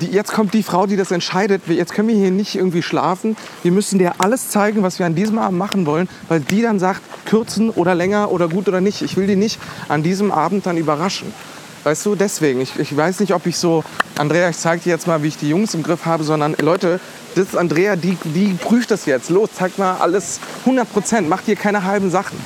die, 0.00 0.06
jetzt 0.06 0.32
kommt 0.32 0.54
die 0.54 0.62
Frau, 0.62 0.86
die 0.86 0.96
das 0.96 1.10
entscheidet. 1.10 1.62
Jetzt 1.68 1.92
können 1.92 2.08
wir 2.08 2.16
hier 2.16 2.30
nicht 2.30 2.54
irgendwie 2.54 2.82
schlafen. 2.82 3.36
Wir 3.62 3.72
müssen 3.72 3.98
dir 3.98 4.14
alles 4.18 4.50
zeigen, 4.50 4.82
was 4.82 4.98
wir 4.98 5.06
an 5.06 5.14
diesem 5.14 5.38
Abend 5.38 5.58
machen 5.58 5.84
wollen, 5.86 6.08
weil 6.28 6.40
die 6.40 6.62
dann 6.62 6.78
sagt, 6.78 7.02
kürzen 7.26 7.70
oder 7.70 7.94
länger 7.94 8.30
oder 8.30 8.48
gut 8.48 8.68
oder 8.68 8.80
nicht. 8.80 9.02
Ich 9.02 9.16
will 9.16 9.26
die 9.26 9.36
nicht 9.36 9.60
an 9.88 10.02
diesem 10.02 10.32
Abend 10.32 10.64
dann 10.66 10.78
überraschen. 10.78 11.32
Weißt 11.84 12.04
du, 12.06 12.14
deswegen, 12.14 12.60
ich, 12.60 12.78
ich 12.78 12.94
weiß 12.96 13.20
nicht, 13.20 13.32
ob 13.32 13.46
ich 13.46 13.56
so, 13.56 13.84
Andrea, 14.16 14.48
ich 14.50 14.58
zeig 14.58 14.82
dir 14.82 14.90
jetzt 14.90 15.06
mal, 15.06 15.22
wie 15.22 15.28
ich 15.28 15.36
die 15.36 15.48
Jungs 15.48 15.74
im 15.74 15.82
Griff 15.82 16.04
habe, 16.04 16.24
sondern 16.24 16.54
Leute, 16.60 17.00
das 17.34 17.48
ist 17.48 17.56
Andrea, 17.56 17.96
die, 17.96 18.16
die 18.24 18.54
prüft 18.54 18.90
das 18.90 19.06
jetzt. 19.06 19.30
Los, 19.30 19.50
zeig 19.56 19.78
mal 19.78 19.96
alles 19.98 20.40
100 20.60 20.92
Prozent, 20.92 21.28
macht 21.28 21.44
hier 21.46 21.56
keine 21.56 21.84
halben 21.84 22.10
Sachen. 22.10 22.38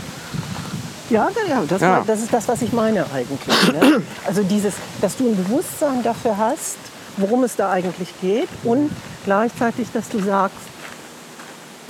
Ja, 1.11 1.29
ja, 1.49 1.63
das, 1.69 1.81
Ja. 1.81 2.05
Das 2.07 2.21
ist 2.21 2.33
das, 2.33 2.49
was 2.49 2.63
ich 2.63 2.73
meine 2.73 3.05
eigentlich. 3.13 3.73
Ne? 3.73 4.03
Also 4.27 4.43
dieses, 4.43 4.75
dass 5.01 5.17
du 5.17 5.29
ein 5.29 5.37
Bewusstsein 5.37 6.03
dafür 6.03 6.37
hast, 6.39 6.79
worum 7.17 7.45
es 7.45 7.57
da 7.57 7.71
eigentlich 7.71 8.09
geht 8.21 8.49
und 8.65 8.91
gleichzeitig, 9.25 9.89
dass 9.93 10.09
du 10.09 10.21
sagst, 10.21 10.57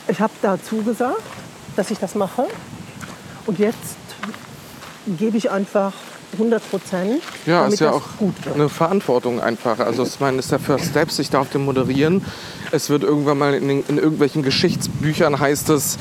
ich 0.09 0.21
habe 0.21 0.33
da 0.43 0.59
zugesagt, 0.61 1.23
dass 1.77 1.91
ich 1.91 1.99
das 1.99 2.15
mache 2.15 2.47
und 3.47 3.59
jetzt 3.59 3.97
gebe 5.07 5.37
ich 5.37 5.51
einfach 5.51 5.93
100 6.33 6.71
Prozent, 6.71 7.23
Ja, 7.47 7.67
ist 7.67 7.81
ja 7.81 7.93
auch 7.93 8.03
eine 8.55 8.69
Verantwortung 8.69 9.41
einfach. 9.41 9.79
Also 9.79 10.05
ich 10.05 10.19
meine, 10.21 10.37
das 10.39 10.47
ist 10.47 10.53
der 10.53 10.59
First 10.59 10.87
Steps, 10.87 11.19
ich 11.19 11.31
darf 11.31 11.51
den 11.51 11.65
moderieren. 11.65 12.25
Es 12.71 12.89
wird 12.91 13.03
irgendwann 13.03 13.39
mal 13.39 13.55
in, 13.55 13.69
den- 13.69 13.85
in 13.89 13.99
irgendwelchen 13.99 14.43
Geschichtsbüchern 14.43 15.39
heißt 15.41 15.69
es, 15.71 15.99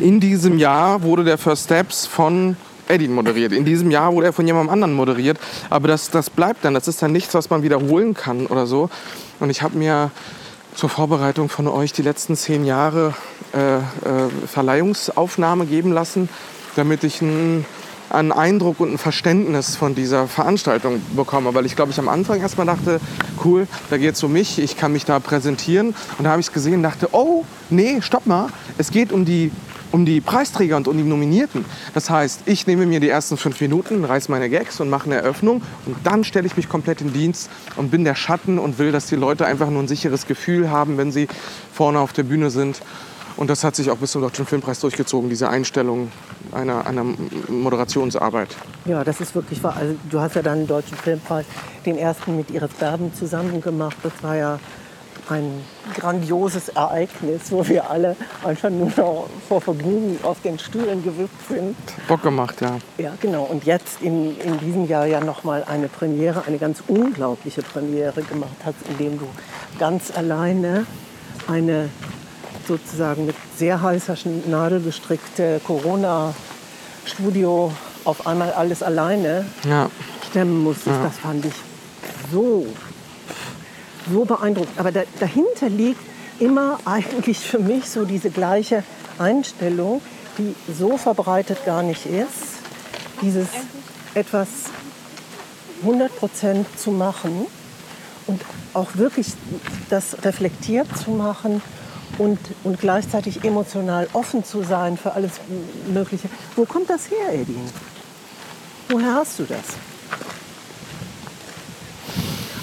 in 0.00 0.20
diesem 0.20 0.58
Jahr 0.58 1.02
wurde 1.02 1.24
der 1.24 1.38
First 1.38 1.64
Steps 1.64 2.06
von 2.06 2.56
Eddie 2.88 3.08
moderiert. 3.08 3.52
In 3.52 3.64
diesem 3.64 3.90
Jahr 3.90 4.12
wurde 4.12 4.26
er 4.28 4.32
von 4.32 4.46
jemandem 4.46 4.70
anderen 4.72 4.94
moderiert. 4.94 5.38
Aber 5.70 5.88
das, 5.88 6.10
das 6.10 6.28
bleibt 6.30 6.64
dann. 6.64 6.74
Das 6.74 6.88
ist 6.88 7.00
dann 7.02 7.12
nichts, 7.12 7.32
was 7.34 7.48
man 7.50 7.62
wiederholen 7.62 8.14
kann 8.14 8.46
oder 8.46 8.66
so. 8.66 8.90
Und 9.40 9.50
ich 9.50 9.62
habe 9.62 9.76
mir 9.78 10.10
zur 10.74 10.88
Vorbereitung 10.88 11.48
von 11.48 11.68
euch 11.68 11.92
die 11.92 12.02
letzten 12.02 12.36
zehn 12.36 12.64
Jahre 12.64 13.14
äh, 13.54 13.76
äh, 13.76 13.80
Verleihungsaufnahme 14.46 15.66
geben 15.66 15.92
lassen, 15.92 16.28
damit 16.76 17.04
ich 17.04 17.22
ein 17.22 17.64
einen 18.14 18.32
Eindruck 18.32 18.80
und 18.80 18.92
ein 18.92 18.98
Verständnis 18.98 19.76
von 19.76 19.94
dieser 19.94 20.26
Veranstaltung 20.26 21.00
bekomme. 21.14 21.54
Weil 21.54 21.66
ich 21.66 21.76
glaube, 21.76 21.92
ich 21.92 21.98
am 21.98 22.08
Anfang 22.08 22.40
erstmal 22.40 22.66
dachte, 22.66 23.00
cool, 23.44 23.66
da 23.90 23.98
geht 23.98 24.14
es 24.14 24.22
um 24.22 24.32
mich, 24.32 24.58
ich 24.58 24.76
kann 24.76 24.92
mich 24.92 25.04
da 25.04 25.20
präsentieren. 25.20 25.94
Und 26.18 26.24
da 26.24 26.30
habe 26.30 26.40
ich 26.40 26.46
es 26.46 26.52
gesehen 26.52 26.74
und 26.74 26.82
dachte, 26.82 27.08
oh, 27.12 27.44
nee, 27.70 28.00
stopp 28.00 28.26
mal, 28.26 28.48
es 28.78 28.90
geht 28.90 29.12
um 29.12 29.24
die, 29.24 29.50
um 29.92 30.04
die 30.04 30.20
Preisträger 30.20 30.76
und 30.76 30.88
um 30.88 30.96
die 30.96 31.04
Nominierten. 31.04 31.64
Das 31.92 32.10
heißt, 32.10 32.42
ich 32.46 32.66
nehme 32.66 32.86
mir 32.86 33.00
die 33.00 33.08
ersten 33.08 33.36
fünf 33.36 33.60
Minuten, 33.60 34.04
reiß 34.04 34.28
meine 34.28 34.48
Gags 34.48 34.80
und 34.80 34.90
mache 34.90 35.06
eine 35.06 35.16
Eröffnung 35.16 35.62
und 35.86 35.96
dann 36.04 36.24
stelle 36.24 36.46
ich 36.46 36.56
mich 36.56 36.68
komplett 36.68 37.00
in 37.00 37.12
Dienst 37.12 37.50
und 37.76 37.90
bin 37.90 38.04
der 38.04 38.14
Schatten 38.14 38.58
und 38.58 38.78
will, 38.78 38.92
dass 38.92 39.06
die 39.06 39.16
Leute 39.16 39.46
einfach 39.46 39.70
nur 39.70 39.82
ein 39.82 39.88
sicheres 39.88 40.26
Gefühl 40.26 40.70
haben, 40.70 40.98
wenn 40.98 41.12
sie 41.12 41.28
vorne 41.72 42.00
auf 42.00 42.12
der 42.12 42.24
Bühne 42.24 42.50
sind. 42.50 42.80
Und 43.36 43.50
das 43.50 43.64
hat 43.64 43.74
sich 43.74 43.90
auch 43.90 43.96
bis 43.96 44.12
zum 44.12 44.22
Deutschen 44.22 44.46
Filmpreis 44.46 44.80
durchgezogen, 44.80 45.28
diese 45.28 45.48
Einstellung 45.48 46.10
einer, 46.54 46.86
einer 46.86 47.04
Moderationsarbeit. 47.48 48.56
Ja, 48.84 49.04
das 49.04 49.20
ist 49.20 49.34
wirklich 49.34 49.62
wahr. 49.62 49.76
Also, 49.76 49.96
du 50.10 50.20
hast 50.20 50.36
ja 50.36 50.42
dann 50.42 50.58
den 50.60 50.66
Deutschen 50.66 50.96
Filmpreis, 50.96 51.46
den 51.84 51.98
ersten 51.98 52.36
mit 52.36 52.50
Iris 52.50 52.72
Berben 52.72 53.12
zusammen 53.14 53.60
gemacht. 53.60 53.96
Das 54.02 54.12
war 54.22 54.36
ja 54.36 54.58
ein 55.28 55.62
grandioses 55.94 56.68
Ereignis, 56.70 57.50
wo 57.50 57.66
wir 57.66 57.90
alle 57.90 58.16
einfach 58.44 58.70
nur 58.70 58.90
noch 58.96 59.28
vor 59.48 59.60
Vergnügen 59.60 60.18
auf 60.22 60.40
den 60.42 60.58
Stühlen 60.58 61.02
gewippt 61.02 61.48
sind. 61.48 61.76
Bock 62.08 62.22
gemacht, 62.22 62.60
ja. 62.60 62.78
Ja, 62.98 63.12
genau. 63.20 63.44
Und 63.44 63.64
jetzt 63.64 64.02
in, 64.02 64.38
in 64.40 64.58
diesem 64.58 64.86
Jahr 64.86 65.06
ja 65.06 65.20
nochmal 65.20 65.64
eine 65.64 65.88
Premiere, 65.88 66.44
eine 66.46 66.58
ganz 66.58 66.82
unglaubliche 66.88 67.62
Premiere 67.62 68.22
gemacht 68.22 68.56
hast, 68.64 68.76
indem 68.90 69.18
du 69.18 69.26
ganz 69.78 70.14
alleine 70.14 70.86
eine 71.48 71.88
sozusagen 72.66 73.26
mit 73.26 73.36
sehr 73.56 73.82
heißer 73.82 74.16
Nadel 74.46 74.80
gestrickte 74.80 75.60
Corona-Studio 77.04 77.72
auf 78.04 78.26
einmal 78.26 78.52
alles 78.52 78.82
alleine 78.82 79.46
Ja, 79.68 79.90
stemmen 80.30 80.62
musstest. 80.62 80.88
Ja. 80.88 81.04
Das 81.04 81.18
fand 81.18 81.44
ich 81.44 81.54
so, 82.32 82.66
so 84.10 84.24
beeindruckend. 84.24 84.78
Aber 84.78 84.92
da, 84.92 85.02
dahinter 85.20 85.68
liegt 85.68 86.00
immer 86.40 86.78
eigentlich 86.84 87.38
für 87.38 87.58
mich 87.58 87.88
so 87.88 88.04
diese 88.04 88.30
gleiche 88.30 88.82
Einstellung, 89.18 90.00
die 90.38 90.54
so 90.72 90.96
verbreitet 90.96 91.64
gar 91.64 91.82
nicht 91.82 92.06
ist. 92.06 92.54
Dieses 93.22 93.48
etwas 94.14 94.48
100 95.82 96.14
Prozent 96.16 96.66
zu 96.78 96.90
machen 96.90 97.46
und 98.26 98.40
auch 98.72 98.96
wirklich 98.96 99.28
das 99.90 100.16
reflektiert 100.24 100.86
zu 100.96 101.10
machen 101.10 101.62
und, 102.18 102.38
und 102.64 102.80
gleichzeitig 102.80 103.44
emotional 103.44 104.08
offen 104.12 104.44
zu 104.44 104.62
sein 104.62 104.96
für 104.96 105.12
alles 105.12 105.32
Mögliche. 105.92 106.28
Wo 106.56 106.64
kommt 106.64 106.90
das 106.90 107.10
her, 107.10 107.32
Edin? 107.32 107.60
Woher 108.88 109.14
hast 109.14 109.38
du 109.38 109.44
das? 109.44 109.62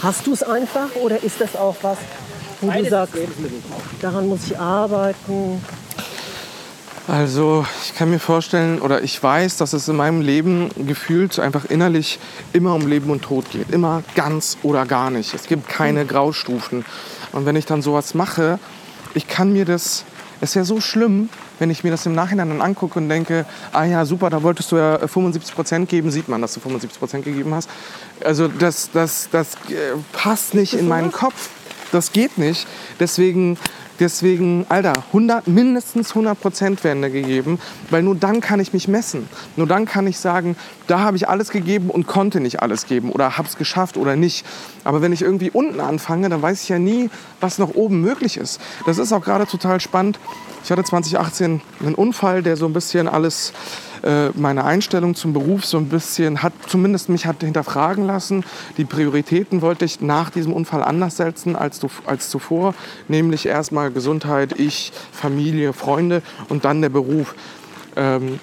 Hast 0.01 0.25
du 0.25 0.33
es 0.33 0.43
einfach 0.43 0.95
oder 0.95 1.21
ist 1.21 1.39
das 1.39 1.55
auch 1.55 1.75
was, 1.81 1.97
wo 2.61 2.71
du 2.71 2.89
sagst, 2.89 3.15
daran 4.01 4.27
muss 4.27 4.39
ich 4.45 4.57
arbeiten? 4.57 5.61
Also 7.07 7.65
ich 7.83 7.95
kann 7.95 8.09
mir 8.09 8.19
vorstellen 8.19 8.79
oder 8.79 9.03
ich 9.03 9.21
weiß, 9.21 9.57
dass 9.57 9.73
es 9.73 9.87
in 9.87 9.95
meinem 9.95 10.21
Leben 10.21 10.69
gefühlt 10.87 11.39
einfach 11.39 11.65
innerlich 11.65 12.19
immer 12.53 12.73
um 12.75 12.87
Leben 12.87 13.09
und 13.09 13.23
Tod 13.23 13.49
geht. 13.49 13.69
Immer 13.71 14.03
ganz 14.15 14.57
oder 14.63 14.85
gar 14.85 15.09
nicht. 15.09 15.33
Es 15.33 15.47
gibt 15.47 15.67
keine 15.67 16.05
Graustufen. 16.05 16.85
Und 17.31 17.45
wenn 17.45 17.55
ich 17.55 17.65
dann 17.65 17.81
sowas 17.81 18.13
mache, 18.13 18.59
ich 19.13 19.27
kann 19.27 19.53
mir 19.53 19.65
das, 19.65 20.05
es 20.41 20.55
wäre 20.55 20.65
so 20.65 20.81
schlimm, 20.81 21.29
wenn 21.59 21.69
ich 21.69 21.83
mir 21.83 21.91
das 21.91 22.05
im 22.05 22.15
Nachhinein 22.15 22.49
dann 22.49 22.61
angucke 22.61 22.97
und 22.99 23.09
denke, 23.09 23.45
ah 23.71 23.83
ja, 23.83 24.05
super, 24.05 24.29
da 24.29 24.41
wolltest 24.43 24.71
du 24.71 24.77
ja 24.77 25.07
75 25.07 25.55
Prozent 25.55 25.89
geben, 25.89 26.11
sieht 26.11 26.27
man, 26.27 26.41
dass 26.41 26.53
du 26.53 26.59
75 26.59 26.99
Prozent 26.99 27.25
gegeben 27.25 27.53
hast. 27.53 27.69
Also 28.23 28.47
das, 28.47 28.89
das, 28.91 29.29
das 29.31 29.53
äh, 29.69 29.93
passt 30.13 30.53
nicht 30.53 30.73
in 30.73 30.87
meinen 30.87 31.11
Kopf. 31.11 31.49
Das 31.91 32.13
geht 32.13 32.37
nicht. 32.37 32.67
Deswegen 32.99 33.57
Deswegen, 34.01 34.65
Alter, 34.67 34.93
100, 35.09 35.47
mindestens 35.47 36.09
100 36.09 36.41
Prozent 36.41 36.83
werden 36.83 37.03
da 37.03 37.09
gegeben, 37.09 37.59
weil 37.91 38.01
nur 38.01 38.15
dann 38.15 38.41
kann 38.41 38.59
ich 38.59 38.73
mich 38.73 38.87
messen. 38.87 39.29
Nur 39.55 39.67
dann 39.67 39.85
kann 39.85 40.07
ich 40.07 40.17
sagen, 40.17 40.55
da 40.87 41.01
habe 41.01 41.17
ich 41.17 41.29
alles 41.29 41.51
gegeben 41.51 41.91
und 41.91 42.07
konnte 42.07 42.39
nicht 42.39 42.63
alles 42.63 42.87
geben 42.87 43.11
oder 43.11 43.37
habe 43.37 43.47
es 43.47 43.57
geschafft 43.57 43.97
oder 43.97 44.15
nicht. 44.15 44.43
Aber 44.83 45.03
wenn 45.03 45.13
ich 45.13 45.21
irgendwie 45.21 45.51
unten 45.51 45.79
anfange, 45.79 46.29
dann 46.29 46.41
weiß 46.41 46.63
ich 46.63 46.69
ja 46.69 46.79
nie, 46.79 47.11
was 47.41 47.59
noch 47.59 47.75
oben 47.75 48.01
möglich 48.01 48.37
ist. 48.37 48.59
Das 48.87 48.97
ist 48.97 49.13
auch 49.13 49.21
gerade 49.21 49.45
total 49.45 49.79
spannend. 49.79 50.17
Ich 50.63 50.71
hatte 50.71 50.83
2018 50.83 51.61
einen 51.81 51.93
Unfall, 51.93 52.41
der 52.41 52.57
so 52.57 52.65
ein 52.65 52.73
bisschen 52.73 53.07
alles 53.07 53.53
äh, 54.03 54.29
meine 54.35 54.63
Einstellung 54.63 55.15
zum 55.15 55.33
Beruf 55.33 55.65
so 55.65 55.77
ein 55.77 55.89
bisschen 55.89 56.41
hat, 56.41 56.53
zumindest 56.67 57.09
mich 57.09 57.25
hat 57.25 57.41
hinterfragen 57.41 58.05
lassen. 58.05 58.43
Die 58.77 58.85
Prioritäten 58.85 59.61
wollte 59.61 59.85
ich 59.85 60.01
nach 60.01 60.29
diesem 60.29 60.53
Unfall 60.53 60.83
anders 60.83 61.17
setzen 61.17 61.55
als, 61.55 61.79
als 62.05 62.29
zuvor, 62.29 62.73
nämlich 63.07 63.45
erstmal 63.45 63.91
Gesundheit, 63.91 64.59
ich, 64.59 64.91
Familie, 65.11 65.73
Freunde 65.73 66.21
und 66.49 66.65
dann 66.65 66.81
der 66.81 66.89
Beruf. 66.89 67.35
Ähm, 67.95 68.39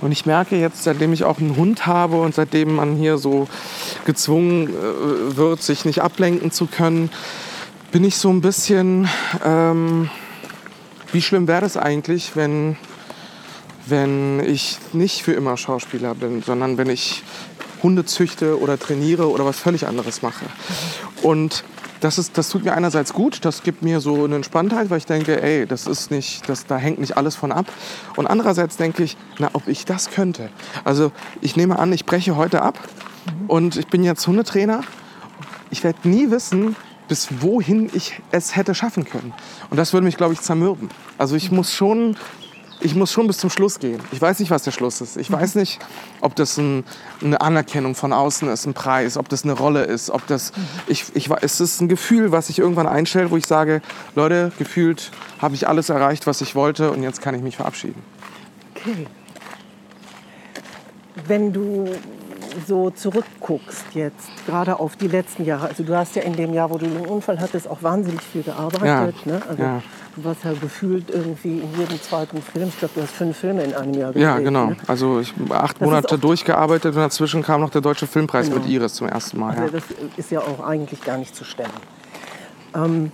und 0.00 0.12
ich 0.12 0.26
merke 0.26 0.56
jetzt, 0.56 0.84
seitdem 0.84 1.12
ich 1.12 1.24
auch 1.24 1.38
einen 1.38 1.56
Hund 1.56 1.86
habe 1.86 2.20
und 2.20 2.34
seitdem 2.34 2.76
man 2.76 2.96
hier 2.96 3.18
so 3.18 3.48
gezwungen 4.04 4.68
äh, 4.68 5.36
wird, 5.36 5.62
sich 5.62 5.84
nicht 5.84 6.02
ablenken 6.02 6.50
zu 6.50 6.66
können, 6.66 7.10
bin 7.90 8.04
ich 8.04 8.16
so 8.16 8.30
ein 8.30 8.40
bisschen, 8.40 9.08
ähm, 9.44 10.08
wie 11.12 11.22
schlimm 11.22 11.48
wäre 11.48 11.62
das 11.62 11.76
eigentlich, 11.76 12.36
wenn 12.36 12.76
wenn 13.88 14.40
ich 14.40 14.78
nicht 14.92 15.22
für 15.22 15.32
immer 15.32 15.56
Schauspieler 15.56 16.14
bin, 16.14 16.42
sondern 16.42 16.78
wenn 16.78 16.90
ich 16.90 17.22
Hunde 17.82 18.04
züchte 18.04 18.60
oder 18.60 18.78
trainiere 18.78 19.30
oder 19.30 19.44
was 19.44 19.58
völlig 19.58 19.86
anderes 19.86 20.22
mache. 20.22 20.44
Und 21.22 21.64
das, 22.00 22.18
ist, 22.18 22.38
das 22.38 22.48
tut 22.48 22.64
mir 22.64 22.74
einerseits 22.74 23.12
gut, 23.12 23.44
das 23.44 23.62
gibt 23.62 23.82
mir 23.82 24.00
so 24.00 24.24
eine 24.24 24.36
Entspanntheit, 24.36 24.90
weil 24.90 24.98
ich 24.98 25.06
denke, 25.06 25.42
ey, 25.42 25.66
das 25.66 25.86
ist 25.86 26.10
nicht, 26.10 26.48
das, 26.48 26.66
da 26.66 26.76
hängt 26.76 26.98
nicht 26.98 27.16
alles 27.16 27.36
von 27.36 27.52
ab. 27.52 27.66
Und 28.16 28.26
andererseits 28.26 28.76
denke 28.76 29.02
ich, 29.02 29.16
na, 29.38 29.50
ob 29.52 29.68
ich 29.68 29.84
das 29.84 30.10
könnte. 30.10 30.50
Also 30.84 31.12
ich 31.40 31.56
nehme 31.56 31.78
an, 31.78 31.92
ich 31.92 32.04
breche 32.04 32.36
heute 32.36 32.62
ab 32.62 32.78
und 33.46 33.76
ich 33.76 33.86
bin 33.88 34.04
jetzt 34.04 34.26
Hundetrainer. 34.26 34.82
Ich 35.70 35.84
werde 35.84 36.08
nie 36.08 36.30
wissen, 36.30 36.76
bis 37.08 37.28
wohin 37.40 37.90
ich 37.92 38.20
es 38.30 38.54
hätte 38.54 38.74
schaffen 38.74 39.04
können. 39.04 39.32
Und 39.70 39.76
das 39.76 39.92
würde 39.92 40.04
mich, 40.04 40.16
glaube 40.16 40.34
ich, 40.34 40.40
zermürben. 40.40 40.88
Also 41.16 41.36
ich 41.36 41.50
muss 41.50 41.72
schon 41.72 42.16
ich 42.80 42.94
muss 42.94 43.12
schon 43.12 43.26
bis 43.26 43.38
zum 43.38 43.50
Schluss 43.50 43.78
gehen. 43.78 44.00
Ich 44.12 44.20
weiß 44.20 44.38
nicht, 44.38 44.50
was 44.50 44.62
der 44.62 44.70
Schluss 44.70 45.00
ist. 45.00 45.16
Ich 45.16 45.30
weiß 45.30 45.56
nicht, 45.56 45.78
ob 46.20 46.36
das 46.36 46.56
ein, 46.58 46.84
eine 47.22 47.40
Anerkennung 47.40 47.94
von 47.94 48.12
außen 48.12 48.48
ist, 48.48 48.66
ein 48.66 48.74
Preis, 48.74 49.16
ob 49.16 49.28
das 49.28 49.44
eine 49.44 49.52
Rolle 49.52 49.84
ist, 49.84 50.10
ob 50.10 50.26
das. 50.26 50.52
Ich, 50.86 51.04
ich, 51.14 51.28
es 51.40 51.60
ist 51.60 51.80
ein 51.80 51.88
Gefühl, 51.88 52.32
was 52.32 52.48
sich 52.48 52.58
irgendwann 52.58 52.86
einstellt, 52.86 53.30
wo 53.30 53.36
ich 53.36 53.46
sage, 53.46 53.82
Leute, 54.14 54.52
gefühlt 54.58 55.10
habe 55.38 55.54
ich 55.54 55.66
alles 55.66 55.88
erreicht, 55.88 56.26
was 56.26 56.40
ich 56.40 56.54
wollte 56.54 56.90
und 56.90 57.02
jetzt 57.02 57.20
kann 57.20 57.34
ich 57.34 57.42
mich 57.42 57.56
verabschieden. 57.56 58.02
Okay. 58.74 59.06
Wenn 61.26 61.52
du 61.52 61.90
so 62.66 62.90
zurückguckst 62.90 63.86
jetzt, 63.94 64.30
gerade 64.46 64.78
auf 64.78 64.96
die 64.96 65.08
letzten 65.08 65.44
Jahre, 65.44 65.68
also 65.68 65.82
du 65.82 65.96
hast 65.96 66.16
ja 66.16 66.22
in 66.22 66.34
dem 66.34 66.52
Jahr, 66.54 66.70
wo 66.70 66.78
du 66.78 66.86
den 66.86 67.06
Unfall 67.06 67.40
hattest, 67.40 67.68
auch 67.68 67.82
wahnsinnig 67.82 68.22
viel 68.22 68.42
gearbeitet. 68.42 69.14
Ja. 69.24 69.32
Ne? 69.32 69.42
Also 69.48 69.62
ja. 69.62 69.82
du 70.16 70.24
warst 70.24 70.44
ja 70.44 70.52
gefühlt 70.52 71.10
irgendwie 71.10 71.58
in 71.58 71.78
jedem 71.78 72.00
zweiten 72.00 72.42
Film. 72.42 72.68
Ich 72.68 72.78
glaube, 72.78 72.94
du 72.94 73.02
hast 73.02 73.12
fünf 73.12 73.36
Filme 73.36 73.62
in 73.62 73.74
einem 73.74 73.94
Jahr 73.94 74.08
gedreht. 74.12 74.22
Ja, 74.22 74.38
genau. 74.38 74.66
Ne? 74.66 74.76
Also 74.86 75.20
ich 75.20 75.34
habe 75.36 75.60
acht 75.60 75.80
das 75.80 75.86
Monate 75.86 76.18
durchgearbeitet 76.18 76.94
und 76.94 77.00
dazwischen 77.00 77.42
kam 77.42 77.60
noch 77.60 77.70
der 77.70 77.80
Deutsche 77.80 78.06
Filmpreis 78.06 78.48
genau. 78.48 78.60
mit 78.60 78.68
Iris 78.68 78.94
zum 78.94 79.08
ersten 79.08 79.38
Mal. 79.38 79.50
Also 79.50 79.64
ja. 79.64 79.70
das 79.70 79.84
ist 80.16 80.30
ja 80.30 80.40
auch 80.40 80.66
eigentlich 80.66 81.02
gar 81.02 81.18
nicht 81.18 81.34
zu 81.34 81.44
stellen. 81.44 81.70
Ähm, 82.74 83.12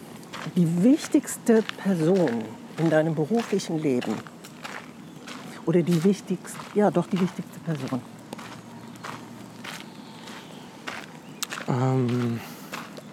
die 0.56 0.82
wichtigste 0.82 1.62
Person 1.82 2.44
in 2.78 2.90
deinem 2.90 3.14
beruflichen 3.14 3.80
Leben 3.80 4.14
oder 5.66 5.82
die 5.82 6.02
wichtigste, 6.04 6.58
ja 6.74 6.90
doch 6.90 7.06
die 7.06 7.20
wichtigste 7.20 7.58
Person, 7.60 8.02
Ähm, 11.68 12.40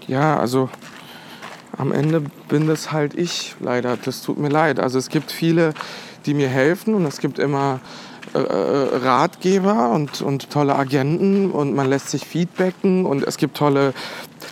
ja, 0.08 0.38
also 0.38 0.70
am 1.78 1.92
Ende 1.92 2.22
bin 2.50 2.68
das 2.68 2.92
halt 2.92 3.16
ich 3.16 3.56
leider. 3.60 3.98
Das 3.98 4.22
tut 4.22 4.38
mir 4.38 4.50
leid. 4.50 4.80
Also 4.80 5.00
es 5.00 5.10
gibt 5.10 5.32
viele, 5.32 5.74
die 6.26 6.34
mir 6.34 6.50
helfen 6.50 6.94
und 6.94 7.06
es 7.06 7.20
gibt 7.20 7.40
immer 7.40 7.80
äh, 8.34 8.40
äh, 8.40 8.98
Ratgeber 9.04 9.90
und, 9.92 10.22
und 10.22 10.52
tolle 10.52 10.76
Agenten 10.76 11.52
und 11.52 11.74
man 11.74 11.90
lässt 11.90 12.10
sich 12.10 12.26
feedbacken 12.26 13.06
und 13.06 13.24
es 13.24 13.38
gibt 13.38 13.58
tolle 13.58 13.94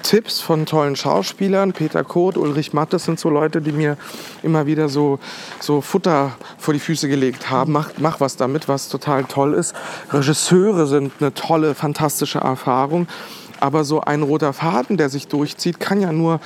Tipps 0.03 0.41
von 0.41 0.65
tollen 0.65 0.95
Schauspielern. 0.95 1.73
Peter 1.73 2.03
Koth, 2.03 2.35
Ulrich 2.35 2.73
Mattes 2.73 3.05
sind 3.05 3.19
so 3.19 3.29
Leute, 3.29 3.61
die 3.61 3.71
mir 3.71 3.97
immer 4.43 4.65
wieder 4.65 4.89
so, 4.89 5.19
so 5.59 5.81
Futter 5.81 6.33
vor 6.57 6.73
die 6.73 6.79
Füße 6.79 7.07
gelegt 7.07 7.49
haben. 7.49 7.71
Mach, 7.71 7.91
mach 7.97 8.19
was 8.19 8.35
damit, 8.35 8.67
was 8.67 8.89
total 8.89 9.25
toll 9.25 9.53
ist. 9.53 9.73
Regisseure 10.11 10.87
sind 10.87 11.13
eine 11.19 11.33
tolle, 11.33 11.75
fantastische 11.75 12.39
Erfahrung. 12.39 13.07
Aber 13.59 13.83
so 13.83 14.01
ein 14.01 14.21
roter 14.21 14.53
Faden, 14.53 14.97
der 14.97 15.09
sich 15.09 15.27
durchzieht, 15.27 15.79
kann 15.79 16.01
ja 16.01 16.11
nur 16.11 16.39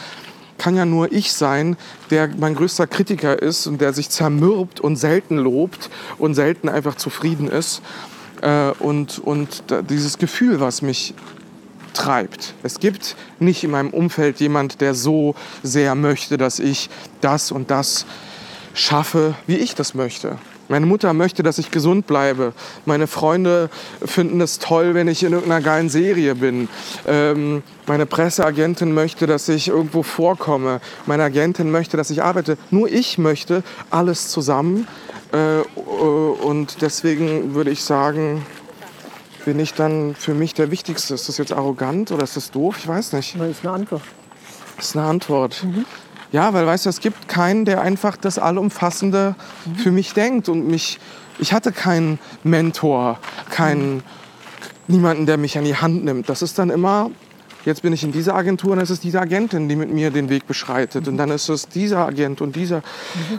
kann 0.57 0.75
ja 0.75 0.85
nur 0.85 1.11
ich 1.11 1.33
sein, 1.33 1.77
der 2.11 2.29
mein 2.37 2.55
größter 2.55 2.87
Kritiker 2.87 3.41
ist 3.41 3.67
und 3.67 3.81
der 3.81 3.91
sich 3.91 4.09
zermürbt 4.09 4.79
und 4.79 4.95
selten 4.95 5.37
lobt 5.37 5.89
und 6.19 6.35
selten 6.35 6.69
einfach 6.69 6.95
zufrieden 6.95 7.49
ist. 7.49 7.81
Äh, 8.41 8.69
und, 8.79 9.19
und 9.19 9.63
dieses 9.89 10.19
Gefühl, 10.19 10.59
was 10.59 10.81
mich 10.81 11.15
treibt. 11.93 12.53
Es 12.63 12.79
gibt 12.79 13.15
nicht 13.39 13.63
in 13.63 13.71
meinem 13.71 13.89
Umfeld 13.89 14.39
jemand, 14.39 14.81
der 14.81 14.93
so 14.93 15.35
sehr 15.61 15.95
möchte, 15.95 16.37
dass 16.37 16.59
ich 16.59 16.89
das 17.21 17.51
und 17.51 17.71
das 17.71 18.05
schaffe, 18.73 19.35
wie 19.47 19.57
ich 19.57 19.75
das 19.75 19.93
möchte. 19.93 20.37
Meine 20.69 20.85
Mutter 20.85 21.13
möchte, 21.13 21.43
dass 21.43 21.57
ich 21.57 21.71
gesund 21.71 22.07
bleibe. 22.07 22.53
Meine 22.85 23.07
Freunde 23.07 23.69
finden 24.05 24.39
es 24.41 24.59
toll, 24.59 24.93
wenn 24.93 25.07
ich 25.07 25.23
in 25.23 25.33
irgendeiner 25.33 25.63
geilen 25.63 25.89
Serie 25.89 26.35
bin. 26.35 26.69
Ähm, 27.05 27.63
meine 27.85 28.05
Presseagentin 28.05 28.93
möchte, 28.93 29.27
dass 29.27 29.49
ich 29.49 29.67
irgendwo 29.67 30.03
vorkomme. 30.03 30.79
Meine 31.05 31.23
Agentin 31.23 31.69
möchte, 31.69 31.97
dass 31.97 32.09
ich 32.09 32.23
arbeite. 32.23 32.57
Nur 32.71 32.89
ich 32.89 33.17
möchte 33.17 33.63
alles 33.89 34.29
zusammen. 34.29 34.87
Äh, 35.33 35.59
äh 35.59 35.63
und 35.63 36.81
deswegen 36.81 37.55
würde 37.55 37.71
ich 37.71 37.83
sagen, 37.83 38.45
bin 39.45 39.59
ich 39.59 39.73
dann 39.73 40.15
für 40.15 40.33
mich 40.33 40.53
der 40.53 40.71
Wichtigste. 40.71 41.13
Ist 41.13 41.27
das 41.27 41.37
jetzt 41.37 41.51
arrogant 41.51 42.11
oder 42.11 42.23
ist 42.23 42.37
das 42.37 42.51
doof? 42.51 42.77
Ich 42.79 42.87
weiß 42.87 43.13
nicht. 43.13 43.35
Das 43.37 43.49
ist 43.49 43.65
eine 43.65 43.73
Antwort. 43.73 44.01
Das 44.77 44.85
ist 44.85 44.97
eine 44.97 45.05
Antwort. 45.05 45.63
Mhm. 45.63 45.85
Ja, 46.33 46.51
weil 46.51 46.65
weißt 46.65 46.87
du, 46.87 46.89
es 46.89 46.99
gibt 46.99 47.27
keinen, 47.27 47.63
der 47.63 47.81
einfach 47.81 48.17
das 48.17 48.39
Allumfassende 48.39 49.35
mhm. 49.65 49.75
für 49.75 49.91
mich 49.91 50.13
denkt 50.13 50.49
und 50.49 50.67
mich. 50.67 50.99
Ich 51.39 51.53
hatte 51.53 51.71
keinen 51.71 52.19
Mentor, 52.43 53.19
keinen 53.51 53.97
mhm. 53.97 54.03
niemanden, 54.87 55.25
der 55.27 55.37
mich 55.37 55.57
an 55.59 55.63
die 55.63 55.75
Hand 55.75 56.03
nimmt. 56.03 56.27
Das 56.27 56.41
ist 56.41 56.57
dann 56.59 56.71
immer. 56.71 57.11
Jetzt 57.65 57.83
bin 57.83 57.93
ich 57.93 58.03
in 58.03 58.11
dieser 58.11 58.35
Agentur 58.35 58.73
und 58.73 58.79
es 58.79 58.89
ist 58.89 59.03
diese 59.03 59.21
Agentin, 59.21 59.69
die 59.69 59.75
mit 59.75 59.93
mir 59.93 60.09
den 60.09 60.27
Weg 60.27 60.47
beschreitet. 60.47 61.07
Und 61.07 61.13
mhm. 61.13 61.17
dann 61.19 61.29
ist 61.29 61.49
es 61.49 61.67
dieser 61.69 62.07
Agent 62.07 62.41
und 62.41 62.55
dieser, 62.55 62.81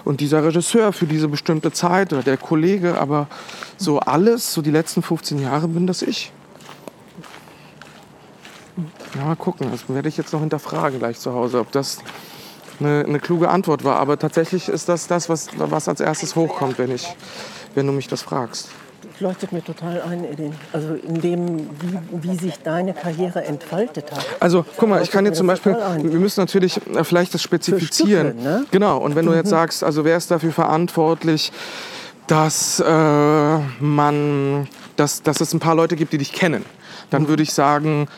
und 0.05 0.21
dieser 0.21 0.45
Regisseur 0.45 0.93
für 0.93 1.07
diese 1.07 1.29
bestimmte 1.29 1.73
Zeit 1.73 2.13
oder 2.13 2.23
der 2.23 2.37
Kollege. 2.37 2.97
Aber 2.97 3.27
so 3.77 3.99
alles, 3.99 4.55
so 4.55 4.63
die 4.63 4.71
letzten 4.71 5.03
15 5.03 5.41
Jahre 5.41 5.67
bin 5.67 5.89
das 5.89 6.01
ich. 6.01 6.33
Ja, 9.17 9.25
mal 9.25 9.37
gucken. 9.37 9.69
Das 9.73 9.89
werde 9.89 10.09
ich 10.09 10.17
jetzt 10.17 10.33
noch 10.33 10.41
hinterfragen 10.41 11.01
gleich 11.01 11.19
zu 11.19 11.35
Hause, 11.35 11.59
ob 11.59 11.73
das 11.73 11.99
eine, 12.81 13.05
eine, 13.07 13.21
kluge 13.21 13.49
Antwort 13.49 13.85
war. 13.85 13.97
Aber 13.97 14.19
tatsächlich 14.19 14.69
ist 14.69 14.89
das 14.89 15.07
das, 15.07 15.29
was, 15.29 15.49
was 15.57 15.89
als 15.89 16.01
erstes 16.01 16.37
hochkommt, 16.37 16.79
wenn, 16.79 16.91
ich, 16.91 17.07
wenn 17.75 17.87
du 17.87 17.93
mich 17.93 18.09
das 18.09 18.23
fragst. 18.23 18.69
Das 19.15 19.21
leuchtet 19.21 19.53
mir 19.53 19.63
total 19.63 20.03
ein, 20.03 20.25
Edin. 20.25 20.55
Also 20.73 20.95
in 20.95 21.21
dem, 21.21 21.71
wie, 21.81 21.99
wie 22.23 22.37
sich 22.37 22.59
deine 22.65 22.95
Karriere 22.95 23.45
entfaltet 23.45 24.11
hat. 24.11 24.27
Also 24.41 24.65
guck 24.77 24.89
mal, 24.89 25.03
ich 25.03 25.11
kann 25.11 25.25
jetzt 25.25 25.39
zum 25.39 25.47
Beispiel, 25.47 25.73
wir 25.75 26.19
müssen 26.19 26.41
natürlich 26.41 26.81
äh, 26.89 27.05
vielleicht 27.05 27.33
das 27.33 27.43
spezifizieren. 27.43 28.33
Stücke, 28.33 28.43
ne? 28.43 28.67
Genau, 28.71 28.99
und 28.99 29.15
wenn 29.15 29.27
du 29.27 29.33
jetzt 29.33 29.51
sagst, 29.51 29.85
also 29.85 30.05
wer 30.05 30.17
ist 30.17 30.31
dafür 30.31 30.53
verantwortlich, 30.53 31.53
dass 32.27 32.81
äh, 32.81 33.59
man, 33.81 34.69
dass, 34.97 35.23
dass 35.23 35.41
es 35.41 35.53
ein 35.53 35.61
paar 35.61 35.75
Leute 35.75 35.97
gibt, 35.97 36.13
die 36.13 36.19
dich 36.19 36.33
kennen, 36.33 36.65
dann 37.11 37.23
mhm. 37.23 37.29
würde 37.29 37.43
ich 37.43 37.53
sagen, 37.53 38.09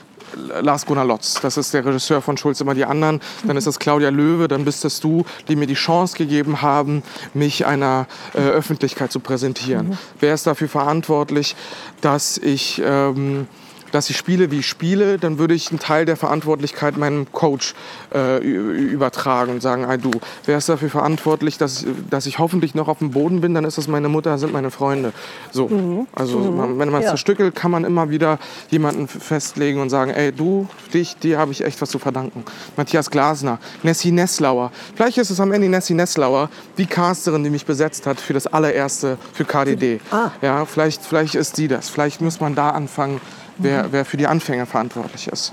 Lars 0.60 0.86
Gunnar 0.86 1.04
Lotz. 1.04 1.40
Das 1.40 1.56
ist 1.56 1.72
der 1.74 1.84
Regisseur 1.84 2.22
von 2.22 2.36
Schulz 2.36 2.60
immer 2.60 2.74
die 2.74 2.84
anderen. 2.84 3.20
Dann 3.46 3.56
ist 3.56 3.66
das 3.66 3.78
Claudia 3.78 4.10
Löwe, 4.10 4.48
dann 4.48 4.64
bist 4.64 4.84
das 4.84 5.00
du, 5.00 5.24
die 5.48 5.56
mir 5.56 5.66
die 5.66 5.74
Chance 5.74 6.16
gegeben 6.16 6.62
haben, 6.62 7.02
mich 7.34 7.66
einer 7.66 8.06
äh, 8.34 8.38
Öffentlichkeit 8.38 9.12
zu 9.12 9.20
präsentieren. 9.20 9.88
Mhm. 9.88 9.98
Wer 10.20 10.34
ist 10.34 10.46
dafür 10.46 10.68
verantwortlich, 10.68 11.56
dass 12.00 12.38
ich... 12.38 12.82
Ähm, 12.84 13.48
dass 13.96 14.10
ich 14.10 14.18
spiele, 14.18 14.50
wie 14.50 14.58
ich 14.58 14.66
spiele, 14.68 15.16
dann 15.16 15.38
würde 15.38 15.54
ich 15.54 15.70
einen 15.70 15.78
Teil 15.78 16.04
der 16.04 16.16
Verantwortlichkeit 16.16 16.98
meinem 16.98 17.32
Coach 17.32 17.74
äh, 18.14 18.36
übertragen 18.44 19.52
und 19.52 19.62
sagen, 19.62 19.86
hey, 19.86 19.96
du, 19.96 20.10
wer 20.44 20.58
ist 20.58 20.68
dafür 20.68 20.90
verantwortlich, 20.90 21.56
dass, 21.56 21.86
dass 22.10 22.26
ich 22.26 22.38
hoffentlich 22.38 22.74
noch 22.74 22.88
auf 22.88 22.98
dem 22.98 23.12
Boden 23.12 23.40
bin, 23.40 23.54
dann 23.54 23.64
ist 23.64 23.78
das 23.78 23.88
meine 23.88 24.10
Mutter, 24.10 24.36
sind 24.36 24.52
meine 24.52 24.70
Freunde. 24.70 25.14
So. 25.50 25.68
Mhm. 25.68 26.06
Also 26.14 26.38
mhm. 26.38 26.78
wenn 26.78 26.90
man 26.90 27.00
ja. 27.00 27.08
zerstückelt, 27.08 27.54
kann 27.54 27.70
man 27.70 27.84
immer 27.84 28.10
wieder 28.10 28.38
jemanden 28.68 29.08
festlegen 29.08 29.80
und 29.80 29.88
sagen, 29.88 30.10
ey, 30.10 30.30
du, 30.30 30.68
dich, 30.92 31.16
dir 31.16 31.38
habe 31.38 31.52
ich 31.52 31.64
echt 31.64 31.80
was 31.80 31.88
zu 31.88 31.98
verdanken. 31.98 32.44
Matthias 32.76 33.10
Glasner, 33.10 33.58
Nessie 33.82 34.12
Nesslauer. 34.12 34.72
Vielleicht 34.94 35.16
ist 35.16 35.30
es 35.30 35.40
am 35.40 35.52
Ende 35.52 35.70
Nessie 35.70 35.94
Nesslauer, 35.94 36.50
die 36.76 36.84
Casterin, 36.84 37.42
die 37.44 37.50
mich 37.50 37.64
besetzt 37.64 38.06
hat 38.06 38.20
für 38.20 38.34
das 38.34 38.46
allererste, 38.46 39.16
für 39.32 39.46
KDD. 39.46 40.00
Ah. 40.10 40.32
Ja, 40.42 40.66
vielleicht, 40.66 41.02
vielleicht 41.02 41.34
ist 41.34 41.56
die 41.56 41.66
das. 41.66 41.88
Vielleicht 41.88 42.20
muss 42.20 42.40
man 42.40 42.54
da 42.54 42.68
anfangen, 42.72 43.22
wer, 43.58 43.92
wer 43.92 44.04
für 44.04 44.16
die 44.16 44.26
Anfänger 44.26 44.66
verantwortlich 44.66 45.28
ist. 45.28 45.52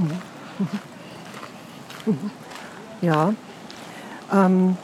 Ja. 3.02 3.34
Ähm, 4.32 4.78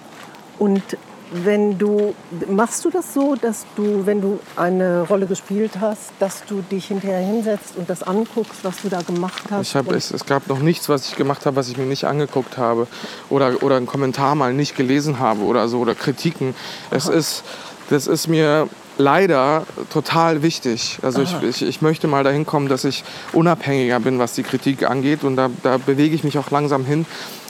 und 0.57 0.83
wenn 1.31 1.77
du 1.77 2.15
machst 2.47 2.83
du 2.85 2.89
das 2.89 3.13
so, 3.13 3.35
dass 3.35 3.65
du, 3.75 4.05
wenn 4.05 4.19
du 4.21 4.39
eine 4.55 5.01
Rolle 5.01 5.27
gespielt 5.27 5.73
hast, 5.79 6.11
dass 6.19 6.43
du 6.45 6.61
dich 6.61 6.87
hinterher 6.87 7.19
hinsetzt 7.19 7.75
und 7.77 7.89
das 7.89 8.03
anguckst, 8.03 8.63
was 8.63 8.81
du 8.81 8.89
da 8.89 9.01
gemacht 9.01 9.43
hast? 9.51 9.67
Ich 9.67 9.75
hab, 9.75 9.91
es, 9.91 10.11
es 10.11 10.25
gab 10.25 10.47
noch 10.47 10.59
nichts, 10.59 10.89
was 10.89 11.07
ich 11.07 11.15
gemacht 11.15 11.45
habe, 11.45 11.55
was 11.55 11.69
ich 11.69 11.77
mir 11.77 11.85
nicht 11.85 12.05
angeguckt 12.05 12.57
habe 12.57 12.87
oder, 13.29 13.61
oder 13.61 13.77
einen 13.77 13.85
Kommentar 13.85 14.35
mal 14.35 14.53
nicht 14.53 14.75
gelesen 14.75 15.19
habe 15.19 15.41
oder 15.43 15.67
so 15.67 15.79
oder 15.79 15.93
Kritiken. 15.93 16.55
Es 16.89 17.07
ist, 17.07 17.43
das 17.89 18.07
ist 18.07 18.27
mir 18.27 18.67
leider 18.99 19.65
total 19.91 20.43
wichtig. 20.43 20.99
Also 21.01 21.21
ich, 21.21 21.33
ich, 21.41 21.61
ich, 21.63 21.81
möchte 21.81 22.07
mal 22.07 22.23
dahin 22.23 22.45
kommen, 22.45 22.67
dass 22.67 22.83
ich 22.83 23.03
unabhängiger 23.31 23.99
bin, 24.01 24.19
was 24.19 24.33
die 24.33 24.43
Kritik 24.43 24.83
angeht. 24.83 25.23
Und 25.23 25.37
da, 25.37 25.49
da 25.63 25.77
bewege 25.77 26.13
ich 26.13 26.23
mich 26.23 26.37
auch 26.37 26.51
langsam 26.51 26.85
hin. 26.85 27.05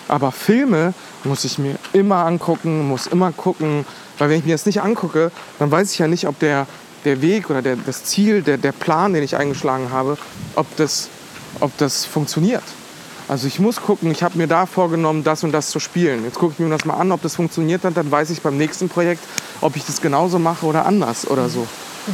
Aber 0.08 0.32
Filme 0.32 0.94
muss 1.24 1.44
ich 1.44 1.58
mir 1.58 1.76
immer 1.92 2.26
angucken, 2.26 2.88
muss 2.88 3.08
immer 3.08 3.32
gucken. 3.32 3.86
Weil 4.20 4.30
wenn 4.30 4.40
ich 4.40 4.46
mir 4.46 4.54
das 4.54 4.68
nicht 4.68 4.82
angucke, 4.82 5.32
dann 5.58 5.72
weiß 5.72 5.92
ich 5.92 6.00
ja 6.00 6.08
nicht, 6.08 6.28
ob 6.28 6.38
der, 6.40 6.68
der 7.04 7.22
Weg 7.22 7.50
oder 7.50 7.64
der, 7.64 7.76
das 7.78 8.04
Ziel, 8.04 8.44
der, 8.44 8.58
der 8.58 8.72
Plan, 8.72 9.14
den 9.14 9.24
ich 9.24 9.36
eingeschlagen 9.36 9.92
habe, 9.92 10.18
ob 10.56 10.68
das, 10.78 11.10
ob 11.60 11.76
das 11.78 12.06
funktioniert. 12.06 12.64
Also 13.30 13.46
ich 13.46 13.60
muss 13.60 13.80
gucken, 13.80 14.10
ich 14.10 14.24
habe 14.24 14.40
mir 14.40 14.48
da 14.48 14.66
vorgenommen, 14.66 15.24
das 15.24 15.44
und 15.44 15.52
das 15.52 15.70
zu 15.70 15.80
spielen. 15.80 16.24
Jetzt 16.24 16.40
gucke 16.40 16.54
ich 16.54 16.60
mir 16.60 16.70
das 16.70 16.84
mal 16.86 16.96
an, 16.96 17.12
ob 17.12 17.22
das 17.22 17.36
funktioniert 17.36 17.84
hat. 17.84 17.96
Dann 17.96 18.10
weiß 18.10 18.32
ich 18.32 18.42
beim 18.42 18.58
nächsten 18.58 18.90
Projekt, 18.90 19.24
ob 19.62 19.76
ich 19.76 19.86
das 19.86 20.02
genauso 20.02 20.40
mache 20.40 20.66
oder 20.66 20.88
anders 20.88 21.28
oder 21.28 21.48
so. 21.48 21.60
Mhm. 22.08 22.14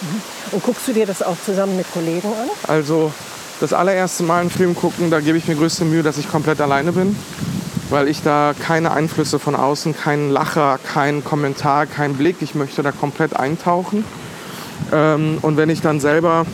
Mhm. 0.00 0.22
Und 0.52 0.62
guckst 0.62 0.88
du 0.88 0.94
dir 0.94 1.04
das 1.04 1.22
auch 1.22 1.36
zusammen 1.44 1.76
mit 1.76 1.92
Kollegen 1.92 2.28
an? 2.28 2.48
Also 2.66 3.12
das 3.60 3.74
allererste 3.74 4.22
Mal 4.22 4.40
einen 4.40 4.50
Film 4.50 4.74
gucken, 4.74 5.10
da 5.10 5.20
gebe 5.20 5.36
ich 5.36 5.46
mir 5.46 5.56
größte 5.56 5.84
Mühe, 5.84 6.02
dass 6.02 6.16
ich 6.16 6.30
komplett 6.30 6.62
alleine 6.62 6.92
bin. 6.92 7.14
Weil 7.90 8.08
ich 8.08 8.22
da 8.22 8.54
keine 8.58 8.92
Einflüsse 8.92 9.38
von 9.38 9.54
außen, 9.54 9.94
keinen 9.94 10.30
Lacher, 10.30 10.78
keinen 10.78 11.22
Kommentar, 11.22 11.84
keinen 11.84 12.14
Blick. 12.14 12.36
Ich 12.40 12.54
möchte 12.54 12.82
da 12.82 12.92
komplett 12.92 13.36
eintauchen. 13.36 14.06
Ähm, 14.90 15.36
und 15.42 15.58
wenn 15.58 15.68
ich 15.68 15.82
dann 15.82 16.00
selber 16.00 16.46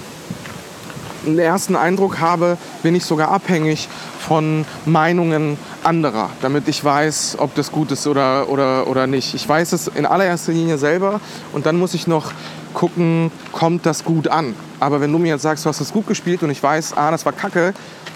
einen 1.26 1.38
ersten 1.38 1.76
Eindruck 1.76 2.20
habe, 2.20 2.56
bin 2.82 2.94
ich 2.94 3.04
sogar 3.04 3.30
abhängig 3.30 3.88
von 4.18 4.64
Meinungen 4.84 5.58
anderer, 5.82 6.30
damit 6.42 6.68
ich 6.68 6.84
weiß, 6.84 7.36
ob 7.38 7.54
das 7.54 7.70
gut 7.70 7.92
ist 7.92 8.06
oder, 8.06 8.48
oder, 8.48 8.86
oder 8.86 9.06
nicht. 9.06 9.34
Ich 9.34 9.48
weiß 9.48 9.72
es 9.72 9.88
in 9.88 10.06
allererster 10.06 10.52
Linie 10.52 10.78
selber 10.78 11.20
und 11.52 11.66
dann 11.66 11.78
muss 11.78 11.94
ich 11.94 12.06
noch 12.06 12.32
gucken, 12.74 13.30
kommt 13.52 13.86
das 13.86 14.04
gut 14.04 14.28
an. 14.28 14.54
Aber 14.80 15.00
wenn 15.00 15.10
du 15.10 15.18
mir 15.18 15.28
jetzt 15.28 15.42
sagst, 15.42 15.64
du 15.64 15.68
hast 15.68 15.80
das 15.80 15.92
gut 15.92 16.06
gespielt 16.06 16.42
und 16.42 16.50
ich 16.50 16.62
weiß, 16.62 16.94
ah, 16.96 17.10
das 17.10 17.24
war 17.24 17.32
kacke, 17.32 17.72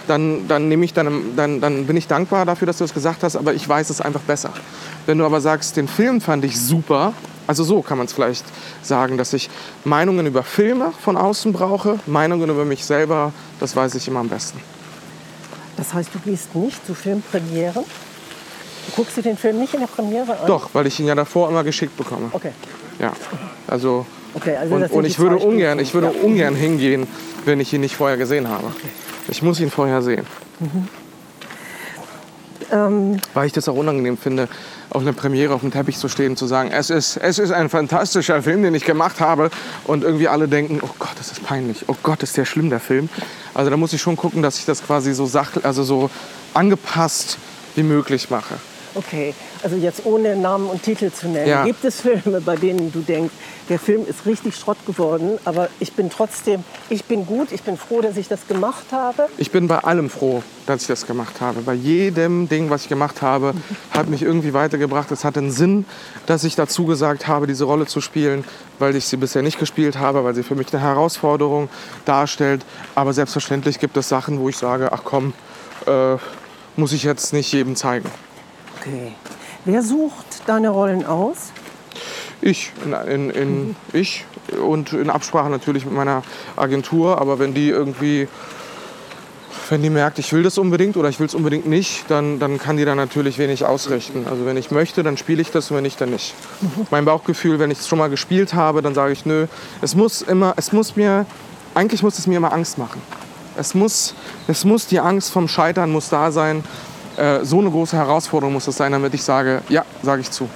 dann, 0.07 0.49
dann, 0.49 0.69
nehme 0.69 0.85
ich 0.85 0.93
dann, 0.93 1.37
dann, 1.37 1.61
dann 1.61 1.87
bin 1.87 1.97
ich 1.97 2.07
dankbar 2.07 2.45
dafür, 2.45 2.67
dass 2.67 2.79
du 2.79 2.85
das 2.85 2.93
gesagt 2.93 3.23
hast, 3.23 3.37
aber 3.37 3.55
ich 3.55 3.67
weiß 3.67 3.91
es 3.91 4.01
einfach 4.01 4.21
besser. 4.21 4.51
Wenn 5.07 5.19
du 5.19 5.25
aber 5.25 5.41
sagst, 5.41 5.77
den 5.77 5.89
Film 5.89 6.21
fand 6.21 6.45
ich 6.45 6.61
super, 6.61 7.13
also 7.51 7.65
so 7.65 7.83
kann 7.83 7.99
man 7.99 8.07
es 8.07 8.13
vielleicht 8.13 8.45
sagen, 8.81 9.19
dass 9.19 9.33
ich 9.33 9.51
Meinungen 9.85 10.25
über 10.25 10.45
Filme 10.45 10.93
von 11.03 11.17
außen 11.17 11.53
brauche, 11.53 11.99
Meinungen 12.07 12.49
über 12.49 12.65
mich 12.65 12.85
selber, 12.85 13.33
das 13.59 13.75
weiß 13.75 13.97
ich 13.97 14.07
immer 14.07 14.21
am 14.21 14.29
besten. 14.29 14.61
Das 15.77 15.93
heißt, 15.93 16.15
du 16.15 16.21
gehst 16.21 16.55
nicht 16.55 16.87
zu 16.87 16.95
Filmpremieren? 16.95 17.85
Du 18.87 18.93
guckst 18.95 19.17
dir 19.17 19.23
den 19.23 19.37
Film 19.37 19.59
nicht 19.59 19.75
in 19.75 19.81
der 19.81 19.89
Premiere 19.89 20.39
an? 20.39 20.47
Doch, 20.47 20.71
weil 20.75 20.87
ich 20.87 21.01
ihn 21.01 21.07
ja 21.07 21.17
davor 21.17 21.49
immer 21.49 21.65
geschickt 21.65 21.97
bekomme. 21.97 22.29
Okay. 22.31 22.53
Ja, 23.01 23.15
also, 23.67 24.07
okay, 24.35 24.55
also 24.55 24.77
und, 24.77 24.89
und 24.93 25.05
ich 25.05 25.19
würde 25.19 25.39
ungern, 25.39 25.81
ich 25.81 25.93
würde 25.93 26.13
ja. 26.15 26.23
ungern 26.23 26.55
hingehen, 26.55 27.09
wenn 27.47 27.59
ich 27.59 27.73
ihn 27.73 27.81
nicht 27.81 27.97
vorher 27.97 28.17
gesehen 28.17 28.47
habe. 28.47 28.67
Okay. 28.67 28.91
Ich 29.27 29.43
muss 29.43 29.59
ihn 29.59 29.73
vorher 29.73 30.03
sehen. 30.03 30.25
Mhm. 30.61 30.87
Ähm, 32.73 33.19
Weil 33.35 33.47
ich 33.47 33.53
das 33.53 33.69
auch 33.69 33.75
unangenehm 33.75 34.17
finde, 34.17 34.49
auf 34.91 35.03
einer 35.03 35.13
Premiere 35.13 35.55
auf 35.55 35.61
dem 35.61 35.71
Teppich 35.71 35.99
zu 35.99 36.09
stehen, 36.09 36.37
zu 36.37 36.47
sagen, 36.47 36.71
es 36.73 36.91
ist, 36.91 37.17
es 37.17 37.39
ist 37.39 37.53
ein 37.53 37.69
fantastischer 37.69 38.43
Film, 38.43 38.63
den 38.63 38.75
ich 38.75 38.85
gemacht 38.85 39.21
habe. 39.21 39.51
Und 39.85 40.05
irgendwie 40.05 40.29
alle 40.29 40.49
denken, 40.49 40.81
oh 40.83 40.91
Gott, 40.99 41.15
das 41.19 41.33
ist 41.33 41.45
peinlich. 41.45 41.85
Oh 41.89 41.97
Gott, 42.03 42.23
ist 42.23 42.37
der 42.37 42.45
schlimm, 42.45 42.71
der 42.71 42.81
Film. 42.81 43.09
Also 43.55 43.71
da 43.71 43.77
muss 43.77 43.93
ich 43.93 44.01
schon 44.01 44.17
gucken, 44.17 44.43
dass 44.43 44.59
ich 44.59 44.65
das 44.65 44.85
quasi 44.85 45.13
so, 45.13 45.27
sach 45.27 45.53
also 45.63 45.83
so 45.83 46.11
angepasst 46.55 47.39
wie 47.75 47.83
möglich 47.83 48.31
mache. 48.31 48.55
Okay, 48.95 49.35
also 49.63 49.77
jetzt 49.77 50.05
ohne 50.05 50.35
Namen 50.37 50.69
und 50.69 50.83
Titel 50.83 51.11
zu 51.13 51.29
nennen. 51.29 51.49
Ja. 51.49 51.65
Gibt 51.65 51.85
es 51.85 52.01
Filme, 52.01 52.41
bei 52.41 52.57
denen 52.57 52.93
du 52.93 53.01
denkst, 53.01 53.33
der 53.69 53.79
Film 53.79 54.05
ist 54.05 54.27
richtig 54.27 54.57
Schrott 54.57 54.79
geworden, 54.85 55.39
aber 55.45 55.69
ich 55.79 55.93
bin 55.93 56.11
trotzdem, 56.11 56.65
ich 56.89 57.05
bin 57.05 57.25
gut, 57.25 57.53
ich 57.53 57.63
bin 57.63 57.77
froh, 57.77 58.01
dass 58.01 58.17
ich 58.17 58.27
das 58.27 58.49
gemacht 58.49 58.87
habe? 58.91 59.29
Ich 59.39 59.53
bin 59.53 59.69
bei 59.69 59.79
allem 59.79 60.11
froh, 60.11 60.43
dass 60.67 60.83
ich 60.83 60.89
das 60.89 61.07
gemacht 61.07 61.41
habe. 61.41 61.61
Bei 61.63 61.75
jedem 61.75 62.49
Ding, 62.49 62.69
was 62.69 62.83
ich 62.83 62.89
gemacht 62.89 63.23
habe, 63.23 63.55
hat 63.93 64.09
mich 64.09 64.23
irgendwie 64.23 64.55
weitergebracht. 64.55 65.13
Es 65.13 65.25
hat 65.25 65.39
einen 65.39 65.53
Sinn, 65.53 65.85
dass 66.27 66.43
ich 66.43 66.57
dazu 66.57 66.85
gesagt 66.85 67.29
habe, 67.29 67.47
diese 67.47 67.65
Rolle 67.65 67.87
zu 67.87 68.01
spielen, 68.01 68.45
weil 68.81 68.97
ich 68.97 69.05
sie 69.05 69.17
bisher 69.17 69.43
nicht 69.43 69.61
gespielt 69.61 69.99
habe, 69.99 70.25
weil 70.25 70.35
sie 70.35 70.43
für 70.43 70.57
mich 70.57 70.73
eine 70.73 70.83
Herausforderung 70.83 71.69
darstellt. 72.07 72.65
Aber 72.97 73.13
selbstverständlich 73.13 73.79
gibt 73.79 73.97
es 73.97 74.09
Sachen, 74.09 74.41
wo 74.41 74.49
ich 74.49 74.57
sage, 74.57 74.91
ach 74.93 75.03
komm, 75.05 75.33
äh, 75.87 76.17
muss 76.77 76.93
ich 76.93 77.05
jetzt 77.05 77.33
nicht 77.33 77.53
jedem 77.53 77.77
zeigen. 77.77 78.11
Okay. 78.81 79.13
Wer 79.67 79.83
sucht 79.83 80.43
deine 80.47 80.71
Rollen 80.71 81.05
aus? 81.05 81.53
Ich, 82.41 82.73
in, 82.85 82.93
in, 82.93 83.31
in 83.31 83.67
mhm. 83.69 83.77
ich 83.93 84.25
und 84.67 84.95
in 84.95 85.11
Absprache 85.11 85.51
natürlich 85.51 85.85
mit 85.85 85.95
meiner 85.95 86.23
Agentur. 86.57 87.21
Aber 87.21 87.39
wenn 87.39 87.53
die 87.53 87.69
irgendwie, 87.69 88.27
wenn 89.69 89.83
die 89.83 89.91
merkt, 89.91 90.19
ich 90.19 90.33
will 90.33 90.43
das 90.43 90.57
unbedingt 90.57 90.97
oder 90.97 91.11
ich 91.11 91.21
will 91.21 91.27
es 91.27 91.35
unbedingt 91.35 91.67
nicht, 91.67 92.11
dann, 92.11 92.39
dann 92.39 92.59
kann 92.59 92.79
die 92.79 92.87
da 92.87 92.95
natürlich 92.95 93.37
wenig 93.37 93.67
ausrichten. 93.67 94.27
Also 94.29 94.47
wenn 94.47 94.57
ich 94.57 94.71
möchte, 94.71 95.03
dann 95.03 95.19
spiele 95.19 95.43
ich 95.43 95.51
das 95.51 95.71
und 95.71 95.77
wenn 95.77 95.83
nicht, 95.83 96.01
dann 96.01 96.11
nicht. 96.11 96.35
Mhm. 96.63 96.87
Mein 96.91 97.05
Bauchgefühl, 97.05 97.59
wenn 97.59 97.71
ich 97.71 97.81
es 97.81 97.89
schon 97.89 97.99
mal 97.99 98.09
gespielt 98.09 98.55
habe, 98.55 98.81
dann 98.81 98.95
sage 98.95 99.13
ich, 99.13 99.27
nö, 99.27 99.47
es 99.83 99.95
muss 99.95 100.23
immer, 100.23 100.55
es 100.57 100.73
muss 100.73 100.97
mir, 100.97 101.27
eigentlich 101.75 102.03
muss 102.03 102.19
es 102.19 102.27
mir 102.27 102.39
immer 102.39 102.53
Angst 102.53 102.79
machen. 102.79 103.03
Es 103.57 103.75
muss, 103.75 104.15
es 104.49 104.65
muss 104.65 104.87
die 104.87 105.01
Angst 105.01 105.31
vom 105.33 105.47
Scheitern 105.47 105.93
muss 105.93 106.09
da 106.09 106.33
sein 106.33 106.65
äh, 107.21 107.45
so 107.45 107.59
eine 107.61 107.71
große 107.71 107.97
Herausforderung 107.97 108.55
muss 108.55 108.67
es 108.67 108.77
sein, 108.77 108.93
damit 108.93 109.13
ich 109.15 109.23
sage, 109.23 109.63
ja, 109.69 109.85
sage 110.03 110.23
ich 110.23 110.31
zu. 110.31 110.49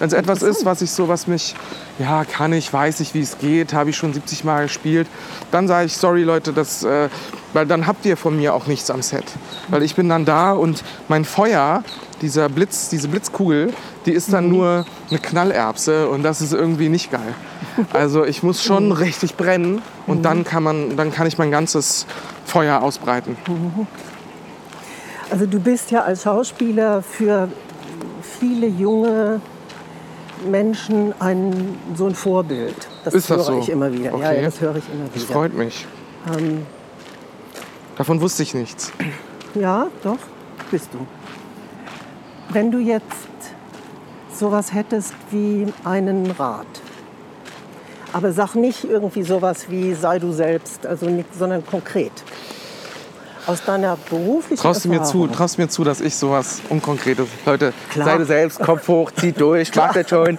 Wenn 0.00 0.08
es 0.08 0.14
etwas 0.14 0.42
ist, 0.42 0.64
was 0.64 0.80
ich 0.80 0.90
so, 0.90 1.08
was 1.08 1.26
mich, 1.26 1.54
ja, 1.98 2.24
kann 2.24 2.54
ich, 2.54 2.72
weiß 2.72 3.00
ich, 3.00 3.12
wie 3.12 3.20
es 3.20 3.38
geht, 3.38 3.74
habe 3.74 3.90
ich 3.90 3.96
schon 3.96 4.14
70 4.14 4.44
Mal 4.44 4.62
gespielt, 4.62 5.06
dann 5.50 5.68
sage 5.68 5.86
ich, 5.86 5.96
sorry 5.96 6.22
Leute, 6.22 6.54
das, 6.54 6.82
äh, 6.82 7.10
weil 7.52 7.66
dann 7.66 7.86
habt 7.86 8.06
ihr 8.06 8.16
von 8.16 8.36
mir 8.36 8.54
auch 8.54 8.66
nichts 8.66 8.90
am 8.90 9.02
Set. 9.02 9.24
Weil 9.68 9.82
ich 9.82 9.94
bin 9.94 10.08
dann 10.08 10.24
da 10.24 10.52
und 10.52 10.82
mein 11.08 11.26
Feuer, 11.26 11.84
dieser 12.22 12.48
Blitz, 12.48 12.88
diese 12.88 13.08
Blitzkugel, 13.08 13.74
die 14.06 14.12
ist 14.12 14.32
dann 14.32 14.46
mhm. 14.46 14.52
nur 14.52 14.86
eine 15.10 15.18
Knallerbse 15.18 16.08
und 16.08 16.22
das 16.22 16.40
ist 16.40 16.54
irgendwie 16.54 16.88
nicht 16.88 17.10
geil. 17.12 17.34
Also 17.92 18.24
ich 18.24 18.42
muss 18.42 18.62
schon 18.62 18.86
mhm. 18.86 18.92
richtig 18.92 19.36
brennen 19.36 19.82
und 20.06 20.18
mhm. 20.18 20.22
dann 20.22 20.44
kann 20.44 20.62
man, 20.62 20.96
dann 20.96 21.12
kann 21.12 21.26
ich 21.26 21.38
mein 21.38 21.50
ganzes 21.50 22.06
Feuer 22.46 22.82
ausbreiten. 22.82 23.36
Also 25.30 25.46
du 25.46 25.60
bist 25.60 25.90
ja 25.90 26.02
als 26.02 26.24
Schauspieler 26.24 27.02
für 27.02 27.48
viele 28.40 28.66
junge 28.66 29.40
Menschen 30.48 31.14
ein, 31.20 31.78
so 31.94 32.06
ein 32.06 32.14
Vorbild. 32.14 32.74
Das 33.04 33.14
ist 33.14 33.28
höre 33.28 33.36
das 33.38 33.46
so? 33.46 33.58
ich 33.58 33.68
immer 33.68 33.92
wieder. 33.92 34.14
Okay. 34.14 34.36
Ja, 34.36 34.42
das 34.42 34.60
höre 34.60 34.76
ich 34.76 34.84
immer 34.92 35.04
wieder. 35.04 35.14
Das 35.14 35.24
freut 35.24 35.54
mich. 35.54 35.86
Ähm, 36.36 36.66
Davon 37.96 38.20
wusste 38.20 38.42
ich 38.42 38.54
nichts. 38.54 38.92
Ja, 39.54 39.88
doch, 40.02 40.18
bist 40.70 40.88
du. 40.92 41.06
Wenn 42.52 42.70
du 42.70 42.78
jetzt 42.78 43.04
sowas 44.32 44.72
hättest 44.72 45.14
wie 45.30 45.66
einen 45.84 46.30
Rat, 46.30 46.66
aber 48.12 48.32
sag 48.32 48.54
nicht 48.54 48.84
irgendwie 48.84 49.22
sowas 49.22 49.66
wie 49.68 49.94
sei 49.94 50.18
du 50.18 50.32
selbst, 50.32 50.86
also 50.86 51.06
nicht, 51.06 51.34
sondern 51.34 51.64
konkret. 51.64 52.12
Aus 53.46 53.64
deiner 53.64 53.96
beruflichen 53.96 54.60
Traust 54.60 54.84
du 54.84 54.88
mir 54.88 55.02
zu, 55.02 55.26
traust 55.26 55.58
du 55.58 55.62
mir 55.62 55.68
zu, 55.68 55.84
dass 55.84 56.00
ich 56.00 56.14
sowas 56.16 56.60
Unkonkretes. 56.68 57.26
Leute, 57.46 57.72
Klar. 57.90 58.06
sei 58.06 58.18
du 58.18 58.24
selbst, 58.24 58.60
Kopf 58.60 58.88
hoch, 58.88 59.10
zieh 59.10 59.32
durch, 59.32 59.74
mach 59.74 59.92
das 59.92 60.08
schon. 60.08 60.38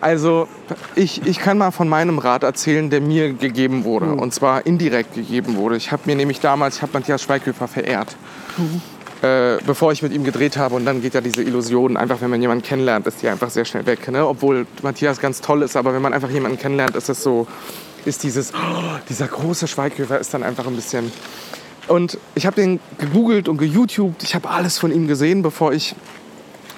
Also, 0.00 0.48
ich, 0.96 1.24
ich 1.26 1.38
kann 1.38 1.58
mal 1.58 1.70
von 1.70 1.88
meinem 1.88 2.18
Rat 2.18 2.42
erzählen, 2.42 2.90
der 2.90 3.00
mir 3.00 3.34
gegeben 3.34 3.84
wurde. 3.84 4.06
Und 4.06 4.34
zwar 4.34 4.66
indirekt 4.66 5.14
gegeben 5.14 5.56
wurde. 5.56 5.76
Ich 5.76 5.92
habe 5.92 6.02
mir 6.06 6.16
nämlich 6.16 6.40
damals, 6.40 6.76
ich 6.76 6.82
habe 6.82 6.92
Matthias 6.94 7.22
Schweighöfer 7.22 7.68
verehrt. 7.68 8.16
Äh, 9.22 9.58
bevor 9.64 9.92
ich 9.92 10.02
mit 10.02 10.12
ihm 10.12 10.24
gedreht 10.24 10.56
habe. 10.56 10.74
Und 10.74 10.84
dann 10.84 11.00
geht 11.00 11.14
ja 11.14 11.20
diese 11.20 11.44
Illusion, 11.44 11.96
einfach 11.96 12.20
wenn 12.20 12.30
man 12.30 12.42
jemanden 12.42 12.64
kennenlernt, 12.64 13.06
ist 13.06 13.22
die 13.22 13.28
einfach 13.28 13.50
sehr 13.50 13.64
schnell 13.64 13.86
weg. 13.86 14.10
Ne? 14.10 14.26
Obwohl 14.26 14.66
Matthias 14.82 15.20
ganz 15.20 15.40
toll 15.40 15.62
ist, 15.62 15.76
aber 15.76 15.94
wenn 15.94 16.02
man 16.02 16.12
einfach 16.12 16.30
jemanden 16.30 16.58
kennenlernt, 16.58 16.96
ist 16.96 17.08
es 17.08 17.22
so, 17.22 17.46
ist 18.04 18.24
dieses, 18.24 18.52
oh, 18.52 18.98
dieser 19.08 19.28
große 19.28 19.68
Schweighöfer 19.68 20.18
ist 20.18 20.34
dann 20.34 20.42
einfach 20.42 20.66
ein 20.66 20.74
bisschen. 20.74 21.12
Und 21.88 22.18
ich 22.34 22.46
habe 22.46 22.56
den 22.56 22.80
gegoogelt 22.98 23.48
und 23.48 23.58
geYouTubed. 23.58 24.22
Ich 24.22 24.34
habe 24.34 24.48
alles 24.48 24.78
von 24.78 24.92
ihm 24.92 25.08
gesehen, 25.08 25.42
bevor 25.42 25.72
ich, 25.72 25.94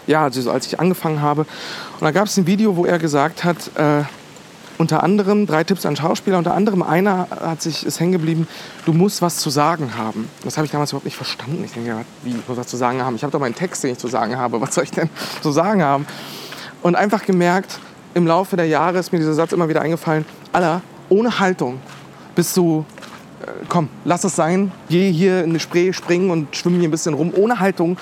ja, 0.06 0.24
also 0.24 0.50
als 0.50 0.66
ich 0.66 0.80
angefangen 0.80 1.20
habe. 1.20 1.42
Und 1.42 2.02
da 2.02 2.10
gab 2.10 2.26
es 2.26 2.36
ein 2.36 2.46
Video, 2.46 2.76
wo 2.76 2.84
er 2.84 2.98
gesagt 2.98 3.44
hat, 3.44 3.70
äh, 3.76 4.04
unter 4.76 5.02
anderem 5.02 5.46
drei 5.46 5.62
Tipps 5.62 5.86
an 5.86 5.94
Schauspieler. 5.94 6.38
Unter 6.38 6.54
anderem 6.54 6.82
einer 6.82 7.28
hat 7.30 7.62
sich 7.62 7.86
ist 7.86 8.00
hängen 8.00 8.12
geblieben. 8.12 8.48
Du 8.86 8.92
musst 8.92 9.22
was 9.22 9.36
zu 9.36 9.50
sagen 9.50 9.96
haben. 9.96 10.28
Das 10.42 10.56
habe 10.56 10.66
ich 10.66 10.72
damals 10.72 10.90
überhaupt 10.90 11.04
nicht 11.04 11.16
verstanden. 11.16 11.62
Ich 11.64 11.72
denke, 11.72 12.04
wie 12.22 12.30
ich 12.30 12.48
muss 12.48 12.56
was 12.56 12.66
zu 12.66 12.76
sagen 12.76 13.02
haben? 13.02 13.14
Ich 13.14 13.22
habe 13.22 13.30
doch 13.30 13.38
meinen 13.38 13.54
Text, 13.54 13.84
den 13.84 13.92
ich 13.92 13.98
zu 13.98 14.08
sagen 14.08 14.36
habe. 14.36 14.60
Was 14.60 14.74
soll 14.74 14.84
ich 14.84 14.90
denn 14.90 15.08
zu 15.42 15.52
sagen 15.52 15.82
haben? 15.82 16.06
Und 16.82 16.96
einfach 16.96 17.24
gemerkt, 17.24 17.78
im 18.14 18.26
Laufe 18.26 18.56
der 18.56 18.66
Jahre 18.66 18.98
ist 18.98 19.12
mir 19.12 19.18
dieser 19.18 19.34
Satz 19.34 19.52
immer 19.52 19.68
wieder 19.68 19.80
eingefallen. 19.80 20.24
Aller, 20.52 20.82
ohne 21.08 21.38
Haltung 21.38 21.80
bist 22.34 22.56
du 22.56 22.84
komm, 23.68 23.88
lass 24.04 24.24
es 24.24 24.36
sein, 24.36 24.72
geh 24.88 25.10
hier 25.10 25.44
in 25.44 25.52
die 25.52 25.60
Spree 25.60 25.92
springen 25.92 26.30
und 26.30 26.54
schwimm 26.56 26.78
hier 26.78 26.88
ein 26.88 26.90
bisschen 26.90 27.14
rum. 27.14 27.32
Ohne 27.34 27.60
Haltung 27.60 27.96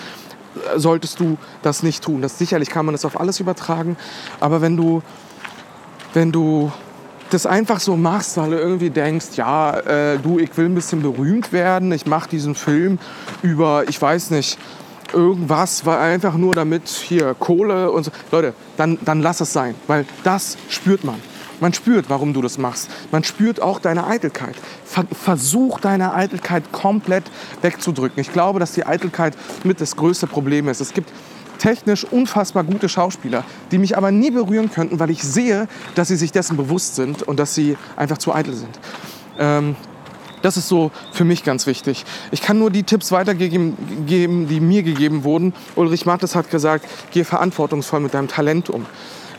äh, 0.75 0.79
solltest 0.79 1.21
du 1.21 1.37
das 1.63 1.83
nicht 1.83 2.05
tun. 2.05 2.23
Das, 2.23 2.39
sicherlich 2.39 2.71
kann 2.71 2.87
man 2.87 2.95
das 2.95 3.05
auf 3.05 3.19
alles 3.19 3.41
übertragen, 3.41 3.97
aber 4.41 4.61
wenn 4.61 4.77
du, 4.77 5.03
wenn 6.15 6.33
du 6.33 6.73
das 7.31 7.47
einfach 7.47 7.81
so 7.81 7.97
machst, 7.97 8.37
weil 8.37 8.51
du 8.51 8.59
irgendwie 8.59 8.91
denkst, 8.91 9.37
ja, 9.37 9.79
äh, 9.79 10.19
du, 10.19 10.39
ich 10.39 10.55
will 10.57 10.67
ein 10.67 10.75
bisschen 10.75 11.01
berühmt 11.01 11.53
werden, 11.53 11.91
ich 11.93 12.07
mache 12.07 12.29
diesen 12.29 12.55
Film 12.55 12.99
über, 13.43 13.89
ich 13.89 14.01
weiß 14.01 14.31
nicht, 14.31 14.59
irgendwas, 15.13 15.85
weil 15.87 15.99
einfach 15.99 16.35
nur 16.35 16.55
damit 16.55 16.89
hier 16.89 17.35
Kohle 17.35 17.91
und 17.91 18.05
so. 18.05 18.11
Leute, 18.31 18.55
dann, 18.77 18.99
dann 19.05 19.21
lass 19.21 19.41
es 19.41 19.53
sein, 19.53 19.75
weil 19.87 20.05
das 20.25 20.57
spürt 20.69 21.05
man. 21.05 21.17
Man 21.63 21.73
spürt, 21.73 22.11
warum 22.11 22.33
du 22.33 22.43
das 22.43 22.59
machst. 22.59 22.91
Man 23.13 23.23
spürt 23.23 23.63
auch 23.63 23.79
deine 23.79 24.05
Eitelkeit. 24.09 24.57
Ver 24.85 25.05
versuch 25.13 25.79
deine 25.79 26.13
Eitelkeit 26.13 26.73
komplett 26.73 27.23
wegzudrücken. 27.61 28.21
Ich 28.21 28.33
glaube, 28.33 28.59
dass 28.59 28.73
die 28.73 28.85
Eitelkeit 28.85 29.37
mit 29.63 29.81
das 29.81 29.95
größte 29.95 30.27
Problem 30.27 30.67
ist. 30.67 30.81
Es 30.81 30.93
gibt 30.93 31.13
technisch 31.59 32.03
unfassbar 32.03 32.65
gute 32.65 32.89
Schauspieler, 32.89 33.45
die 33.71 33.79
mich 33.79 33.97
aber 33.97 34.11
nie 34.11 34.33
berühren 34.33 34.73
könnten, 34.73 34.99
weil 34.99 35.11
ich 35.11 35.23
sehe, 35.23 35.69
dass 35.95 36.09
sie 36.09 36.17
sich 36.17 36.33
dessen 36.33 36.57
bewusst 36.57 36.97
sind 36.97 37.23
und 37.23 37.39
dass 37.39 37.55
sie 37.55 37.77
einfach 37.95 38.19
zu 38.19 38.35
eitel 38.35 38.55
sind. 38.55 38.81
Ähm, 39.39 39.77
das 40.43 40.57
ist 40.57 40.67
so 40.67 40.91
für 41.13 41.25
mich 41.25 41.45
ganz 41.45 41.69
wichtig. 41.69 42.05
Ich 42.33 42.43
kann 42.43 42.59
nur 42.59 42.73
die 42.73 42.83
Tipps 42.83 43.13
weitergeben, 43.13 44.05
geben, 44.07 44.49
die 44.49 44.59
mir 44.59 44.83
gegeben 44.83 45.23
wurden. 45.23 45.55
Ulrich 45.77 46.07
Mattes 46.07 46.35
hat 46.35 46.51
gesagt, 46.51 46.89
geh 47.13 47.23
verantwortungsvoll 47.23 48.01
mit 48.01 48.15
deinem 48.15 48.27
Talent 48.27 48.69
um. 48.69 48.85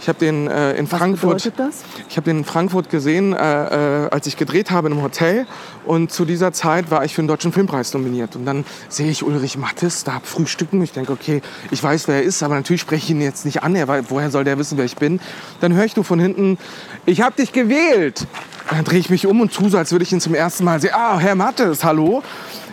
Ich 0.03 0.09
habe 0.09 0.19
den 0.19 0.49
äh, 0.49 0.73
in 0.73 0.91
Was 0.91 0.99
Frankfurt. 0.99 1.53
das? 1.55 1.85
Ich 2.09 2.17
habe 2.17 2.25
den 2.25 2.39
in 2.39 2.43
Frankfurt 2.43 2.89
gesehen, 2.89 3.31
äh, 3.31 3.37
äh, 3.37 4.09
als 4.09 4.27
ich 4.27 4.35
gedreht 4.35 4.69
habe 4.69 4.87
in 4.87 4.93
einem 4.95 5.01
Hotel. 5.01 5.47
Und 5.85 6.11
zu 6.11 6.25
dieser 6.25 6.51
Zeit 6.51 6.91
war 6.91 7.05
ich 7.05 7.15
für 7.15 7.21
den 7.21 7.29
Deutschen 7.29 7.53
Filmpreis 7.53 7.93
nominiert. 7.93 8.35
Und 8.35 8.45
dann 8.45 8.65
sehe 8.89 9.09
ich 9.09 9.23
Ulrich 9.23 9.57
Mattes 9.57 10.03
da 10.03 10.19
frühstücken. 10.21 10.83
Ich 10.83 10.91
denke, 10.91 11.13
okay, 11.13 11.41
ich 11.71 11.81
weiß, 11.81 12.09
wer 12.09 12.15
er 12.15 12.23
ist, 12.23 12.43
aber 12.43 12.55
natürlich 12.55 12.81
spreche 12.81 13.05
ich 13.05 13.11
ihn 13.11 13.21
jetzt 13.21 13.45
nicht 13.45 13.63
an. 13.63 13.77
Er, 13.77 13.87
woher 14.09 14.29
soll 14.29 14.43
der 14.43 14.57
wissen, 14.57 14.77
wer 14.77 14.83
ich 14.83 14.97
bin? 14.97 15.21
Dann 15.61 15.73
höre 15.73 15.85
ich 15.85 15.95
nur 15.95 16.03
von 16.03 16.19
hinten, 16.19 16.57
ich 17.05 17.21
habe 17.21 17.37
dich 17.37 17.53
gewählt. 17.53 18.27
Dann 18.69 18.83
drehe 18.85 18.99
ich 18.99 19.09
mich 19.09 19.27
um 19.27 19.41
und 19.41 19.53
tue 19.53 19.69
so, 19.69 19.77
als 19.77 19.91
würde 19.91 20.03
ich 20.03 20.11
ihn 20.11 20.21
zum 20.21 20.33
ersten 20.33 20.63
Mal 20.63 20.79
sehen. 20.79 20.93
Ah, 20.93 21.19
Herr 21.19 21.35
Mattes, 21.35 21.83
hallo. 21.83 22.23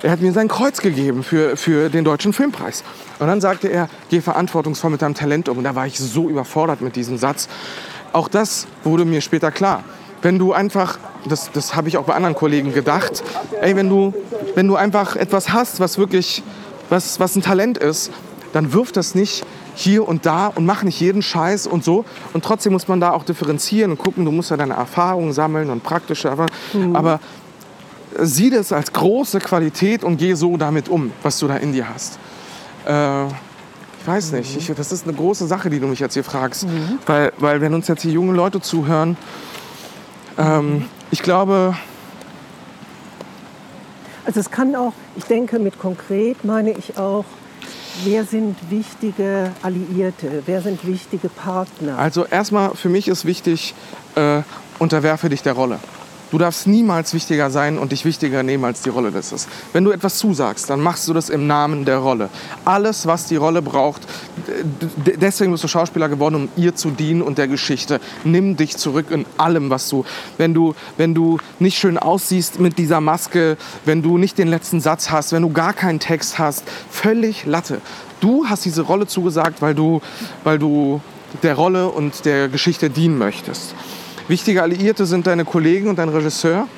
Er 0.03 0.13
hat 0.13 0.21
mir 0.21 0.33
sein 0.33 0.49
Kreuz 0.49 0.81
gegeben 0.81 1.23
für, 1.23 1.57
für 1.57 1.91
den 1.91 2.05
Deutschen 2.05 2.33
Filmpreis. 2.33 2.85
Und 3.19 3.27
dann 3.27 3.41
sagte 3.41 3.69
er, 3.69 3.89
geh 4.09 4.21
verantwortungsvoll 4.21 4.91
mit 4.91 5.03
deinem 5.03 5.15
Talent 5.15 5.49
um. 5.49 5.59
Und 5.59 5.65
da 5.65 5.75
war 5.75 5.87
ich 5.87 5.99
so 5.99 6.29
überfordert 6.29 6.81
mit 6.81 6.97
diesem 6.97 7.19
Satz. 7.19 7.49
Auch 8.13 8.29
das 8.29 8.67
wurde 8.85 9.05
mir 9.05 9.21
später 9.21 9.51
klar. 9.51 9.85
Wenn 10.23 10.39
du 10.39 10.53
einfach, 10.53 10.99
das, 11.29 11.51
das 11.53 11.75
habe 11.75 11.89
ich 11.89 11.97
auch 11.97 12.05
bei 12.05 12.15
anderen 12.15 12.35
Kollegen 12.35 12.73
gedacht, 12.73 13.23
ey, 13.61 13.75
wenn 13.75 13.89
du, 13.89 14.15
wenn 14.55 14.69
du 14.69 14.77
einfach 14.77 15.17
etwas 15.17 15.53
hast, 15.53 15.81
was 15.81 15.99
wirklich, 15.99 16.43
was, 16.89 17.21
was 17.21 17.37
ein 17.37 17.43
Talent 17.43 17.79
ist, 17.79 18.11
dann 18.53 18.73
wirf 18.73 18.93
das 18.93 19.15
nicht 19.15 19.45
hier 19.75 20.07
und 20.07 20.27
da 20.27 20.49
und 20.49 20.67
mach 20.67 20.83
nicht 20.83 21.01
jeden 21.01 21.23
Scheiß 21.23 21.67
und 21.67 21.85
so. 21.85 22.05
Und 22.33 22.45
trotzdem 22.45 22.73
muss 22.73 22.89
man 22.89 23.01
da 23.01 23.13
auch 23.13 23.25
differenzieren 23.25 23.93
und 23.93 23.99
gucken, 23.99 24.25
du 24.25 24.31
musst 24.31 24.51
ja 24.51 24.57
deine 24.57 24.75
Erfahrungen 24.75 25.33
sammeln 25.33 25.71
und 25.71 25.83
praktische 25.83 26.29
Erfahrungen. 26.29 26.97
Aber 26.97 27.21
sieh 28.19 28.51
das 28.51 28.73
als 28.73 28.93
große 28.93 29.39
Qualität 29.39 30.05
und 30.05 30.17
geh 30.17 30.35
so 30.35 30.57
damit 30.57 30.89
um, 30.89 31.13
was 31.23 31.39
du 31.39 31.49
da 31.49 31.57
in 31.57 31.73
dir 31.73 31.89
hast. 31.89 32.19
Äh, 32.87 33.27
ich 33.27 34.07
weiß 34.07 34.33
nicht, 34.33 34.57
ich, 34.57 34.75
das 34.75 34.93
ist 34.93 35.07
eine 35.07 35.17
große 35.17 35.47
Sache, 35.47 35.69
die 35.71 35.79
du 35.79 35.87
mich 35.87 36.01
jetzt 36.01 36.15
hier 36.15 36.25
fragst. 36.25 36.67
Weil, 37.07 37.33
weil 37.39 37.61
wenn 37.61 37.75
uns 37.75 37.87
jetzt 37.87 38.03
hier 38.03 38.13
junge 38.13 38.33
Leute 38.33 38.61
zuhören, 38.61 39.17
ähm, 40.39 40.87
ich 41.11 41.23
glaube, 41.23 41.77
Also 44.25 44.41
es 44.41 44.51
kann 44.51 44.77
auch, 44.77 44.93
ich 45.17 45.25
denke 45.25 45.59
mit 45.59 45.79
konkret 45.79 46.45
meine 46.45 46.71
ich 46.71 46.97
auch, 46.99 47.25
wer 48.05 48.25
sind 48.25 48.57
wichtige 48.71 49.53
Alliierte, 49.63 50.43
wer 50.47 50.63
sind 50.63 50.87
wichtige 50.87 51.29
Partner. 51.29 51.99
also 51.99 52.25
erstmal 52.25 52.75
für 52.75 52.89
mich 52.89 53.09
ist 53.09 53.25
wichtig, 53.25 53.75
äh, 54.15 54.43
unterwerfe 54.79 55.29
dich 55.29 55.43
der 55.43 55.53
Rolle. 55.55 55.79
Du 56.31 56.39
darfst 56.39 56.67
niemals 56.67 57.13
wichtiger 57.13 57.51
sein 57.51 57.77
und 57.79 57.93
dich 57.93 58.05
wichtiger 58.05 58.43
nehmen, 58.43 58.65
als 58.65 58.83
die 58.83 58.89
Rolle 58.89 59.11
das 59.11 59.33
ist. 59.33 59.49
Wenn 59.73 59.85
du 59.85 59.91
etwas 59.91 60.19
zusagst, 60.19 60.71
dann 60.71 60.81
machst 60.81 61.09
du 61.09 61.13
das 61.13 61.29
im 61.29 61.47
Namen 61.47 61.85
der 61.85 61.99
Rolle. 61.99 62.29
Alles, 62.65 63.07
was 63.07 63.27
die 63.27 63.37
Rolle 63.37 63.63
braucht, 63.63 64.03
deswegen 65.21 65.51
bist 65.51 65.65
du 65.65 65.69
Schauspieler 65.69 66.09
geworden, 66.09 66.35
um 66.37 66.49
ihr 66.57 66.75
zu 66.77 66.91
dienen 66.91 67.23
und 67.23 67.39
der 67.39 67.49
Geschichte. 67.49 68.01
Nimm 68.23 68.57
dich 68.57 68.77
zurück 68.77 69.11
in 69.11 69.27
allem, 69.39 69.71
was 69.71 69.89
du, 69.89 70.05
wenn 70.39 70.55
du, 70.55 70.75
wenn 70.97 71.15
du 71.15 71.39
nicht 71.59 71.79
schön 71.79 71.99
aussiehst 71.99 72.61
mit 72.61 72.79
dieser 72.79 73.01
Maske, 73.01 73.57
wenn 73.85 74.03
du 74.03 74.17
nicht 74.17 74.39
den 74.39 74.49
letzten 74.49 74.81
Satz 74.81 75.11
hast, 75.11 75.33
wenn 75.33 75.43
du 75.43 75.51
gar 75.51 75.73
keinen 75.73 75.99
Text 75.99 76.39
hast, 76.39 76.65
völlig 76.91 77.45
Latte. 77.45 77.81
Du 78.21 78.47
hast 78.47 78.65
diese 78.65 78.83
Rolle 78.83 79.07
zugesagt, 79.07 79.63
weil 79.63 79.75
du, 79.75 80.01
weil 80.45 80.59
du 80.59 81.01
der 81.43 81.55
Rolle 81.55 81.89
und 81.89 82.25
der 82.25 82.49
Geschichte 82.49 82.91
dienen 82.91 83.19
möchtest. 83.19 83.75
Wichtige 84.31 84.63
Alliierte 84.63 85.07
sind 85.07 85.27
deine 85.27 85.45
Kollegen 85.45 85.89
und 85.89 85.99
dein 85.99 86.09
Regisseur. 86.09 86.69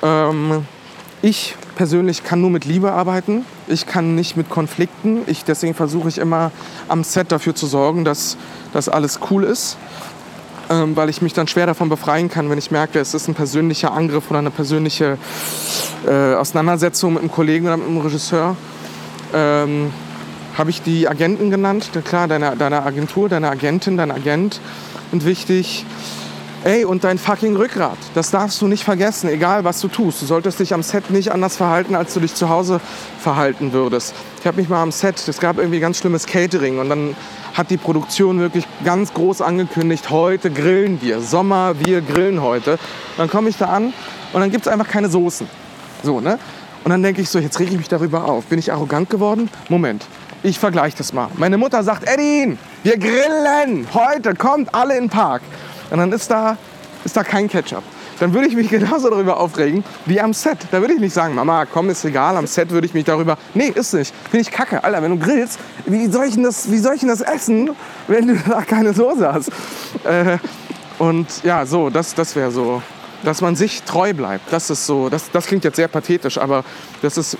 Ähm, 0.00 0.64
ich 1.20 1.56
persönlich 1.74 2.22
kann 2.22 2.40
nur 2.40 2.50
mit 2.50 2.66
Liebe 2.66 2.92
arbeiten. 2.92 3.44
Ich 3.66 3.84
kann 3.84 4.14
nicht 4.14 4.36
mit 4.36 4.48
Konflikten. 4.48 5.22
Ich, 5.26 5.42
deswegen 5.42 5.74
versuche 5.74 6.08
ich 6.08 6.18
immer 6.18 6.52
am 6.86 7.02
Set 7.02 7.32
dafür 7.32 7.56
zu 7.56 7.66
sorgen, 7.66 8.04
dass, 8.04 8.36
dass 8.72 8.88
alles 8.88 9.18
cool 9.28 9.42
ist. 9.42 9.76
Ähm, 10.70 10.94
weil 10.94 11.08
ich 11.08 11.20
mich 11.20 11.32
dann 11.32 11.48
schwer 11.48 11.66
davon 11.66 11.88
befreien 11.88 12.30
kann, 12.30 12.48
wenn 12.48 12.58
ich 12.58 12.70
merke, 12.70 13.00
es 13.00 13.12
ist 13.12 13.26
ein 13.26 13.34
persönlicher 13.34 13.92
Angriff 13.92 14.30
oder 14.30 14.38
eine 14.38 14.52
persönliche 14.52 15.18
äh, 16.06 16.34
Auseinandersetzung 16.34 17.14
mit 17.14 17.22
einem 17.22 17.32
Kollegen 17.32 17.66
oder 17.66 17.76
mit 17.76 17.88
einem 17.88 17.98
Regisseur. 17.98 18.54
Ähm, 19.34 19.90
habe 20.56 20.70
ich 20.70 20.80
die 20.80 21.08
Agenten 21.08 21.50
genannt. 21.50 21.90
Klar, 22.04 22.28
deine, 22.28 22.54
deine 22.56 22.84
Agentur, 22.84 23.28
deine 23.28 23.50
Agentin, 23.50 23.96
dein 23.96 24.12
Agent 24.12 24.60
sind 25.10 25.24
wichtig. 25.24 25.84
Ey, 26.64 26.84
und 26.84 27.02
dein 27.02 27.18
fucking 27.18 27.56
Rückgrat, 27.56 27.98
das 28.14 28.30
darfst 28.30 28.62
du 28.62 28.68
nicht 28.68 28.84
vergessen, 28.84 29.28
egal 29.28 29.64
was 29.64 29.80
du 29.80 29.88
tust. 29.88 30.22
Du 30.22 30.26
solltest 30.26 30.60
dich 30.60 30.72
am 30.72 30.84
Set 30.84 31.10
nicht 31.10 31.32
anders 31.32 31.56
verhalten, 31.56 31.96
als 31.96 32.14
du 32.14 32.20
dich 32.20 32.36
zu 32.36 32.48
Hause 32.48 32.80
verhalten 33.18 33.72
würdest. 33.72 34.14
Ich 34.38 34.46
habe 34.46 34.60
mich 34.60 34.68
mal 34.68 34.80
am 34.80 34.92
Set, 34.92 35.26
es 35.26 35.40
gab 35.40 35.58
irgendwie 35.58 35.80
ganz 35.80 35.98
schlimmes 35.98 36.24
Catering 36.24 36.78
und 36.78 36.88
dann 36.88 37.16
hat 37.54 37.70
die 37.70 37.78
Produktion 37.78 38.38
wirklich 38.38 38.64
ganz 38.84 39.12
groß 39.12 39.40
angekündigt, 39.40 40.10
heute 40.10 40.52
grillen 40.52 41.02
wir, 41.02 41.20
Sommer, 41.20 41.74
wir 41.80 42.00
grillen 42.00 42.40
heute. 42.42 42.78
Dann 43.16 43.28
komme 43.28 43.48
ich 43.48 43.56
da 43.56 43.66
an 43.66 43.92
und 44.32 44.40
dann 44.40 44.52
gibt 44.52 44.64
es 44.64 44.72
einfach 44.72 44.86
keine 44.86 45.08
Soßen. 45.08 45.48
So, 46.04 46.20
ne? 46.20 46.38
Und 46.84 46.92
dann 46.92 47.02
denke 47.02 47.22
ich 47.22 47.28
so, 47.28 47.40
jetzt 47.40 47.58
rege 47.58 47.72
ich 47.72 47.76
mich 47.76 47.88
darüber 47.88 48.26
auf. 48.26 48.44
Bin 48.46 48.60
ich 48.60 48.72
arrogant 48.72 49.10
geworden? 49.10 49.50
Moment, 49.68 50.06
ich 50.44 50.60
vergleiche 50.60 50.96
das 50.96 51.12
mal. 51.12 51.26
Meine 51.38 51.58
Mutter 51.58 51.82
sagt, 51.82 52.08
Edin, 52.08 52.56
wir 52.84 52.98
grillen. 52.98 53.88
Heute 53.92 54.36
kommt 54.36 54.72
alle 54.72 54.94
in 54.96 55.04
den 55.04 55.10
Park. 55.10 55.42
Und 55.92 55.98
dann 55.98 56.10
ist 56.10 56.30
da, 56.30 56.56
ist 57.04 57.16
da 57.16 57.22
kein 57.22 57.48
Ketchup. 57.48 57.82
Dann 58.18 58.32
würde 58.32 58.48
ich 58.48 58.56
mich 58.56 58.68
genauso 58.70 59.10
darüber 59.10 59.38
aufregen 59.38 59.84
wie 60.06 60.20
am 60.20 60.32
Set. 60.32 60.56
Da 60.70 60.80
würde 60.80 60.94
ich 60.94 61.00
nicht 61.00 61.12
sagen, 61.12 61.34
Mama, 61.34 61.66
komm, 61.66 61.90
ist 61.90 62.02
egal. 62.04 62.34
Am 62.36 62.46
Set 62.46 62.70
würde 62.70 62.86
ich 62.86 62.94
mich 62.94 63.04
darüber. 63.04 63.36
Nee, 63.52 63.68
ist 63.74 63.92
nicht. 63.92 64.14
Finde 64.30 64.40
ich 64.40 64.50
kacke. 64.50 64.82
Alter, 64.82 65.02
wenn 65.02 65.18
du 65.18 65.24
grillst, 65.24 65.58
wie 65.84 66.06
soll 66.06 66.24
ich 66.24 66.34
denn 66.34 66.44
das, 66.44 66.70
wie 66.70 66.78
soll 66.78 66.94
ich 66.94 67.02
das 67.02 67.20
essen, 67.20 67.70
wenn 68.08 68.26
du 68.26 68.36
da 68.48 68.62
keine 68.62 68.94
Soße 68.94 69.32
hast? 69.32 69.50
Äh, 70.04 70.38
und 70.98 71.26
ja, 71.44 71.66
so, 71.66 71.90
das, 71.90 72.14
das 72.14 72.34
wäre 72.34 72.50
so 72.50 72.82
dass 73.24 73.40
man 73.40 73.54
sich 73.54 73.84
treu 73.84 74.12
bleibt. 74.12 74.52
Das 74.52 74.68
ist 74.68 74.84
so, 74.84 75.08
das, 75.08 75.30
das 75.30 75.46
klingt 75.46 75.62
jetzt 75.62 75.76
sehr 75.76 75.86
pathetisch, 75.86 76.38
aber 76.38 76.64
das 77.02 77.16
ist 77.16 77.38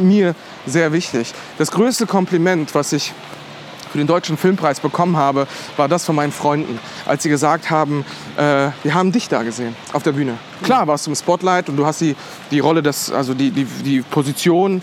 mir 0.00 0.36
sehr 0.64 0.92
wichtig. 0.92 1.34
Das 1.58 1.72
größte 1.72 2.06
Kompliment, 2.06 2.72
was 2.76 2.92
ich 2.92 3.12
für 3.88 3.98
den 3.98 4.06
Deutschen 4.06 4.36
Filmpreis 4.36 4.80
bekommen 4.80 5.16
habe, 5.16 5.46
war 5.76 5.88
das 5.88 6.04
von 6.04 6.14
meinen 6.14 6.32
Freunden, 6.32 6.78
als 7.06 7.22
sie 7.22 7.28
gesagt 7.28 7.70
haben, 7.70 8.04
äh, 8.36 8.70
wir 8.82 8.94
haben 8.94 9.12
dich 9.12 9.28
da 9.28 9.42
gesehen 9.42 9.74
auf 9.92 10.02
der 10.02 10.12
Bühne. 10.12 10.34
Klar 10.62 10.86
warst 10.86 11.06
du 11.06 11.10
im 11.10 11.16
Spotlight 11.16 11.68
und 11.68 11.76
du 11.76 11.86
hast 11.86 12.00
die, 12.00 12.16
die 12.50 12.60
Rolle, 12.60 12.82
des, 12.82 13.10
also 13.10 13.34
die, 13.34 13.50
die, 13.50 13.64
die 13.64 14.00
Position 14.02 14.82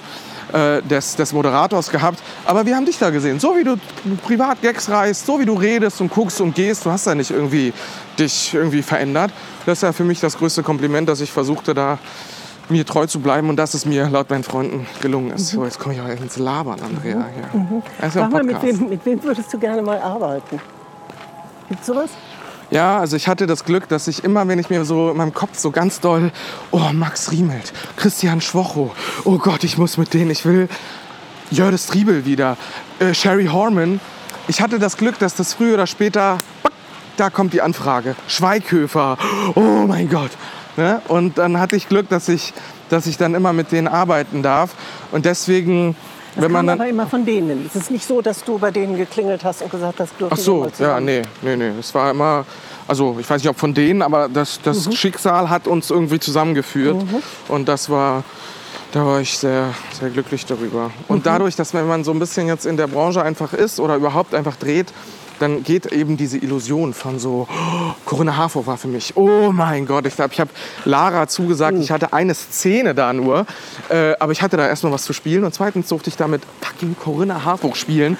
äh, 0.53 0.81
des, 0.81 1.15
des 1.15 1.33
Moderators 1.33 1.89
gehabt, 1.89 2.19
aber 2.45 2.65
wir 2.65 2.75
haben 2.75 2.85
dich 2.85 2.97
da 2.97 3.09
gesehen. 3.09 3.39
So 3.39 3.57
wie 3.57 3.63
du 3.63 3.75
privat 4.23 4.61
Gags 4.61 4.89
reißt, 4.89 5.25
so 5.25 5.39
wie 5.39 5.45
du 5.45 5.53
redest 5.53 6.01
und 6.01 6.11
guckst 6.11 6.39
und 6.41 6.55
gehst, 6.55 6.85
du 6.85 6.91
hast 6.91 7.07
da 7.07 7.15
nicht 7.15 7.31
irgendwie 7.31 7.73
dich 8.17 8.53
irgendwie 8.53 8.81
verändert. 8.81 9.31
Das 9.65 9.79
ist 9.79 9.81
ja 9.81 9.91
für 9.91 10.03
mich 10.03 10.19
das 10.19 10.37
größte 10.37 10.63
Kompliment, 10.63 11.09
dass 11.09 11.19
ich 11.21 11.31
versuchte 11.31 11.73
da 11.73 11.99
mir 12.69 12.85
treu 12.85 13.05
zu 13.05 13.19
bleiben 13.19 13.49
und 13.49 13.57
dass 13.57 13.73
es 13.73 13.85
mir 13.85 14.09
laut 14.09 14.29
meinen 14.29 14.43
Freunden 14.43 14.87
gelungen 15.01 15.31
ist. 15.31 15.53
Mhm. 15.53 15.57
So, 15.57 15.65
jetzt 15.65 15.79
komme 15.79 15.95
ich 15.95 16.01
auch 16.01 16.07
ins 16.07 16.37
Labern, 16.37 16.79
Andrea. 16.79 17.25
Mhm. 17.53 17.59
Mhm. 17.59 17.83
Sag 18.11 18.31
mal, 18.31 18.43
mit 18.43 18.61
wem, 18.61 18.89
mit 18.89 19.05
wem 19.05 19.23
würdest 19.23 19.53
du 19.53 19.59
gerne 19.59 19.81
mal 19.81 19.99
arbeiten? 19.99 20.59
Gibt's 21.69 21.87
sowas? 21.87 22.09
Ja, 22.71 22.99
also 22.99 23.15
ich 23.15 23.27
hatte 23.27 23.45
das 23.45 23.63
Glück, 23.63 23.87
dass 23.89 24.07
ich 24.07 24.23
immer, 24.23 24.47
wenn 24.47 24.57
ich 24.57 24.69
mir 24.69 24.85
so 24.85 25.11
in 25.11 25.17
meinem 25.17 25.33
Kopf 25.33 25.57
so 25.57 25.71
ganz 25.71 25.99
doll, 25.99 26.31
oh, 26.71 26.89
Max 26.93 27.31
Riemelt, 27.31 27.73
Christian 27.95 28.41
Schwocho, 28.41 28.91
oh 29.23 29.37
Gott, 29.37 29.63
ich 29.63 29.77
muss 29.77 29.97
mit 29.97 30.13
denen, 30.13 30.31
ich 30.31 30.45
will 30.45 30.67
Jördis 31.51 31.85
Triebel 31.87 32.25
wieder, 32.25 32.57
äh, 32.99 33.13
Sherry 33.13 33.45
Horman. 33.45 33.99
Ich 34.47 34.61
hatte 34.61 34.79
das 34.79 34.97
Glück, 34.97 35.19
dass 35.19 35.35
das 35.35 35.53
früher 35.53 35.75
oder 35.75 35.87
später, 35.87 36.39
da 37.17 37.29
kommt 37.29 37.53
die 37.53 37.61
Anfrage, 37.61 38.15
Schweighöfer, 38.27 39.17
oh 39.53 39.85
mein 39.87 40.09
Gott. 40.09 40.31
Ne? 40.77 41.01
Und 41.07 41.37
dann 41.37 41.59
hatte 41.59 41.75
ich 41.75 41.87
Glück, 41.87 42.09
dass 42.09 42.27
ich, 42.29 42.53
dass 42.89 43.07
ich 43.07 43.17
dann 43.17 43.35
immer 43.35 43.53
mit 43.53 43.71
denen 43.71 43.87
arbeiten 43.87 44.43
darf. 44.43 44.75
Und 45.11 45.25
deswegen 45.25 45.95
das 46.35 46.43
wenn 46.43 46.51
man 46.51 46.67
dann, 46.67 46.79
aber 46.81 46.89
immer 46.89 47.07
von 47.07 47.25
denen. 47.25 47.65
Es 47.65 47.75
ist 47.75 47.91
nicht 47.91 48.05
so, 48.05 48.21
dass 48.21 48.43
du 48.43 48.59
bei 48.59 48.71
denen 48.71 48.97
geklingelt 48.97 49.45
hast 49.45 49.61
und 49.61 49.71
gesagt 49.71 49.99
hast, 49.99 50.19
dürfen 50.19 50.33
Ach 50.33 50.37
so, 50.37 50.67
ja, 50.79 50.99
nee, 50.99 51.21
nee, 51.41 51.55
nee. 51.55 51.71
Es 51.79 51.93
war 51.95 52.11
immer, 52.11 52.45
also 52.87 53.15
ich 53.19 53.29
weiß 53.29 53.41
nicht, 53.41 53.49
ob 53.49 53.57
von 53.57 53.73
denen, 53.73 54.01
aber 54.01 54.27
das, 54.27 54.59
das 54.61 54.87
mhm. 54.87 54.91
Schicksal 54.91 55.49
hat 55.49 55.65
uns 55.65 55.89
irgendwie 55.89 56.19
zusammengeführt. 56.19 56.97
Mhm. 56.97 57.21
Und 57.47 57.69
das 57.69 57.89
war, 57.89 58.23
da 58.91 59.05
war 59.05 59.21
ich 59.21 59.37
sehr, 59.37 59.73
sehr 59.97 60.09
glücklich 60.09 60.45
darüber. 60.45 60.91
Und 61.07 61.19
mhm. 61.19 61.23
dadurch, 61.23 61.55
dass 61.55 61.73
wenn 61.73 61.87
man 61.87 62.03
so 62.03 62.11
ein 62.11 62.19
bisschen 62.19 62.47
jetzt 62.47 62.65
in 62.65 62.75
der 62.75 62.87
Branche 62.87 63.23
einfach 63.23 63.53
ist 63.53 63.79
oder 63.79 63.95
überhaupt 63.95 64.35
einfach 64.35 64.57
dreht, 64.57 64.91
dann 65.39 65.63
geht 65.63 65.87
eben 65.87 66.17
diese 66.17 66.37
Illusion 66.37 66.93
von 66.93 67.19
so, 67.19 67.47
oh, 67.49 67.93
Corinna 68.05 68.37
Harford 68.37 68.67
war 68.67 68.77
für 68.77 68.87
mich, 68.87 69.15
oh 69.15 69.51
mein 69.51 69.85
Gott, 69.85 70.05
ich 70.05 70.15
glaube, 70.15 70.33
ich 70.33 70.39
habe 70.39 70.51
Lara 70.85 71.27
zugesagt, 71.27 71.77
ich 71.79 71.91
hatte 71.91 72.13
eine 72.13 72.33
Szene 72.33 72.95
da 72.95 73.13
nur, 73.13 73.45
äh, 73.89 74.13
aber 74.19 74.31
ich 74.31 74.41
hatte 74.41 74.57
da 74.57 74.67
erstmal 74.67 74.91
was 74.91 75.03
zu 75.03 75.13
spielen 75.13 75.43
und 75.43 75.53
zweitens 75.53 75.87
durfte 75.89 76.09
ich 76.09 76.17
damit 76.17 76.41
fucking 76.61 76.95
Corinna 76.97 77.43
Harford 77.43 77.77
spielen. 77.77 78.17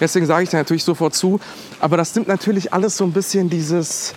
Deswegen 0.00 0.26
sage 0.26 0.44
ich 0.44 0.50
da 0.50 0.58
natürlich 0.58 0.84
sofort 0.84 1.14
zu. 1.14 1.40
Aber 1.80 1.96
das 1.96 2.14
nimmt 2.14 2.28
natürlich 2.28 2.72
alles 2.72 2.96
so 2.96 3.04
ein 3.04 3.12
bisschen 3.12 3.50
dieses, 3.50 4.14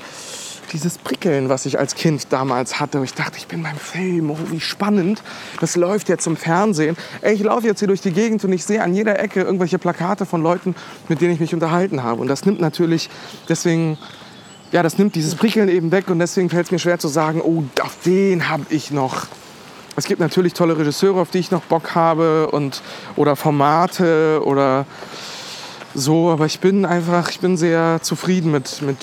dieses 0.72 0.98
Prickeln, 0.98 1.50
was 1.50 1.66
ich 1.66 1.80
als 1.80 1.96
Kind 1.96 2.28
damals 2.32 2.80
hatte. 2.80 3.02
Ich 3.04 3.14
dachte, 3.14 3.38
ich 3.38 3.48
bin 3.48 3.64
beim 3.64 3.76
Film, 3.76 4.32
oh, 4.32 4.38
wie 4.50 4.60
spannend. 4.60 5.22
Das 5.60 5.76
läuft 5.76 6.10
jetzt 6.10 6.26
im 6.28 6.38
Fernsehen. 6.38 6.96
Ich 7.22 7.42
laufe 7.42 7.68
jetzt 7.68 7.80
hier 7.80 7.88
durch 7.88 8.02
die 8.02 8.12
Gegend 8.12 8.44
und 8.44 8.54
ich 8.54 8.64
sehe 8.64 8.82
an 8.82 8.94
jeder 8.94 9.20
Ecke 9.20 9.42
irgendwelche 9.42 9.80
Plakate 9.80 10.26
von 10.26 10.42
Leuten, 10.42 10.76
mit 11.10 11.22
denen 11.22 11.34
ich 11.34 11.40
mich 11.40 11.54
unterhalten 11.54 12.04
habe. 12.04 12.22
Und 12.22 12.28
das 12.28 12.46
nimmt 12.46 12.60
natürlich, 12.60 13.10
deswegen, 13.50 13.98
ja, 14.72 14.84
das 14.84 14.98
nimmt 14.98 15.16
dieses 15.16 15.36
Prickeln 15.36 15.70
eben 15.70 15.92
weg. 15.92 16.10
Und 16.10 16.20
deswegen 16.20 16.50
fällt 16.50 16.66
es 16.68 16.72
mir 16.72 16.80
schwer 16.80 17.00
zu 17.00 17.08
sagen, 17.08 17.42
oh, 17.42 17.64
auf 17.82 17.98
den 18.06 18.50
habe 18.50 18.66
ich 18.70 18.92
noch 18.92 19.28
es 19.98 20.06
gibt 20.06 20.22
natürlich 20.22 20.54
tolle 20.54 20.78
Regisseure, 20.78 21.20
auf 21.20 21.32
die 21.32 21.40
ich 21.40 21.52
noch 21.52 21.64
Bock 21.64 21.96
habe 21.96 22.50
und 22.52 22.82
oder 23.18 23.36
Formate 23.36 24.42
oder 24.44 24.86
so, 25.94 26.30
aber 26.30 26.46
ich 26.46 26.62
bin 26.62 26.86
einfach, 26.86 27.30
ich 27.30 27.42
bin 27.42 27.58
sehr 27.58 28.00
zufrieden 28.02 28.52
mit, 28.52 28.82
mit 28.82 28.98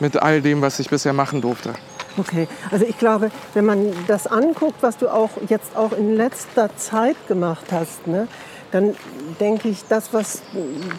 mit 0.00 0.16
all 0.16 0.40
dem, 0.42 0.62
was 0.62 0.78
ich 0.78 0.90
bisher 0.90 1.12
machen 1.12 1.40
durfte. 1.40 1.74
Okay, 2.18 2.48
also 2.70 2.84
ich 2.84 2.98
glaube, 2.98 3.30
wenn 3.54 3.64
man 3.64 3.92
das 4.06 4.26
anguckt, 4.26 4.82
was 4.82 4.96
du 4.96 5.08
auch 5.08 5.30
jetzt 5.48 5.76
auch 5.76 5.92
in 5.92 6.16
letzter 6.16 6.74
Zeit 6.76 7.16
gemacht 7.28 7.66
hast, 7.70 8.06
ne, 8.08 8.26
dann 8.70 8.94
denke 9.40 9.68
ich, 9.68 9.84
das, 9.88 10.12
was 10.12 10.42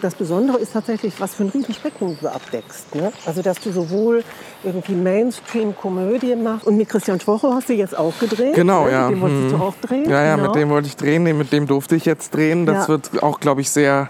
das 0.00 0.14
Besondere 0.14 0.58
ist 0.58 0.72
tatsächlich, 0.72 1.14
was 1.20 1.34
für 1.34 1.44
ein 1.44 1.50
Riesenspektrum 1.50 2.16
du 2.20 2.28
abdeckst. 2.28 2.94
Ne? 2.94 3.12
Also, 3.26 3.42
dass 3.42 3.60
du 3.60 3.70
sowohl 3.70 4.24
irgendwie 4.64 4.94
Mainstream-Komödie 4.94 6.34
machst 6.36 6.66
und 6.66 6.76
mit 6.76 6.88
Christian 6.88 7.20
Schwocho 7.20 7.54
hast 7.54 7.68
du 7.68 7.74
jetzt 7.74 7.96
auch 7.96 8.18
gedreht. 8.18 8.54
Genau, 8.54 8.86
ne? 8.86 8.92
ja. 8.92 9.10
Mit 9.10 9.16
dem 9.16 9.20
wolltest 9.22 9.42
hm. 9.42 9.50
du 9.50 9.64
auch 9.64 9.74
drehen. 9.80 10.10
Ja, 10.10 10.24
ja, 10.24 10.36
genau. 10.36 10.48
mit 10.48 10.56
dem 10.56 10.68
wollte 10.70 10.88
ich 10.88 10.96
drehen, 10.96 11.22
mit 11.22 11.52
dem 11.52 11.66
durfte 11.66 11.94
ich 11.96 12.04
jetzt 12.04 12.34
drehen. 12.34 12.66
Das 12.66 12.84
ja. 12.84 12.88
wird 12.88 13.22
auch, 13.22 13.38
glaube 13.38 13.60
ich, 13.60 13.70
sehr 13.70 14.08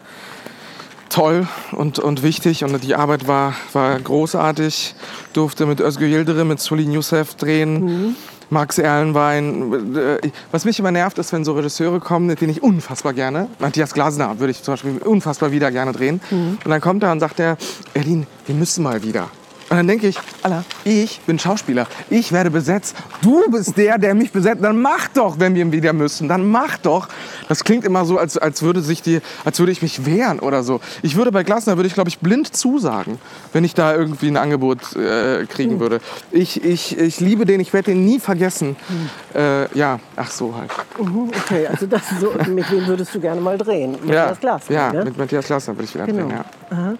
toll 1.10 1.46
und, 1.72 1.98
und 1.98 2.22
wichtig 2.22 2.64
und 2.64 2.82
die 2.82 2.94
Arbeit 2.94 3.28
war, 3.28 3.54
war 3.72 3.98
großartig. 4.00 4.94
Durfte 5.32 5.66
mit 5.66 5.80
Özgür 5.80 6.08
Yildirim, 6.08 6.48
mit 6.48 6.60
Sulin 6.60 6.90
Youssef 6.92 7.34
drehen. 7.34 7.84
Mhm. 7.84 8.16
Max 8.50 8.78
Erlenwein. 8.78 10.18
Was 10.50 10.64
mich 10.64 10.78
immer 10.80 10.90
nervt, 10.90 11.18
ist, 11.18 11.32
wenn 11.32 11.44
so 11.44 11.52
Regisseure 11.52 12.00
kommen, 12.00 12.26
mit 12.26 12.40
denen 12.40 12.50
ich 12.50 12.62
unfassbar 12.62 13.12
gerne, 13.12 13.46
Matthias 13.60 13.94
Glasner 13.94 14.40
würde 14.40 14.50
ich 14.50 14.62
zum 14.62 14.72
Beispiel 14.72 14.98
unfassbar 14.98 15.52
wieder 15.52 15.70
gerne 15.70 15.92
drehen. 15.92 16.20
Mhm. 16.30 16.58
Und 16.64 16.70
dann 16.70 16.80
kommt 16.80 17.02
er 17.02 17.12
und 17.12 17.20
sagt 17.20 17.38
er, 17.38 17.56
Erlin, 17.94 18.26
wir 18.46 18.54
müssen 18.54 18.82
mal 18.82 19.02
wieder. 19.02 19.28
Und 19.70 19.76
dann 19.76 19.86
denke 19.86 20.08
ich, 20.08 20.18
Alter, 20.42 20.64
ich 20.82 21.20
bin 21.20 21.38
Schauspieler, 21.38 21.86
ich 22.10 22.32
werde 22.32 22.50
besetzt, 22.50 22.96
du 23.22 23.48
bist 23.52 23.78
der, 23.78 23.98
der 23.98 24.16
mich 24.16 24.32
besetzt, 24.32 24.64
dann 24.64 24.82
mach 24.82 25.06
doch, 25.14 25.38
wenn 25.38 25.54
wir 25.54 25.70
wieder 25.70 25.92
müssen, 25.92 26.28
dann 26.28 26.50
mach 26.50 26.76
doch. 26.78 27.06
Das 27.48 27.62
klingt 27.62 27.84
immer 27.84 28.04
so, 28.04 28.18
als, 28.18 28.36
als, 28.36 28.62
würde, 28.62 28.80
sich 28.80 29.00
die, 29.00 29.20
als 29.44 29.60
würde 29.60 29.70
ich 29.70 29.80
mich 29.80 30.04
wehren 30.04 30.40
oder 30.40 30.64
so. 30.64 30.80
Ich 31.02 31.14
würde 31.14 31.30
bei 31.30 31.44
Glasner, 31.44 31.76
würde 31.76 31.86
ich 31.86 31.94
glaube 31.94 32.08
ich 32.08 32.18
blind 32.18 32.52
zusagen, 32.56 33.20
wenn 33.52 33.62
ich 33.62 33.74
da 33.74 33.94
irgendwie 33.94 34.26
ein 34.26 34.36
Angebot 34.36 34.96
äh, 34.96 35.46
kriegen 35.46 35.74
mhm. 35.74 35.80
würde. 35.80 36.00
Ich, 36.32 36.64
ich, 36.64 36.98
ich 36.98 37.20
liebe 37.20 37.44
den, 37.44 37.60
ich 37.60 37.72
werde 37.72 37.92
den 37.92 38.04
nie 38.04 38.18
vergessen. 38.18 38.74
Mhm. 38.88 39.40
Äh, 39.40 39.78
ja, 39.78 40.00
ach 40.16 40.32
so 40.32 40.52
halt. 40.52 40.72
Mhm, 40.98 41.30
okay, 41.44 41.68
also 41.68 41.86
das 41.86 42.02
so, 42.20 42.32
mit 42.50 42.68
wem 42.72 42.88
würdest 42.88 43.14
du 43.14 43.20
gerne 43.20 43.40
mal 43.40 43.56
drehen? 43.56 43.92
Mit 43.92 44.12
ja, 44.12 44.22
Matthias 44.22 44.40
Glasner, 44.40 44.74
Ja, 44.74 44.92
ne? 44.92 45.04
mit 45.04 45.16
Matthias 45.16 45.46
Glasner 45.46 45.76
würde 45.76 45.84
ich 45.84 45.94
wieder 45.94 46.06
genau. 46.06 46.26
drehen, 46.26 46.30
ja. 46.30 46.44
Aha. 46.76 46.94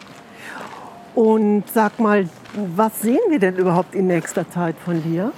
Und 1.14 1.64
sag 1.72 1.98
mal, 1.98 2.28
was 2.76 3.00
sehen 3.02 3.18
wir 3.28 3.38
denn 3.38 3.56
überhaupt 3.56 3.94
in 3.94 4.06
nächster 4.06 4.48
Zeit 4.50 4.76
von 4.84 5.02
dir? 5.02 5.32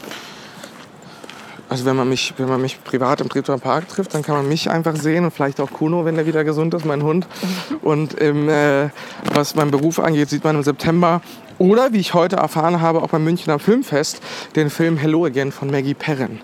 Also 1.72 1.86
wenn 1.86 1.96
man 1.96 2.06
mich, 2.06 2.34
wenn 2.36 2.50
man 2.50 2.60
mich 2.60 2.84
privat 2.84 3.22
im 3.22 3.30
Treptower 3.30 3.56
Park 3.56 3.88
trifft, 3.88 4.12
dann 4.12 4.22
kann 4.22 4.36
man 4.36 4.46
mich 4.46 4.68
einfach 4.68 4.94
sehen 4.94 5.24
und 5.24 5.30
vielleicht 5.30 5.58
auch 5.58 5.70
Kuno, 5.70 6.04
wenn 6.04 6.16
der 6.16 6.26
wieder 6.26 6.44
gesund 6.44 6.74
ist, 6.74 6.84
mein 6.84 7.02
Hund. 7.02 7.26
Und 7.80 8.12
im, 8.12 8.50
äh, 8.50 8.90
was 9.32 9.54
meinen 9.54 9.70
Beruf 9.70 9.98
angeht, 9.98 10.28
sieht 10.28 10.44
man 10.44 10.56
im 10.56 10.62
September 10.62 11.22
oder 11.56 11.94
wie 11.94 11.98
ich 11.98 12.12
heute 12.12 12.36
erfahren 12.36 12.82
habe, 12.82 13.00
auch 13.00 13.08
beim 13.08 13.24
Münchner 13.24 13.58
Filmfest, 13.58 14.20
den 14.54 14.68
Film 14.68 14.98
Hello 14.98 15.24
Again 15.24 15.50
von 15.50 15.70
Maggie 15.70 15.94
Perrin. 15.94 16.40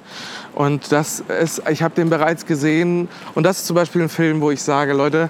Und 0.55 0.93
das 0.93 1.21
ist, 1.21 1.63
ich 1.71 1.83
habe 1.83 1.95
den 1.95 2.09
bereits 2.09 2.47
gesehen 2.47 3.09
und 3.35 3.45
das 3.45 3.59
ist 3.59 3.67
zum 3.67 3.77
Beispiel 3.77 4.03
ein 4.03 4.09
Film, 4.09 4.41
wo 4.41 4.51
ich 4.51 4.63
sage, 4.63 4.95
Leute, 4.95 5.29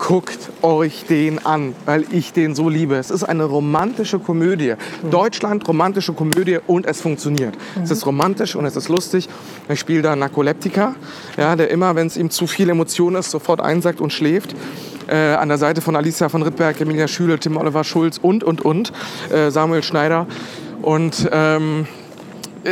guckt 0.00 0.50
euch 0.62 1.04
den 1.08 1.44
an, 1.44 1.74
weil 1.84 2.04
ich 2.10 2.32
den 2.32 2.54
so 2.54 2.68
liebe. 2.68 2.96
Es 2.96 3.10
ist 3.10 3.22
eine 3.22 3.44
romantische 3.44 4.18
Komödie. 4.18 4.74
Mhm. 5.02 5.10
Deutschland, 5.10 5.68
romantische 5.68 6.14
Komödie 6.14 6.58
und 6.66 6.86
es 6.86 7.00
funktioniert. 7.00 7.54
Mhm. 7.76 7.82
Es 7.82 7.90
ist 7.90 8.06
romantisch 8.06 8.56
und 8.56 8.64
es 8.64 8.74
ist 8.74 8.88
lustig. 8.88 9.28
Ich 9.68 9.78
spiele 9.78 10.02
da 10.02 10.16
Narkoleptiker, 10.16 10.96
ja, 11.36 11.54
der 11.54 11.70
immer, 11.70 11.94
wenn 11.94 12.06
es 12.06 12.16
ihm 12.16 12.30
zu 12.30 12.46
viel 12.46 12.70
Emotion 12.70 13.14
ist, 13.14 13.30
sofort 13.30 13.60
einsackt 13.60 14.00
und 14.00 14.12
schläft. 14.12 14.56
Äh, 15.06 15.34
an 15.34 15.48
der 15.48 15.58
Seite 15.58 15.80
von 15.80 15.94
Alicia 15.94 16.28
von 16.28 16.42
Rittberg, 16.42 16.80
Emilia 16.80 17.06
Schüle, 17.06 17.38
Tim 17.38 17.56
Oliver 17.56 17.84
Schulz 17.84 18.18
und, 18.18 18.42
und, 18.42 18.62
und, 18.62 18.92
äh, 19.30 19.50
Samuel 19.50 19.82
Schneider. 19.82 20.26
Und 20.82 21.28
ähm, 21.30 21.86
äh, 21.86 21.99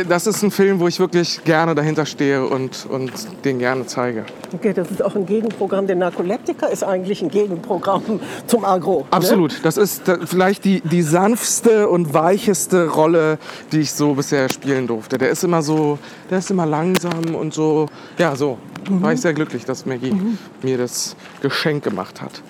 das 0.07 0.27
ist 0.27 0.43
ein 0.43 0.51
Film, 0.51 0.79
wo 0.79 0.87
ich 0.87 0.99
wirklich 0.99 1.43
gerne 1.43 1.75
dahinter 1.75 2.05
stehe 2.05 2.45
und, 2.45 2.85
und 2.89 3.11
den 3.43 3.59
gerne 3.59 3.85
zeige. 3.85 4.25
Okay, 4.53 4.73
das 4.73 4.91
ist 4.91 5.03
auch 5.03 5.15
ein 5.15 5.25
Gegenprogramm. 5.25 5.87
Der 5.87 5.95
Narkoleptiker 5.95 6.69
ist 6.69 6.83
eigentlich 6.83 7.21
ein 7.21 7.29
Gegenprogramm 7.29 8.19
zum 8.47 8.65
Agro. 8.65 8.99
Ne? 8.99 9.05
Absolut. 9.11 9.51
Ne? 9.51 9.57
Das 9.63 9.77
ist 9.77 10.03
vielleicht 10.25 10.65
die, 10.65 10.81
die 10.81 11.01
sanfteste 11.01 11.89
und 11.89 12.13
weicheste 12.13 12.89
Rolle, 12.89 13.39
die 13.71 13.79
ich 13.79 13.91
so 13.91 14.13
bisher 14.13 14.49
spielen 14.49 14.87
durfte. 14.87 15.17
Der 15.17 15.29
ist 15.29 15.43
immer 15.43 15.61
so, 15.61 15.97
der 16.29 16.39
ist 16.39 16.51
immer 16.51 16.65
langsam 16.65 17.35
und 17.35 17.53
so. 17.53 17.87
Ja, 18.17 18.35
so. 18.35 18.57
Mhm. 18.89 19.01
War 19.01 19.13
ich 19.13 19.21
sehr 19.21 19.33
glücklich, 19.33 19.65
dass 19.65 19.85
Maggie 19.85 20.11
mhm. 20.11 20.37
mir 20.61 20.77
das 20.77 21.15
Geschenk 21.41 21.83
gemacht 21.83 22.21
hat. 22.21 22.41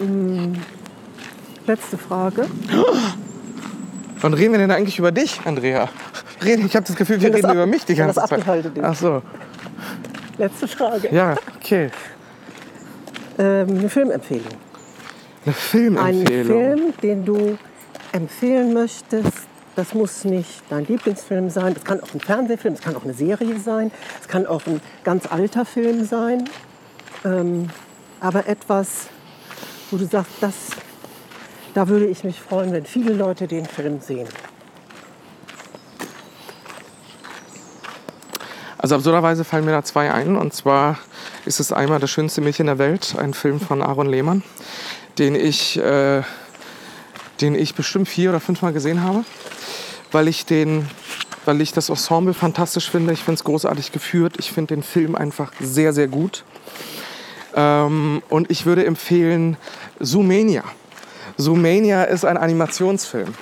Mhm. 0.00 0.56
Letzte 1.66 1.98
Frage. 1.98 2.46
Wann 4.20 4.34
reden 4.34 4.52
wir 4.52 4.58
denn 4.58 4.70
eigentlich 4.70 4.98
über 4.98 5.12
dich, 5.12 5.40
Andrea? 5.44 5.88
Ich 6.44 6.76
habe 6.76 6.86
das 6.86 6.96
Gefühl, 6.96 7.20
wir 7.20 7.34
reden 7.34 7.46
ab, 7.46 7.54
über 7.54 7.66
mich 7.66 7.84
die 7.84 7.94
ganze 7.94 8.20
Zeit. 8.24 8.44
Ach 8.82 8.94
so. 8.94 9.22
Letzte 10.38 10.68
Frage. 10.68 11.08
Ja, 11.14 11.36
okay. 11.56 11.90
Ähm, 13.38 13.68
eine 13.68 13.88
Filmempfehlung. 13.88 14.46
Eine 15.44 15.54
Filmempfehlung? 15.54 16.62
Ein 16.62 16.76
Film, 16.76 16.94
den 17.02 17.24
du 17.24 17.58
empfehlen 18.12 18.72
möchtest, 18.74 19.46
Das 19.76 19.92
muss 19.92 20.24
nicht 20.24 20.62
dein 20.70 20.86
Lieblingsfilm 20.86 21.50
sein. 21.50 21.74
Das 21.74 21.84
kann 21.84 22.00
auch 22.00 22.14
ein 22.14 22.20
Fernsehfilm, 22.20 22.74
es 22.74 22.80
kann 22.80 22.96
auch 22.96 23.04
eine 23.04 23.12
Serie 23.12 23.60
sein, 23.60 23.92
es 24.22 24.26
kann 24.26 24.46
auch 24.46 24.66
ein 24.66 24.80
ganz 25.04 25.30
alter 25.30 25.66
Film 25.66 26.06
sein. 26.06 26.48
Ähm, 27.26 27.68
aber 28.18 28.48
etwas, 28.48 29.08
wo 29.90 29.98
du 29.98 30.06
sagst, 30.06 30.32
das, 30.40 30.54
da 31.76 31.88
würde 31.88 32.06
ich 32.06 32.24
mich 32.24 32.40
freuen, 32.40 32.72
wenn 32.72 32.86
viele 32.86 33.12
Leute 33.12 33.46
den 33.46 33.66
Film 33.66 34.00
sehen. 34.00 34.26
Also 38.78 38.94
absurderweise 38.94 39.44
fallen 39.44 39.66
mir 39.66 39.72
da 39.72 39.82
zwei 39.82 40.10
ein. 40.10 40.36
Und 40.36 40.54
zwar 40.54 40.98
ist 41.44 41.60
es 41.60 41.72
einmal 41.72 42.00
Das 42.00 42.10
schönste 42.10 42.40
Mädchen 42.40 42.64
der 42.64 42.78
Welt, 42.78 43.14
ein 43.18 43.34
Film 43.34 43.60
von 43.60 43.82
Aaron 43.82 44.06
Lehmann, 44.06 44.42
den 45.18 45.34
ich, 45.34 45.76
äh, 45.76 46.22
den 47.42 47.54
ich 47.54 47.74
bestimmt 47.74 48.08
vier 48.08 48.30
oder 48.30 48.40
fünfmal 48.40 48.72
gesehen 48.72 49.02
habe, 49.02 49.24
weil 50.12 50.28
ich, 50.28 50.46
den, 50.46 50.88
weil 51.44 51.60
ich 51.60 51.72
das 51.72 51.90
Ensemble 51.90 52.32
fantastisch 52.32 52.90
finde. 52.90 53.12
Ich 53.12 53.22
finde 53.22 53.34
es 53.34 53.44
großartig 53.44 53.92
geführt. 53.92 54.36
Ich 54.38 54.50
finde 54.50 54.74
den 54.74 54.82
Film 54.82 55.14
einfach 55.14 55.52
sehr, 55.60 55.92
sehr 55.92 56.08
gut. 56.08 56.42
Ähm, 57.54 58.22
und 58.30 58.50
ich 58.50 58.64
würde 58.64 58.86
empfehlen 58.86 59.58
Zoomania. 60.00 60.64
Zoomania 61.36 62.04
ist 62.04 62.24
ein 62.24 62.36
Animationsfilm, 62.36 63.34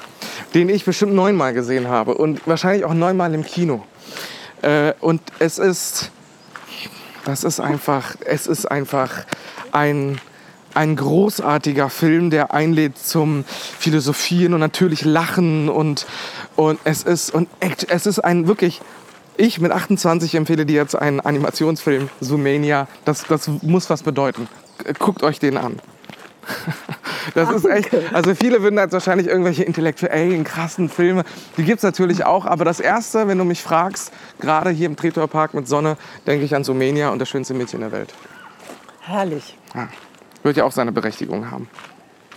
den 0.54 0.68
ich 0.68 0.84
bestimmt 0.84 1.14
neunmal 1.14 1.54
gesehen 1.54 1.88
habe 1.88 2.14
und 2.14 2.46
wahrscheinlich 2.46 2.84
auch 2.84 2.94
neunmal 2.94 3.32
im 3.34 3.44
Kino. 3.44 3.84
Äh, 4.62 4.94
und 5.00 5.20
es 5.38 5.58
ist, 5.58 6.10
das 7.24 7.44
ist 7.44 7.60
einfach, 7.60 8.16
es 8.24 8.46
ist 8.46 8.70
einfach 8.70 9.24
ein, 9.72 10.20
ein 10.74 10.96
großartiger 10.96 11.88
Film, 11.88 12.30
der 12.30 12.52
einlädt 12.52 12.98
zum 12.98 13.44
Philosophieren 13.78 14.54
und 14.54 14.60
natürlich 14.60 15.04
Lachen 15.04 15.68
und, 15.68 16.06
und 16.56 16.80
es 16.84 17.02
ist, 17.02 17.30
und 17.30 17.48
es 17.60 18.06
ist 18.06 18.18
ein 18.18 18.48
wirklich, 18.48 18.80
ich 19.36 19.60
mit 19.60 19.72
28 19.72 20.34
empfehle 20.34 20.66
dir 20.66 20.76
jetzt 20.76 20.96
einen 20.96 21.20
Animationsfilm, 21.20 22.08
Zoomania. 22.20 22.88
Das, 23.04 23.24
das 23.24 23.48
muss 23.62 23.90
was 23.90 24.02
bedeuten. 24.02 24.48
Guckt 24.98 25.22
euch 25.22 25.38
den 25.38 25.56
an. 25.56 25.80
Das 27.34 27.50
ist 27.50 27.64
echt, 27.64 27.90
also 28.12 28.34
viele 28.34 28.62
würden 28.62 28.78
jetzt 28.78 28.92
wahrscheinlich 28.92 29.28
irgendwelche 29.28 29.64
intellektuellen, 29.64 30.44
krassen 30.44 30.88
Filme, 30.88 31.24
die 31.56 31.64
gibt 31.64 31.78
es 31.78 31.82
natürlich 31.82 32.24
auch, 32.24 32.44
aber 32.44 32.64
das 32.64 32.80
Erste, 32.80 33.28
wenn 33.28 33.38
du 33.38 33.44
mich 33.44 33.62
fragst, 33.62 34.12
gerade 34.40 34.70
hier 34.70 34.86
im 34.86 34.96
Treptower 34.96 35.28
Park 35.28 35.54
mit 35.54 35.68
Sonne, 35.68 35.96
denke 36.26 36.44
ich 36.44 36.54
an 36.54 36.64
Sumenia 36.64 37.10
und 37.10 37.18
das 37.18 37.28
schönste 37.28 37.54
Mädchen 37.54 37.80
der 37.80 37.92
Welt. 37.92 38.12
Herrlich. 39.00 39.56
Ja, 39.74 39.88
wird 40.42 40.56
ja 40.56 40.64
auch 40.64 40.72
seine 40.72 40.92
Berechtigung 40.92 41.50
haben. 41.50 41.68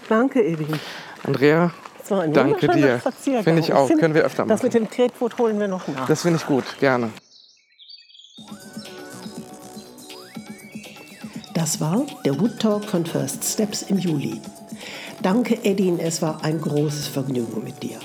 Danke, 0.10 0.44
Edin. 0.44 0.80
Andrea, 1.24 1.72
danke 2.10 2.68
dir. 2.70 3.02
Finde 3.22 3.60
ich 3.60 3.74
auch, 3.74 3.90
können 3.90 4.14
wir 4.14 4.24
öfter 4.24 4.44
machen. 4.44 4.50
Das 4.50 4.64
mit 4.64 4.74
dem 4.74 4.90
Tretboot 4.90 5.38
holen 5.38 5.60
wir 5.60 5.68
noch 5.68 5.88
nach. 5.88 6.08
Das 6.08 6.22
finde 6.22 6.38
ich 6.38 6.46
gut, 6.46 6.64
gerne. 6.80 7.10
Das 11.54 11.82
war 11.82 12.06
der 12.24 12.40
Wood 12.40 12.60
Talk 12.60 12.86
von 12.86 13.06
First 13.06 13.44
Steps 13.44 13.82
im 13.82 13.98
Juli. 13.98 14.40
Danke, 15.22 15.58
Edin, 15.64 16.00
es 16.00 16.22
war 16.22 16.44
ein 16.44 16.62
großes 16.62 17.08
Vergnügen 17.08 17.64
mit 17.64 17.82
dir. 17.82 17.98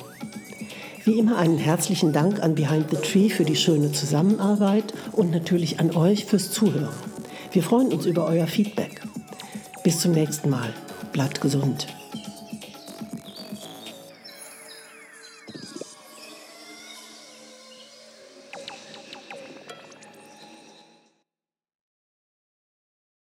Wie 1.04 1.18
immer 1.18 1.36
einen 1.36 1.58
herzlichen 1.58 2.12
Dank 2.12 2.42
an 2.42 2.54
Behind 2.54 2.86
the 2.90 2.96
Tree 2.96 3.28
für 3.28 3.44
die 3.44 3.56
schöne 3.56 3.92
Zusammenarbeit 3.92 4.94
und 5.12 5.30
natürlich 5.30 5.78
an 5.80 5.94
euch 5.94 6.24
fürs 6.24 6.50
Zuhören. 6.50 6.94
Wir 7.50 7.62
freuen 7.62 7.92
uns 7.92 8.06
über 8.06 8.26
euer 8.26 8.46
Feedback. 8.46 9.02
Bis 9.82 10.00
zum 10.00 10.12
nächsten 10.12 10.48
Mal. 10.48 10.72
Bleibt 11.12 11.40
gesund. 11.40 11.86